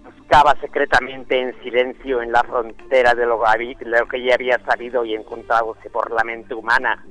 buscaba 0.04 0.56
secretamente 0.60 1.40
en 1.40 1.62
silencio 1.62 2.22
en 2.22 2.32
la 2.32 2.44
frontera 2.44 3.14
de 3.14 3.26
lo, 3.26 3.42
lo 3.44 4.08
que 4.08 4.24
ya 4.24 4.36
había 4.36 4.60
sabido 4.60 5.06
y 5.06 5.14
encontradose 5.14 5.90
por 5.90 6.12
la 6.12 6.24
mente 6.24 6.54
humana. 6.54 7.06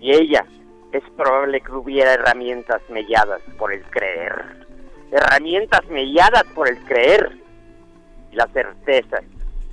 Y 0.00 0.12
ella 0.12 0.46
es 0.92 1.02
probable 1.16 1.60
que 1.60 1.72
hubiera 1.72 2.14
herramientas 2.14 2.80
melladas 2.88 3.42
por 3.58 3.72
el 3.72 3.82
creer. 3.84 4.66
Herramientas 5.10 5.86
melladas 5.88 6.44
por 6.54 6.68
el 6.68 6.78
creer. 6.84 7.36
Y 8.32 8.36
la 8.36 8.46
certeza 8.48 9.18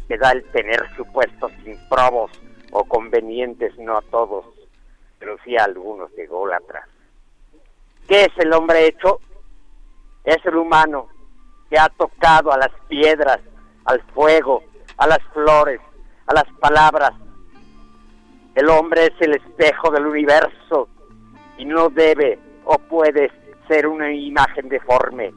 que 0.07 0.18
da 0.18 0.32
el 0.32 0.43
tener 0.45 0.84
supuestos 0.95 1.51
improbos 1.65 2.32
o 2.72 2.84
convenientes 2.86 3.78
no 3.78 3.97
a 3.97 4.01
todos, 4.01 4.45
pero 5.20 5.38
sí 5.43 5.55
a 5.57 5.65
algunos 5.65 6.13
de 6.15 6.28
atrás. 6.55 6.88
¿Qué 8.08 8.22
es 8.22 8.32
el 8.38 8.53
hombre 8.53 8.88
hecho? 8.88 9.20
Es 10.24 10.38
el 10.45 10.55
humano 10.55 11.10
que 11.70 11.78
ha 11.78 11.89
tocado 11.89 12.53
a 12.53 12.58
las 12.58 12.72
piedras, 12.88 13.39
al 13.84 14.01
fuego, 14.14 14.64
a 14.97 15.08
las 15.08 15.22
flores, 15.34 15.82
a 16.28 16.34
las 16.34 16.45
palabras. 16.60 17.12
El 18.55 18.70
hombre 18.70 19.08
es 19.08 19.14
el 19.20 19.36
espejo 19.36 19.91
del 19.91 20.05
universo 20.05 20.88
y 21.58 21.66
no 21.66 21.89
debe 21.89 22.39
o 22.64 22.78
puede 22.78 23.30
ser 23.68 23.86
una 23.88 24.14
imagen 24.14 24.70
deforme. 24.70 25.34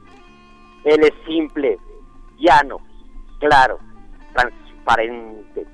Él 0.85 1.03
es 1.03 1.13
simple, 1.25 1.77
llano, 2.39 2.77
claro, 3.39 3.79
transparente, 4.33 5.65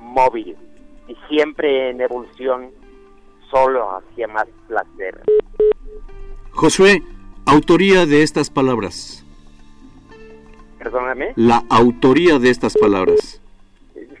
móvil 0.00 0.56
y 1.08 1.14
siempre 1.28 1.90
en 1.90 2.00
evolución 2.00 2.72
solo 3.50 3.98
hacia 3.98 4.26
más 4.28 4.46
placer. 4.66 5.22
Josué, 6.52 7.02
autoría 7.46 8.06
de 8.06 8.22
estas 8.22 8.50
palabras. 8.50 9.24
Perdóname. 10.78 11.32
La 11.36 11.64
autoría 11.68 12.38
de 12.38 12.50
estas 12.50 12.74
palabras. 12.74 13.40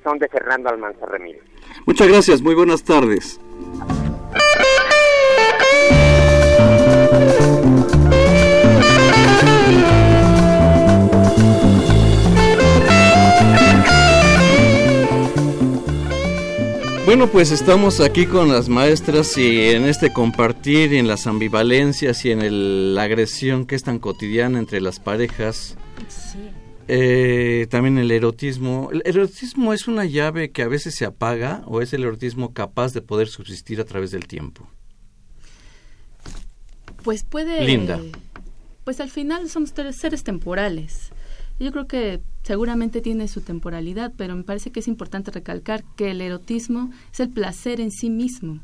Son 0.02 0.18
de 0.18 0.28
Fernando 0.28 0.68
Almanza 0.70 1.06
Ramírez. 1.06 1.42
Muchas 1.86 2.08
gracias, 2.08 2.42
muy 2.42 2.54
buenas 2.54 2.82
tardes. 2.82 3.40
Bueno, 17.18 17.32
pues 17.32 17.50
estamos 17.50 17.98
aquí 17.98 18.26
con 18.26 18.48
las 18.48 18.68
maestras 18.68 19.36
y 19.38 19.70
en 19.70 19.86
este 19.86 20.12
compartir, 20.12 20.94
en 20.94 21.08
las 21.08 21.26
ambivalencias 21.26 22.24
y 22.24 22.30
en 22.30 22.94
la 22.94 23.02
agresión 23.02 23.66
que 23.66 23.74
es 23.74 23.82
tan 23.82 23.98
cotidiana 23.98 24.60
entre 24.60 24.80
las 24.80 25.00
parejas. 25.00 25.76
Eh, 26.86 27.66
también 27.70 27.98
el 27.98 28.12
erotismo. 28.12 28.90
¿El 28.92 29.02
erotismo 29.04 29.72
es 29.72 29.88
una 29.88 30.04
llave 30.04 30.52
que 30.52 30.62
a 30.62 30.68
veces 30.68 30.94
se 30.94 31.06
apaga 31.06 31.64
o 31.66 31.80
es 31.82 31.92
el 31.92 32.04
erotismo 32.04 32.54
capaz 32.54 32.92
de 32.92 33.02
poder 33.02 33.26
subsistir 33.26 33.80
a 33.80 33.84
través 33.84 34.12
del 34.12 34.28
tiempo? 34.28 34.70
Pues 37.02 37.24
puede... 37.24 37.64
Linda. 37.64 38.00
Pues 38.84 39.00
al 39.00 39.10
final 39.10 39.48
somos 39.48 39.72
seres 39.90 40.22
temporales. 40.22 41.10
Yo 41.58 41.72
creo 41.72 41.86
que 41.86 42.20
seguramente 42.42 43.00
tiene 43.00 43.28
su 43.28 43.40
temporalidad, 43.40 44.12
pero 44.16 44.36
me 44.36 44.44
parece 44.44 44.70
que 44.70 44.80
es 44.80 44.88
importante 44.88 45.30
recalcar 45.30 45.84
que 45.96 46.12
el 46.12 46.20
erotismo 46.20 46.90
es 47.12 47.20
el 47.20 47.30
placer 47.30 47.80
en 47.80 47.90
sí 47.90 48.10
mismo, 48.10 48.60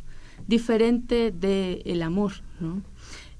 diferente 0.46 1.32
del 1.32 1.82
el 1.84 2.02
amor, 2.02 2.32
¿no? 2.60 2.82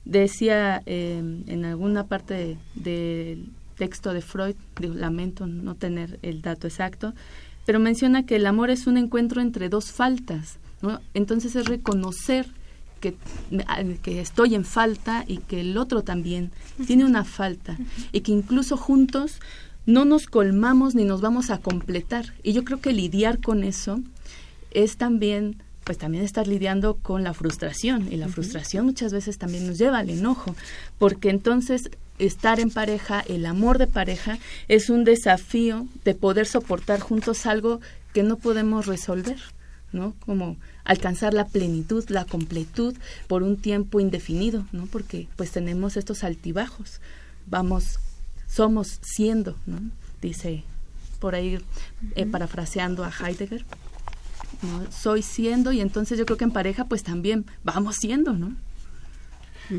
Decía 0.04 0.82
em, 0.86 1.44
en 1.46 1.64
alguna 1.64 2.06
parte 2.06 2.58
del 2.74 3.48
texto 3.76 4.12
de 4.12 4.20
Freud, 4.20 4.56
lamento 4.80 5.46
no 5.46 5.76
tener 5.76 6.18
el 6.22 6.42
dato 6.42 6.66
exacto, 6.66 7.14
pero 7.64 7.78
menciona 7.78 8.26
que 8.26 8.36
el 8.36 8.46
amor 8.46 8.70
es 8.70 8.86
un 8.86 8.98
encuentro 8.98 9.40
entre 9.40 9.68
dos 9.68 9.92
faltas, 9.92 10.58
¿no? 10.82 11.00
Entonces 11.14 11.56
es 11.56 11.66
reconocer 11.66 12.46
que, 13.12 13.16
que, 14.02 14.20
estoy 14.20 14.54
en 14.54 14.64
falta 14.64 15.24
y 15.26 15.38
que 15.38 15.60
el 15.60 15.76
otro 15.76 16.02
también 16.02 16.52
tiene 16.86 17.04
una 17.04 17.24
falta. 17.24 17.76
Y 18.12 18.20
que 18.20 18.32
incluso 18.32 18.76
juntos 18.76 19.40
no 19.86 20.04
nos 20.04 20.26
colmamos 20.26 20.94
ni 20.94 21.04
nos 21.04 21.20
vamos 21.20 21.50
a 21.50 21.58
completar. 21.58 22.32
Y 22.42 22.52
yo 22.52 22.64
creo 22.64 22.80
que 22.80 22.92
lidiar 22.92 23.40
con 23.40 23.64
eso 23.64 24.00
es 24.70 24.96
también 24.96 25.62
pues 25.84 25.98
también 25.98 26.24
estar 26.24 26.48
lidiando 26.48 26.94
con 26.94 27.22
la 27.24 27.34
frustración. 27.34 28.10
Y 28.10 28.16
la 28.16 28.28
frustración 28.28 28.86
muchas 28.86 29.12
veces 29.12 29.36
también 29.36 29.66
nos 29.66 29.76
lleva 29.76 29.98
al 29.98 30.08
enojo, 30.08 30.56
porque 30.98 31.28
entonces 31.28 31.90
estar 32.18 32.58
en 32.58 32.70
pareja, 32.70 33.20
el 33.28 33.44
amor 33.44 33.76
de 33.76 33.86
pareja 33.86 34.38
es 34.68 34.88
un 34.88 35.04
desafío 35.04 35.86
de 36.04 36.14
poder 36.14 36.46
soportar 36.46 37.00
juntos 37.00 37.44
algo 37.44 37.80
que 38.14 38.22
no 38.22 38.36
podemos 38.36 38.86
resolver, 38.86 39.36
¿no? 39.94 40.14
Como 40.26 40.56
alcanzar 40.84 41.32
la 41.32 41.46
plenitud, 41.46 42.04
la 42.08 42.26
completud 42.26 42.94
por 43.28 43.42
un 43.42 43.56
tiempo 43.56 44.00
indefinido, 44.00 44.66
¿no? 44.72 44.84
Porque 44.86 45.28
pues 45.36 45.50
tenemos 45.52 45.96
estos 45.96 46.22
altibajos. 46.24 47.00
Vamos, 47.46 47.98
somos 48.46 48.98
siendo, 49.02 49.56
¿no? 49.66 49.78
Dice 50.20 50.62
por 51.20 51.34
ahí 51.34 51.58
eh, 52.16 52.26
parafraseando 52.26 53.04
a 53.04 53.10
Heidegger. 53.10 53.64
¿no? 54.62 54.90
Soy 54.92 55.22
siendo 55.22 55.72
y 55.72 55.80
entonces 55.80 56.18
yo 56.18 56.24
creo 56.26 56.36
que 56.38 56.44
en 56.44 56.50
pareja 56.52 56.84
pues 56.86 57.02
también 57.02 57.44
vamos 57.64 57.96
siendo, 57.96 58.32
¿no? 58.34 58.54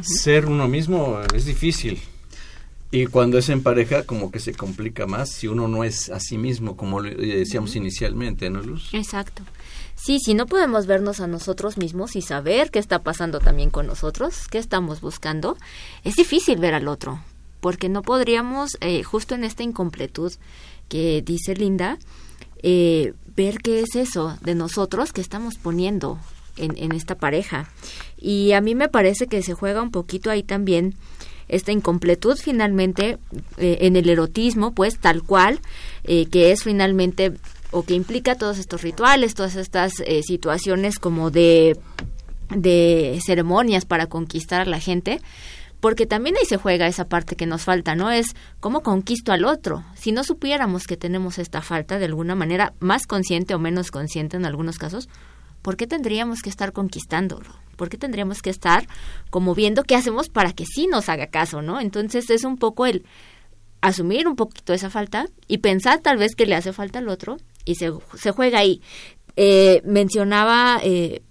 Ser 0.02 0.48
uno 0.48 0.68
mismo 0.68 1.20
es 1.36 1.46
difícil. 1.46 2.00
Y 2.92 3.08
cuando 3.08 3.38
es 3.38 3.50
en 3.50 3.62
pareja, 3.62 4.04
como 4.04 4.32
que 4.32 4.40
se 4.40 4.54
complica 4.54 5.06
más 5.06 5.30
si 5.30 5.48
uno 5.48 5.68
no 5.68 5.84
es 5.84 6.10
a 6.10 6.20
sí 6.20 6.38
mismo, 6.38 6.78
como 6.78 7.02
le- 7.02 7.12
eh, 7.14 7.38
decíamos 7.40 7.76
inicialmente, 7.76 8.50
¿no, 8.50 8.62
Luz? 8.62 8.90
Exacto. 8.94 9.44
Sí, 10.06 10.20
si 10.20 10.36
no 10.36 10.46
podemos 10.46 10.86
vernos 10.86 11.20
a 11.20 11.26
nosotros 11.26 11.80
mismos 11.80 12.16
y 12.16 12.22
saber 12.22 12.70
qué 12.70 12.78
está 12.78 13.02
pasando 13.02 13.40
también 13.40 13.72
con 13.72 13.88
nosotros, 13.88 14.48
qué 14.52 14.60
estamos 14.60 15.02
buscando, 15.02 15.58
es 16.04 16.14
difícil 16.14 16.60
ver 16.60 16.76
al 16.76 16.88
otro, 16.88 17.24
porque 17.60 17.90
no 17.90 18.04
podríamos, 18.04 18.78
eh, 18.82 19.02
justo 19.02 19.34
en 19.34 19.44
esta 19.44 19.64
incompletud 19.64 20.32
que 20.90 21.24
dice 21.26 21.56
Linda, 21.56 21.98
eh, 22.62 23.16
ver 23.36 23.58
qué 23.58 23.80
es 23.80 23.96
eso 23.96 24.38
de 24.42 24.54
nosotros 24.54 25.12
que 25.12 25.22
estamos 25.22 25.56
poniendo 25.56 26.20
en, 26.56 26.92
esta 26.92 27.16
pareja. 27.16 27.68
Y 28.16 28.52
a 28.52 28.62
mí 28.62 28.76
me 28.76 28.90
parece 28.90 29.26
que 29.26 29.42
se 29.42 29.56
juega 29.56 29.82
un 29.82 29.90
poquito 29.90 30.30
ahí 30.30 30.44
también 30.44 30.94
esta 31.48 31.72
incompletud 31.72 32.38
finalmente 32.38 33.18
eh, 33.58 33.78
en 33.82 33.96
el 33.96 34.08
erotismo, 34.08 34.76
pues 34.76 35.00
tal 35.00 35.24
cual, 35.24 35.62
eh, 36.04 36.28
que 36.28 36.52
es 36.52 36.64
finalmente 36.64 37.34
o 37.76 37.84
que 37.84 37.94
implica 37.94 38.36
todos 38.36 38.58
estos 38.58 38.84
rituales, 38.84 39.36
todas 39.36 39.58
estas 39.58 40.00
eh, 40.06 40.22
situaciones 40.24 40.98
como 40.98 41.30
de, 41.30 41.78
de 42.50 43.20
ceremonias 43.26 43.84
para 43.84 44.08
conquistar 44.08 44.62
a 44.62 44.66
la 44.66 44.80
gente, 44.80 45.20
porque 45.82 46.06
también 46.06 46.38
ahí 46.38 46.46
se 46.46 46.56
juega 46.56 46.88
esa 46.88 47.10
parte 47.10 47.36
que 47.36 47.46
nos 47.46 47.64
falta, 47.64 47.94
¿no? 47.94 48.12
Es 48.12 48.28
cómo 48.62 48.82
conquisto 48.82 49.34
al 49.34 49.44
otro. 49.44 49.84
Si 49.94 50.14
no 50.14 50.24
supiéramos 50.24 50.88
que 50.88 50.96
tenemos 50.96 51.38
esta 51.38 51.62
falta 51.62 52.00
de 52.00 52.06
alguna 52.06 52.34
manera, 52.34 52.74
más 52.80 53.08
consciente 53.08 53.54
o 53.54 53.60
menos 53.60 53.92
consciente 53.92 54.38
en 54.38 54.46
algunos 54.46 54.78
casos, 54.78 55.10
¿por 55.62 55.76
qué 55.76 55.86
tendríamos 55.86 56.42
que 56.42 56.50
estar 56.50 56.72
conquistándolo? 56.72 57.50
¿Por 57.76 57.90
qué 57.90 57.98
tendríamos 57.98 58.42
que 58.42 58.52
estar 58.52 58.88
como 59.30 59.54
viendo 59.54 59.84
qué 59.84 59.98
hacemos 59.98 60.30
para 60.30 60.54
que 60.54 60.66
sí 60.66 60.88
nos 60.88 61.10
haga 61.10 61.28
caso, 61.28 61.62
¿no? 61.62 61.82
Entonces 61.82 62.30
es 62.30 62.46
un 62.46 62.56
poco 62.56 62.86
el 62.86 63.04
asumir 63.88 64.28
un 64.28 64.36
poquito 64.36 64.74
esa 64.74 64.90
falta 64.90 65.28
y 65.48 65.60
pensar 65.60 66.00
tal 66.00 66.18
vez 66.18 66.36
que 66.36 66.46
le 66.46 66.56
hace 66.56 66.74
falta 66.74 67.00
al 67.00 67.10
otro 67.10 67.38
y 67.66 67.76
se, 67.76 67.92
se 68.18 68.32
juega 68.32 68.60
ahí. 68.60 68.82
Eh, 69.36 69.82
mencionaba 69.86 70.80
eh, 70.84 71.22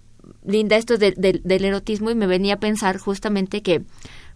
Linda 0.43 0.75
esto 0.75 0.97
de- 0.97 1.11
de- 1.17 1.41
del 1.43 1.65
erotismo 1.65 2.11
y 2.11 2.15
me 2.15 2.27
venía 2.27 2.55
a 2.55 2.59
pensar 2.59 2.97
justamente 2.99 3.61
que 3.63 3.83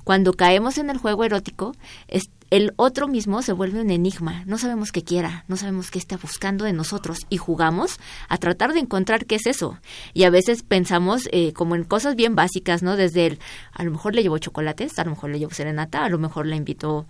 cuando 0.04 0.34
caemos 0.34 0.78
en 0.80 0.90
el 0.90 0.98
juego 0.98 1.24
erótico, 1.24 1.76
es- 2.08 2.30
el 2.50 2.74
otro 2.78 3.08
mismo 3.08 3.44
se 3.44 3.54
vuelve 3.54 3.80
un 3.80 3.92
enigma. 3.92 4.44
No 4.48 4.58
sabemos 4.58 4.92
qué 4.92 5.04
quiera, 5.04 5.46
no 5.48 5.56
sabemos 5.56 5.92
qué 5.92 6.00
está 6.00 6.18
buscando 6.18 6.66
de 6.66 6.74
nosotros 6.74 7.20
y 7.30 7.38
jugamos 7.38 8.00
a 8.28 8.38
tratar 8.40 8.74
de 8.74 8.80
encontrar 8.80 9.28
qué 9.28 9.36
es 9.36 9.46
eso. 9.46 9.78
Y 10.16 10.24
a 10.24 10.32
veces 10.32 10.64
pensamos 10.64 11.30
eh, 11.32 11.54
como 11.54 11.76
en 11.76 11.84
cosas 11.84 12.16
bien 12.16 12.34
básicas, 12.36 12.82
¿no? 12.82 12.96
Desde 12.96 13.28
el, 13.28 13.40
a 13.72 13.84
lo 13.84 13.92
mejor 13.92 14.16
le 14.16 14.24
llevo 14.24 14.40
chocolates, 14.40 14.98
a 14.98 15.04
lo 15.04 15.12
mejor 15.12 15.30
le 15.30 15.38
llevo 15.38 15.52
serenata, 15.54 16.04
a 16.04 16.10
lo 16.10 16.18
mejor 16.18 16.48
le 16.48 16.56
invito 16.56 17.06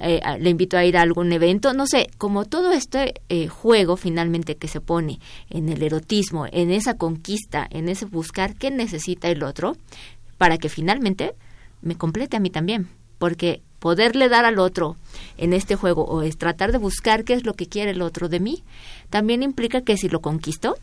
eh, 0.00 0.20
le 0.38 0.50
invito 0.50 0.76
a 0.76 0.84
ir 0.84 0.96
a 0.96 1.02
algún 1.02 1.32
evento, 1.32 1.72
no 1.72 1.86
sé, 1.86 2.10
como 2.18 2.44
todo 2.44 2.72
este 2.72 3.14
eh, 3.28 3.48
juego 3.48 3.96
finalmente 3.96 4.56
que 4.56 4.68
se 4.68 4.80
pone 4.80 5.20
en 5.50 5.68
el 5.68 5.82
erotismo, 5.82 6.46
en 6.50 6.70
esa 6.70 6.96
conquista, 6.96 7.66
en 7.70 7.88
ese 7.88 8.04
buscar 8.04 8.54
qué 8.54 8.70
necesita 8.70 9.28
el 9.28 9.42
otro, 9.42 9.76
para 10.36 10.58
que 10.58 10.68
finalmente 10.68 11.34
me 11.82 11.96
complete 11.96 12.36
a 12.36 12.40
mí 12.40 12.50
también, 12.50 12.88
porque 13.18 13.62
poderle 13.78 14.28
dar 14.28 14.44
al 14.44 14.58
otro 14.58 14.96
en 15.36 15.52
este 15.52 15.76
juego 15.76 16.04
o 16.04 16.22
es 16.22 16.36
tratar 16.36 16.72
de 16.72 16.78
buscar 16.78 17.24
qué 17.24 17.34
es 17.34 17.44
lo 17.44 17.54
que 17.54 17.66
quiere 17.66 17.92
el 17.92 18.02
otro 18.02 18.28
de 18.28 18.40
mí, 18.40 18.64
también 19.10 19.42
implica 19.42 19.82
que 19.82 19.96
si 19.96 20.08
lo 20.08 20.20
conquisto, 20.20 20.76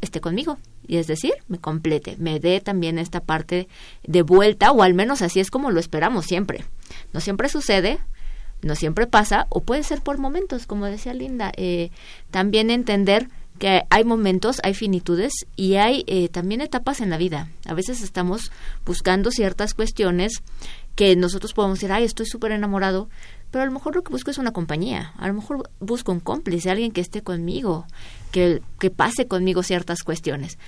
esté 0.00 0.20
conmigo. 0.20 0.58
Y 0.86 0.96
es 0.96 1.06
decir, 1.06 1.32
me 1.48 1.58
complete, 1.58 2.16
me 2.18 2.40
dé 2.40 2.60
también 2.60 2.98
esta 2.98 3.20
parte 3.20 3.68
de 4.06 4.22
vuelta, 4.22 4.72
o 4.72 4.82
al 4.82 4.94
menos 4.94 5.20
así 5.20 5.40
es 5.40 5.50
como 5.50 5.70
lo 5.70 5.80
esperamos 5.80 6.24
siempre. 6.24 6.64
No 7.12 7.20
siempre 7.20 7.48
sucede, 7.48 7.98
no 8.62 8.74
siempre 8.74 9.06
pasa, 9.06 9.46
o 9.50 9.60
puede 9.60 9.82
ser 9.82 10.02
por 10.02 10.18
momentos, 10.18 10.66
como 10.66 10.86
decía 10.86 11.14
Linda. 11.14 11.52
Eh, 11.56 11.90
también 12.30 12.70
entender 12.70 13.28
que 13.58 13.82
hay 13.90 14.04
momentos, 14.04 14.60
hay 14.62 14.74
finitudes 14.74 15.32
y 15.56 15.74
hay 15.74 16.04
eh, 16.06 16.28
también 16.28 16.60
etapas 16.60 17.00
en 17.00 17.10
la 17.10 17.18
vida. 17.18 17.48
A 17.66 17.74
veces 17.74 18.02
estamos 18.02 18.52
buscando 18.86 19.30
ciertas 19.30 19.74
cuestiones 19.74 20.42
que 20.94 21.14
nosotros 21.16 21.52
podemos 21.52 21.78
decir, 21.78 21.92
ay, 21.92 22.04
estoy 22.04 22.26
súper 22.26 22.52
enamorado, 22.52 23.08
pero 23.50 23.62
a 23.62 23.66
lo 23.66 23.72
mejor 23.72 23.94
lo 23.94 24.02
que 24.02 24.12
busco 24.12 24.30
es 24.30 24.38
una 24.38 24.52
compañía, 24.52 25.12
a 25.16 25.28
lo 25.28 25.34
mejor 25.34 25.70
busco 25.80 26.12
un 26.12 26.20
cómplice, 26.20 26.70
alguien 26.70 26.92
que 26.92 27.00
esté 27.00 27.22
conmigo, 27.22 27.86
que, 28.32 28.62
que 28.78 28.90
pase 28.90 29.26
conmigo 29.26 29.62
ciertas 29.62 30.02
cuestiones. 30.02 30.58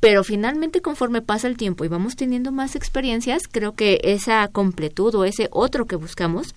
Pero 0.00 0.24
finalmente 0.24 0.82
conforme 0.82 1.22
pasa 1.22 1.48
el 1.48 1.56
tiempo 1.56 1.84
y 1.84 1.88
vamos 1.88 2.16
teniendo 2.16 2.52
más 2.52 2.76
experiencias, 2.76 3.42
creo 3.50 3.74
que 3.74 4.00
esa 4.02 4.48
completud 4.48 5.14
o 5.14 5.24
ese 5.24 5.48
otro 5.52 5.86
que 5.86 5.96
buscamos, 5.96 6.54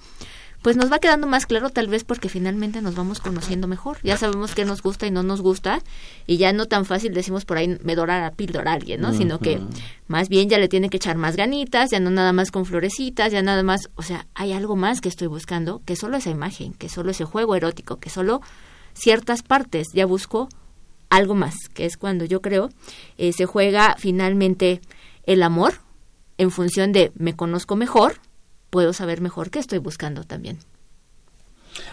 pues 0.61 0.75
nos 0.75 0.91
va 0.91 0.99
quedando 0.99 1.27
más 1.27 1.45
claro 1.45 1.69
tal 1.69 1.87
vez 1.87 2.03
porque 2.03 2.27
finalmente 2.27 2.81
nos 2.81 2.95
vamos 2.95 3.19
conociendo 3.19 3.67
mejor. 3.67 3.97
Ya 4.03 4.17
sabemos 4.17 4.53
qué 4.55 4.65
nos 4.65 4.81
gusta 4.81 5.07
y 5.07 5.11
no 5.11 5.23
nos 5.23 5.41
gusta 5.41 5.81
y 6.27 6.37
ya 6.37 6.51
no 6.51 6.65
tan 6.65 6.85
fácil 6.85 7.13
decimos 7.13 7.45
por 7.45 7.57
ahí 7.57 7.77
me 7.83 7.95
dora 7.95 8.21
la 8.21 8.31
píldora 8.31 8.71
a 8.71 8.73
alguien, 8.75 9.01
¿no? 9.01 9.13
Sino 9.13 9.39
que 9.39 9.61
más 10.07 10.27
bien 10.27 10.49
ya 10.49 10.57
le 10.57 10.67
tiene 10.67 10.89
que 10.89 10.97
echar 10.97 11.17
más 11.17 11.35
ganitas, 11.35 11.91
ya 11.91 11.99
no 11.99 12.09
nada 12.09 12.33
más 12.33 12.51
con 12.51 12.65
florecitas, 12.65 13.31
ya 13.31 13.41
nada 13.41 13.63
más, 13.63 13.89
o 13.95 14.01
sea, 14.01 14.27
hay 14.33 14.51
algo 14.51 14.75
más 14.75 15.01
que 15.01 15.09
estoy 15.09 15.27
buscando, 15.27 15.81
que 15.85 15.95
solo 15.95 16.17
esa 16.17 16.29
imagen, 16.29 16.73
que 16.73 16.89
solo 16.89 17.11
ese 17.11 17.25
juego 17.25 17.55
erótico, 17.55 17.99
que 17.99 18.09
solo 18.09 18.41
ciertas 18.93 19.43
partes, 19.43 19.87
ya 19.93 20.05
busco 20.05 20.49
algo 21.09 21.35
más, 21.35 21.55
que 21.73 21.85
es 21.85 21.97
cuando 21.97 22.25
yo 22.25 22.41
creo 22.41 22.69
eh, 23.17 23.33
se 23.33 23.45
juega 23.45 23.95
finalmente 23.97 24.81
el 25.23 25.41
amor 25.43 25.75
en 26.37 26.51
función 26.51 26.91
de 26.91 27.11
me 27.15 27.35
conozco 27.35 27.75
mejor, 27.75 28.19
puedo 28.69 28.93
saber 28.93 29.21
mejor 29.21 29.49
qué 29.49 29.59
estoy 29.59 29.79
buscando 29.79 30.23
también. 30.23 30.57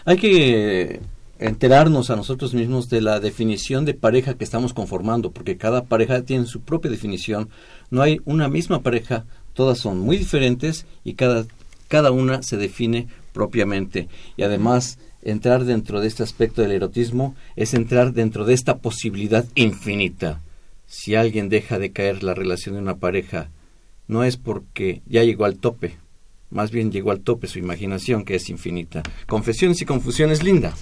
Hay 0.05 0.17
que 0.17 1.01
enterarnos 1.39 2.09
a 2.09 2.15
nosotros 2.15 2.53
mismos 2.53 2.89
de 2.89 3.01
la 3.01 3.19
definición 3.19 3.85
de 3.85 3.93
pareja 3.93 4.35
que 4.35 4.43
estamos 4.43 4.73
conformando, 4.73 5.31
porque 5.31 5.57
cada 5.57 5.85
pareja 5.85 6.23
tiene 6.23 6.45
su 6.45 6.61
propia 6.61 6.91
definición. 6.91 7.49
No 7.89 8.01
hay 8.01 8.19
una 8.25 8.47
misma 8.47 8.81
pareja, 8.81 9.25
todas 9.53 9.77
son 9.79 9.99
muy 9.99 10.17
diferentes 10.17 10.85
y 11.03 11.13
cada, 11.13 11.45
cada 11.87 12.11
una 12.11 12.41
se 12.41 12.57
define 12.57 13.07
propiamente. 13.33 14.07
Y 14.35 14.43
además, 14.43 14.97
entrar 15.21 15.65
dentro 15.65 16.01
de 16.01 16.07
este 16.07 16.23
aspecto 16.23 16.61
del 16.61 16.71
erotismo 16.71 17.35
es 17.55 17.73
entrar 17.73 18.13
dentro 18.13 18.45
de 18.45 18.53
esta 18.53 18.77
posibilidad 18.77 19.45
infinita. 19.55 20.41
Si 20.87 21.15
alguien 21.15 21.49
deja 21.49 21.79
de 21.79 21.91
caer 21.91 22.23
la 22.23 22.33
relación 22.33 22.75
de 22.75 22.81
una 22.81 22.95
pareja, 22.95 23.49
no 24.07 24.23
es 24.23 24.37
porque 24.37 25.01
ya 25.05 25.23
llegó 25.23 25.45
al 25.45 25.57
tope, 25.57 25.97
más 26.49 26.71
bien 26.71 26.91
llegó 26.91 27.11
al 27.11 27.21
tope 27.21 27.47
su 27.47 27.59
imaginación, 27.59 28.23
que 28.25 28.35
es 28.35 28.49
infinita. 28.49 29.03
Confesiones 29.27 29.81
y 29.81 29.85
confusiones, 29.85 30.43
linda. 30.43 30.73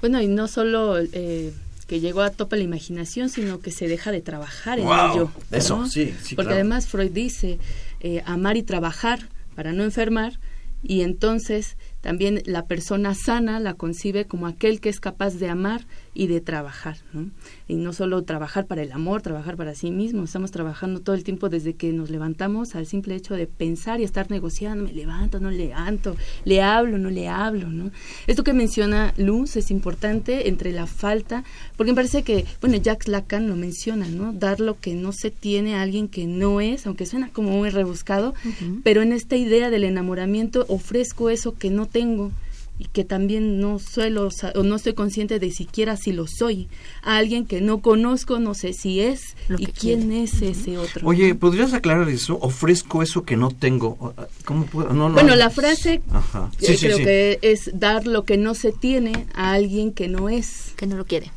Bueno, 0.00 0.20
y 0.20 0.28
no 0.28 0.48
solo 0.48 0.98
eh, 0.98 1.52
que 1.86 2.00
llegó 2.00 2.22
a 2.22 2.30
tope 2.30 2.56
la 2.56 2.64
imaginación, 2.64 3.28
sino 3.30 3.60
que 3.60 3.70
se 3.70 3.88
deja 3.88 4.12
de 4.12 4.20
trabajar 4.20 4.78
en 4.78 4.86
ello. 4.86 5.30
eso, 5.50 5.86
sí, 5.86 6.14
sí, 6.22 6.34
Porque 6.34 6.48
claro. 6.48 6.60
además 6.60 6.86
Freud 6.88 7.10
dice 7.12 7.58
eh, 8.00 8.22
amar 8.26 8.56
y 8.56 8.62
trabajar 8.62 9.28
para 9.54 9.72
no 9.72 9.82
enfermar, 9.82 10.38
y 10.82 11.00
entonces 11.00 11.76
también 12.00 12.42
la 12.46 12.66
persona 12.66 13.14
sana 13.14 13.58
la 13.58 13.74
concibe 13.74 14.26
como 14.26 14.46
aquel 14.46 14.80
que 14.80 14.88
es 14.88 15.00
capaz 15.00 15.34
de 15.34 15.48
amar 15.48 15.86
y 16.18 16.26
de 16.26 16.40
trabajar, 16.40 16.96
¿no? 17.12 17.30
Y 17.68 17.76
no 17.76 17.92
solo 17.92 18.24
trabajar 18.24 18.66
para 18.66 18.82
el 18.82 18.90
amor, 18.90 19.22
trabajar 19.22 19.56
para 19.56 19.76
sí 19.76 19.92
mismo, 19.92 20.24
estamos 20.24 20.50
trabajando 20.50 20.98
todo 20.98 21.14
el 21.14 21.22
tiempo 21.22 21.48
desde 21.48 21.74
que 21.74 21.92
nos 21.92 22.10
levantamos 22.10 22.74
al 22.74 22.86
simple 22.86 23.14
hecho 23.14 23.34
de 23.34 23.46
pensar 23.46 24.00
y 24.00 24.02
estar 24.02 24.28
negociando, 24.28 24.82
me 24.82 24.92
levanto, 24.92 25.38
no 25.38 25.52
levanto, 25.52 26.16
le 26.44 26.60
hablo, 26.60 26.98
no 26.98 27.08
le 27.08 27.28
hablo, 27.28 27.68
¿no? 27.68 27.92
Esto 28.26 28.42
que 28.42 28.52
menciona 28.52 29.14
Luz 29.16 29.54
es 29.54 29.70
importante 29.70 30.48
entre 30.48 30.72
la 30.72 30.88
falta, 30.88 31.44
porque 31.76 31.92
me 31.92 31.96
parece 31.96 32.24
que, 32.24 32.44
bueno, 32.60 32.78
Jacques 32.78 33.06
Lacan 33.06 33.46
lo 33.46 33.54
menciona, 33.54 34.08
¿no? 34.08 34.32
Dar 34.32 34.58
lo 34.58 34.80
que 34.80 34.96
no 34.96 35.12
se 35.12 35.30
tiene 35.30 35.76
a 35.76 35.82
alguien 35.82 36.08
que 36.08 36.26
no 36.26 36.60
es, 36.60 36.84
aunque 36.88 37.06
suena 37.06 37.28
como 37.28 37.50
muy 37.50 37.70
rebuscado, 37.70 38.34
pero 38.82 39.02
en 39.02 39.12
esta 39.12 39.36
idea 39.36 39.70
del 39.70 39.84
enamoramiento 39.84 40.66
ofrezco 40.68 41.30
eso 41.30 41.56
que 41.56 41.70
no 41.70 41.86
tengo 41.86 42.32
y 42.80 42.84
que 42.86 43.04
también 43.04 43.60
no 43.60 43.78
suelo 43.80 44.28
o 44.54 44.62
no 44.62 44.76
estoy 44.76 44.94
consciente 44.94 45.38
de 45.40 45.50
siquiera 45.50 45.96
si 45.96 46.12
lo 46.12 46.26
soy 46.28 46.68
a 47.02 47.16
alguien 47.16 47.44
que 47.44 47.60
no 47.60 47.80
conozco 47.80 48.38
no 48.38 48.54
sé 48.54 48.72
si 48.72 49.00
es 49.00 49.34
y 49.58 49.66
quién 49.66 50.12
es 50.12 50.42
ese 50.42 50.78
otro 50.78 51.06
Oye, 51.08 51.34
¿podrías 51.34 51.72
aclarar 51.72 52.08
eso? 52.08 52.38
Ofrezco 52.40 53.02
eso 53.02 53.24
que 53.24 53.36
no 53.36 53.50
tengo. 53.50 54.14
¿Cómo 54.44 54.66
puedo? 54.66 54.90
No, 54.90 55.08
no. 55.08 55.14
bueno 55.14 55.34
la 55.34 55.50
frase 55.50 56.02
Ajá. 56.10 56.50
eh, 56.60 56.76
Sí, 56.76 56.86
creo 56.86 56.98
sí. 56.98 57.04
que 57.04 57.38
es 57.42 57.70
dar 57.74 58.06
lo 58.06 58.24
que 58.24 58.36
no 58.36 58.54
se 58.54 58.70
tiene 58.72 59.26
a 59.34 59.52
alguien 59.52 59.92
que 59.92 60.06
no 60.08 60.28
es 60.28 60.72
que 60.76 60.86
no 60.86 60.96
lo 60.96 61.04
quiere 61.04 61.32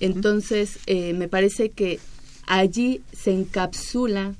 entonces 0.00 0.78
eh, 0.86 1.12
me 1.14 1.28
parece 1.28 1.70
que 1.70 1.98
allí 2.46 3.02
se 3.12 3.32
encapsula 3.32 4.34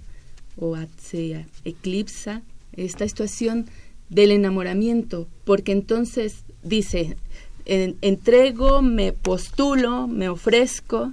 o 0.57 0.77
se 1.01 1.47
eclipsa 1.65 2.43
esta 2.77 3.07
situación 3.07 3.67
del 4.13 4.31
enamoramiento, 4.31 5.27
porque 5.45 5.73
entonces 5.73 6.45
dice, 6.63 7.17
en- 7.65 7.97
entrego, 8.03 8.83
me 8.83 9.13
postulo, 9.13 10.07
me 10.07 10.29
ofrezco 10.29 11.13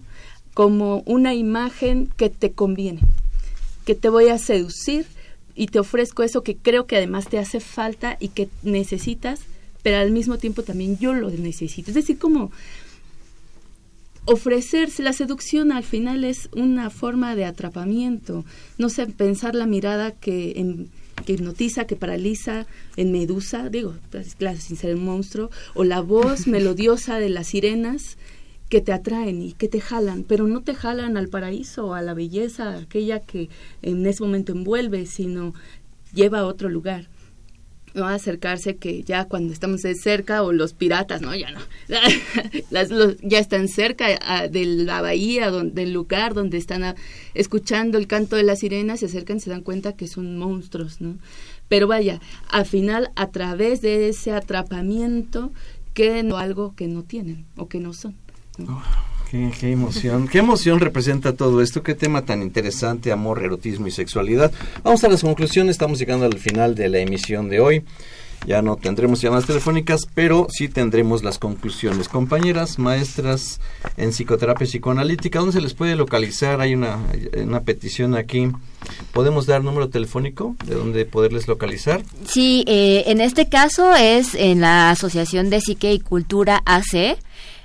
como 0.53 1.01
una 1.05 1.33
imagen 1.33 2.09
que 2.17 2.29
te 2.29 2.51
conviene, 2.51 2.99
que 3.85 3.95
te 3.95 4.09
voy 4.09 4.27
a 4.27 4.37
seducir 4.37 5.05
y 5.55 5.67
te 5.67 5.79
ofrezco 5.79 6.23
eso 6.23 6.43
que 6.43 6.55
creo 6.55 6.85
que 6.85 6.97
además 6.97 7.27
te 7.29 7.39
hace 7.39 7.59
falta 7.59 8.17
y 8.19 8.29
que 8.29 8.49
necesitas, 8.63 9.39
pero 9.81 9.97
al 9.97 10.11
mismo 10.11 10.37
tiempo 10.37 10.63
también 10.63 10.97
yo 10.97 11.13
lo 11.13 11.29
necesito. 11.29 11.91
Es 11.91 11.95
decir, 11.95 12.17
como 12.19 12.51
ofrecerse, 14.25 15.01
la 15.01 15.13
seducción 15.13 15.71
al 15.71 15.83
final 15.83 16.23
es 16.23 16.49
una 16.53 16.89
forma 16.89 17.35
de 17.35 17.45
atrapamiento, 17.45 18.45
no 18.77 18.89
sé, 18.89 19.07
pensar 19.07 19.55
la 19.55 19.65
mirada 19.65 20.11
que, 20.11 20.53
en- 20.57 20.89
que 21.25 21.33
hipnotiza, 21.33 21.85
que 21.85 21.95
paraliza 21.95 22.67
en 22.95 23.11
Medusa, 23.11 23.69
digo, 23.69 23.95
claro, 24.37 24.59
sin 24.59 24.77
ser 24.77 24.95
un 24.95 25.05
monstruo, 25.05 25.49
o 25.75 25.83
la 25.83 26.01
voz 26.01 26.47
melodiosa 26.47 27.19
de 27.19 27.29
las 27.29 27.47
sirenas 27.47 28.17
que 28.69 28.81
te 28.81 28.93
atraen 28.93 29.41
y 29.41 29.53
que 29.53 29.67
te 29.67 29.81
jalan, 29.81 30.23
pero 30.23 30.47
no 30.47 30.61
te 30.61 30.75
jalan 30.75 31.17
al 31.17 31.27
paraíso 31.27 31.87
o 31.87 31.93
a 31.93 32.01
la 32.01 32.13
belleza, 32.13 32.77
aquella 32.77 33.19
que 33.19 33.49
en 33.81 34.05
ese 34.05 34.23
momento 34.23 34.51
envuelve, 34.51 35.07
sino 35.07 35.53
lleva 36.13 36.39
a 36.39 36.45
otro 36.45 36.69
lugar 36.69 37.07
no 37.93 38.07
acercarse 38.07 38.75
que 38.77 39.03
ya 39.03 39.25
cuando 39.25 39.51
estamos 39.53 39.81
de 39.81 39.95
cerca 39.95 40.43
o 40.43 40.51
los 40.51 40.73
piratas 40.73 41.21
no 41.21 41.35
ya 41.35 41.51
no. 41.51 41.59
Las- 42.69 42.89
los- 42.91 43.17
ya 43.21 43.39
están 43.39 43.67
cerca 43.67 44.07
de 44.49 44.65
la 44.65 45.01
bahía 45.01 45.51
del 45.51 45.91
lugar 45.93 46.33
donde 46.33 46.57
están 46.57 46.83
ah, 46.83 46.95
escuchando 47.33 47.97
el 47.97 48.07
canto 48.07 48.35
de 48.35 48.43
las 48.43 48.59
sirenas 48.59 48.99
se 48.99 49.07
acercan 49.07 49.37
y 49.37 49.39
se 49.39 49.49
dan 49.49 49.61
cuenta 49.61 49.93
que 49.93 50.07
son 50.07 50.37
monstruos 50.37 51.01
no 51.01 51.17
pero 51.67 51.87
vaya 51.87 52.19
al 52.49 52.65
final 52.65 53.11
a 53.15 53.29
través 53.31 53.81
de 53.81 54.09
ese 54.09 54.31
atrapamiento 54.31 55.51
queden 55.93 56.31
algo 56.33 56.75
que 56.75 56.87
no 56.87 57.03
tienen 57.03 57.45
o 57.57 57.67
que 57.67 57.79
no 57.79 57.93
son. 57.93 58.15
Qué, 59.29 59.71
emoción, 59.71 60.27
qué 60.27 60.39
emoción 60.39 60.79
representa 60.79 61.35
todo 61.35 61.61
esto, 61.61 61.83
qué 61.83 61.93
tema 61.93 62.25
tan 62.25 62.41
interesante, 62.41 63.11
amor, 63.11 63.43
erotismo 63.43 63.85
y 63.85 63.91
sexualidad. 63.91 64.51
Vamos 64.83 65.03
a 65.03 65.07
las 65.07 65.21
conclusiones, 65.21 65.73
estamos 65.73 65.99
llegando 65.99 66.25
al 66.25 66.39
final 66.39 66.73
de 66.73 66.89
la 66.89 66.97
emisión 66.97 67.47
de 67.47 67.59
hoy. 67.59 67.83
Ya 68.47 68.63
no 68.63 68.75
tendremos 68.77 69.21
llamadas 69.21 69.45
telefónicas, 69.45 70.07
pero 70.15 70.47
sí 70.49 70.67
tendremos 70.67 71.23
las 71.23 71.37
conclusiones. 71.37 72.09
Compañeras, 72.09 72.79
maestras 72.79 73.59
en 73.97 74.13
psicoterapia 74.13 74.65
psicoanalítica, 74.65 75.39
¿dónde 75.39 75.53
se 75.53 75.61
les 75.61 75.75
puede 75.75 75.95
localizar? 75.95 76.59
Hay 76.59 76.73
una, 76.73 76.97
una 77.37 77.59
petición 77.59 78.15
aquí. 78.15 78.51
¿Podemos 79.13 79.45
dar 79.45 79.63
número 79.63 79.89
telefónico 79.89 80.55
de 80.65 80.73
dónde 80.73 81.05
poderles 81.05 81.47
localizar? 81.47 82.01
Sí, 82.25 82.63
eh, 82.65 83.03
en 83.07 83.21
este 83.21 83.47
caso 83.47 83.93
es 83.93 84.33
en 84.33 84.61
la 84.61 84.89
Asociación 84.89 85.51
de 85.51 85.61
Psique 85.61 85.93
y 85.93 85.99
Cultura 85.99 86.63
AC. 86.65 87.19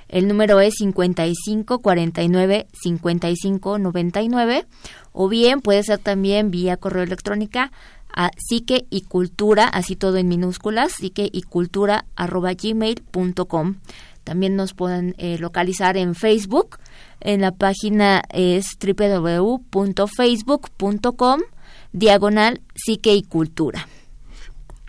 El 0.07 0.27
número 0.27 0.59
es 0.59 0.75
55 0.75 1.79
49 1.79 2.67
55 2.73 3.79
99 3.79 4.65
o 5.11 5.29
bien 5.29 5.61
puede 5.61 5.83
ser 5.83 5.99
también 5.99 6.51
vía 6.51 6.77
correo 6.77 7.03
electrónica 7.03 7.71
a 8.15 8.31
psique 8.37 8.85
y 8.89 9.01
cultura, 9.01 9.67
así 9.67 9.95
todo 9.95 10.17
en 10.17 10.27
minúsculas, 10.29 10.93
psique 10.93 11.29
y 11.31 11.41
cultura 11.41 12.05
arroba 12.15 12.53
gmail.com. 12.53 13.75
También 14.23 14.55
nos 14.55 14.73
pueden 14.73 15.13
eh, 15.17 15.37
localizar 15.37 15.97
en 15.97 16.15
Facebook. 16.15 16.79
En 17.19 17.41
la 17.41 17.51
página 17.51 18.23
es 18.31 18.77
www.facebook.com 18.79 21.41
diagonal 21.91 22.61
psique 22.73 23.13
y 23.13 23.23
cultura. 23.23 23.89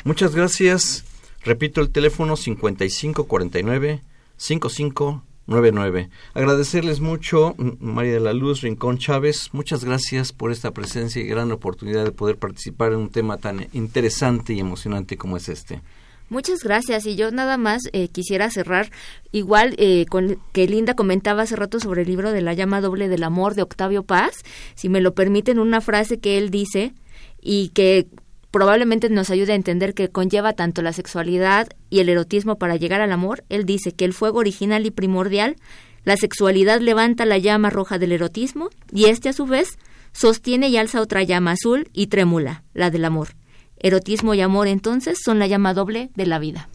Muchas 0.05 0.33
gracias. 0.35 1.05
Repito 1.43 1.81
el 1.81 1.91
teléfono 1.91 2.37
5549 2.37 4.03
5599. 4.37 6.11
Agradecerles 6.35 7.01
mucho, 7.01 7.55
María 7.81 8.15
de 8.15 8.21
la 8.21 8.33
Luz 8.33 8.63
Rincón 8.63 8.99
Chávez. 8.99 9.51
Muchas 9.53 9.85
gracias 9.85 10.33
por 10.33 10.53
esta 10.53 10.73
presencia 10.73 11.23
y 11.23 11.27
gran 11.27 11.53
oportunidad 11.53 12.05
de 12.05 12.13
poder 12.13 12.39
participar 12.39 12.93
en 12.93 12.99
un 12.99 13.11
tema 13.11 13.39
tan 13.39 13.69
interesante 13.73 14.53
y 14.53 14.61
emocionante 14.61 15.17
como 15.17 15.37
es 15.37 15.49
este. 15.49 15.83
Muchas 16.29 16.65
gracias. 16.65 17.07
Y 17.07 17.15
yo 17.15 17.31
nada 17.31 17.57
más 17.57 17.83
eh, 17.93 18.09
quisiera 18.09 18.51
cerrar 18.51 18.91
igual 19.31 19.75
eh, 19.79 20.07
con 20.09 20.39
que 20.53 20.67
Linda 20.67 20.95
comentaba 20.95 21.43
hace 21.43 21.57
rato 21.57 21.79
sobre 21.79 22.03
el 22.03 22.09
libro 22.09 22.33
de 22.33 22.43
la 22.43 22.55
llama 22.55 22.81
doble 22.81 23.09
del 23.09 23.23
amor 23.23 23.55
de 23.55 23.63
Octavio 23.63 24.03
Paz. 24.03 24.43
Si 24.75 24.89
me 24.89 25.01
lo 25.01 25.15
permiten, 25.15 25.59
una 25.59 25.81
frase 25.81 26.19
que 26.19 26.39
él 26.39 26.51
dice 26.51 26.95
y 27.41 27.69
que 27.69 28.09
probablemente 28.57 29.11
nos 29.11 29.29
ayude 29.29 29.53
a 29.53 29.55
entender 29.55 29.93
que 29.93 30.09
conlleva 30.09 30.55
tanto 30.55 30.81
la 30.81 30.95
sexualidad 30.95 31.69
y 31.91 32.01
el 32.01 32.09
erotismo 32.09 32.57
para 32.57 32.77
llegar 32.77 33.03
al 33.03 33.13
amor. 33.13 33.45
Él 33.51 33.67
dice 33.67 33.93
que 33.93 34.07
el 34.07 34.15
fuego 34.15 34.39
original 34.39 34.87
y 34.87 34.91
primordial, 34.91 35.57
la 36.05 36.17
sexualidad 36.17 36.81
levanta 36.81 37.27
la 37.27 37.37
llama 37.37 37.69
roja 37.69 37.99
del 37.99 38.13
erotismo 38.13 38.71
y 38.91 39.11
este 39.11 39.29
a 39.29 39.35
su 39.35 39.45
vez 39.45 39.77
sostiene 40.13 40.71
y 40.71 40.79
alza 40.79 41.03
otra 41.03 41.23
llama 41.23 41.51
azul 41.51 41.91
y 41.93 42.07
trémula, 42.07 42.65
la 42.73 42.89
del 42.89 43.05
amor. 43.05 43.37
Erotismo 43.79 44.33
y 44.33 44.41
amor 44.41 44.69
entonces 44.69 45.19
son 45.23 45.39
la 45.39 45.49
llama 45.49 45.75
doble 45.75 46.09
de 46.15 46.25
la 46.25 46.39
vida. 46.39 46.71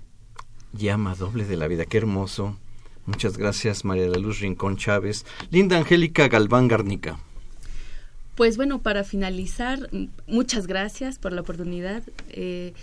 Llama 0.73 1.15
doble 1.15 1.45
de 1.45 1.57
la 1.57 1.67
vida, 1.67 1.85
qué 1.85 1.97
hermoso. 1.97 2.59
Muchas 3.07 3.39
gracias, 3.39 3.85
María 3.85 4.03
de 4.03 4.09
la 4.11 4.19
Luz 4.19 4.39
Rincón 4.39 4.77
Chávez. 4.77 5.25
Linda 5.49 5.77
Angélica 5.77 6.27
Galván 6.27 6.67
Garnica. 6.67 7.17
Pues 8.41 8.57
bueno, 8.57 8.81
para 8.81 9.03
finalizar, 9.03 9.87
muchas 10.25 10.65
gracias 10.65 11.19
por 11.19 11.31
la 11.31 11.41
oportunidad. 11.41 12.01
eh, 12.29 12.73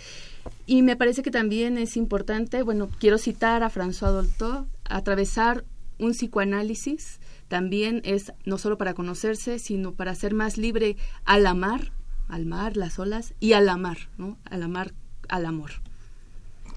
y 0.65 0.83
me 0.83 0.95
parece 0.95 1.21
que 1.21 1.31
también 1.31 1.77
es 1.77 1.97
importante, 1.97 2.63
bueno, 2.63 2.89
quiero 2.97 3.17
citar 3.17 3.61
a 3.61 3.69
François 3.69 4.13
Dolto, 4.13 4.67
atravesar 4.85 5.65
un 5.97 6.11
psicoanálisis 6.11 7.19
también 7.49 8.01
es 8.05 8.31
no 8.45 8.57
solo 8.57 8.77
para 8.77 8.93
conocerse, 8.93 9.59
sino 9.59 9.91
para 9.91 10.15
ser 10.15 10.33
más 10.33 10.57
libre 10.57 10.95
al 11.25 11.45
amar, 11.45 11.91
al 12.29 12.45
mar, 12.45 12.77
las 12.77 12.97
olas, 12.97 13.33
y 13.41 13.51
al 13.51 13.67
amar, 13.67 14.07
¿no? 14.17 14.37
Al 14.45 14.63
amar, 14.63 14.93
al 15.27 15.45
amor. 15.45 15.71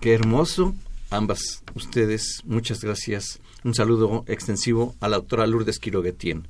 Qué 0.00 0.12
hermoso. 0.12 0.74
Ambas 1.08 1.62
ustedes, 1.76 2.42
muchas 2.46 2.82
gracias. 2.82 3.38
Un 3.62 3.74
saludo 3.74 4.24
extensivo 4.26 4.96
a 4.98 5.08
la 5.08 5.18
doctora 5.18 5.46
Lourdes 5.46 5.78
Quiroguetien. 5.78 6.48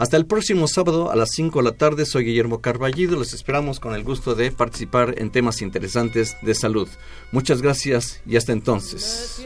Hasta 0.00 0.16
el 0.16 0.24
próximo 0.24 0.66
sábado 0.66 1.10
a 1.10 1.14
las 1.14 1.28
5 1.32 1.58
de 1.58 1.62
la 1.62 1.76
tarde, 1.76 2.06
soy 2.06 2.24
Guillermo 2.24 2.62
Carballido. 2.62 3.18
Los 3.18 3.34
esperamos 3.34 3.80
con 3.80 3.94
el 3.94 4.02
gusto 4.02 4.34
de 4.34 4.50
participar 4.50 5.16
en 5.18 5.30
temas 5.30 5.60
interesantes 5.60 6.38
de 6.40 6.54
salud. 6.54 6.88
Muchas 7.32 7.60
gracias 7.60 8.22
y 8.24 8.36
hasta 8.36 8.52
entonces. 8.52 9.44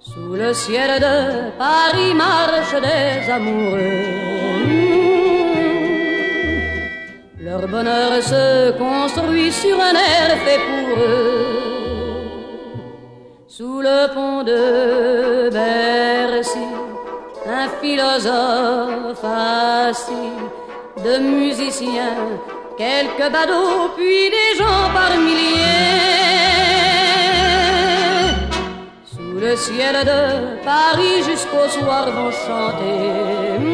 Sous 0.00 0.38
le 0.38 0.54
ciel 0.54 1.00
de 1.00 1.52
Paris 1.58 2.14
des. 2.80 5.03
Leur 7.44 7.68
bonheur 7.68 8.22
se 8.22 8.70
construit 8.78 9.52
sur 9.52 9.78
un 9.78 9.92
air 9.92 10.30
fait 10.44 10.60
pour 10.66 10.98
eux. 10.98 11.46
Sous 13.46 13.82
le 13.82 14.14
pont 14.14 14.42
de 14.42 15.50
Bercy, 15.50 16.66
un 17.46 17.68
philosophe 17.82 19.22
assis, 19.22 20.32
de 21.04 21.18
musiciens, 21.18 22.16
quelques 22.78 23.30
badauds, 23.30 23.90
puis 23.94 24.30
des 24.30 24.52
gens 24.56 24.88
par 24.94 25.14
milliers. 25.18 25.74
Sous 29.04 29.38
le 29.38 29.54
ciel 29.54 29.96
de 30.12 30.64
Paris 30.64 31.22
jusqu'au 31.28 31.68
soir 31.68 32.10
vont 32.10 32.30
chanter. 32.30 33.73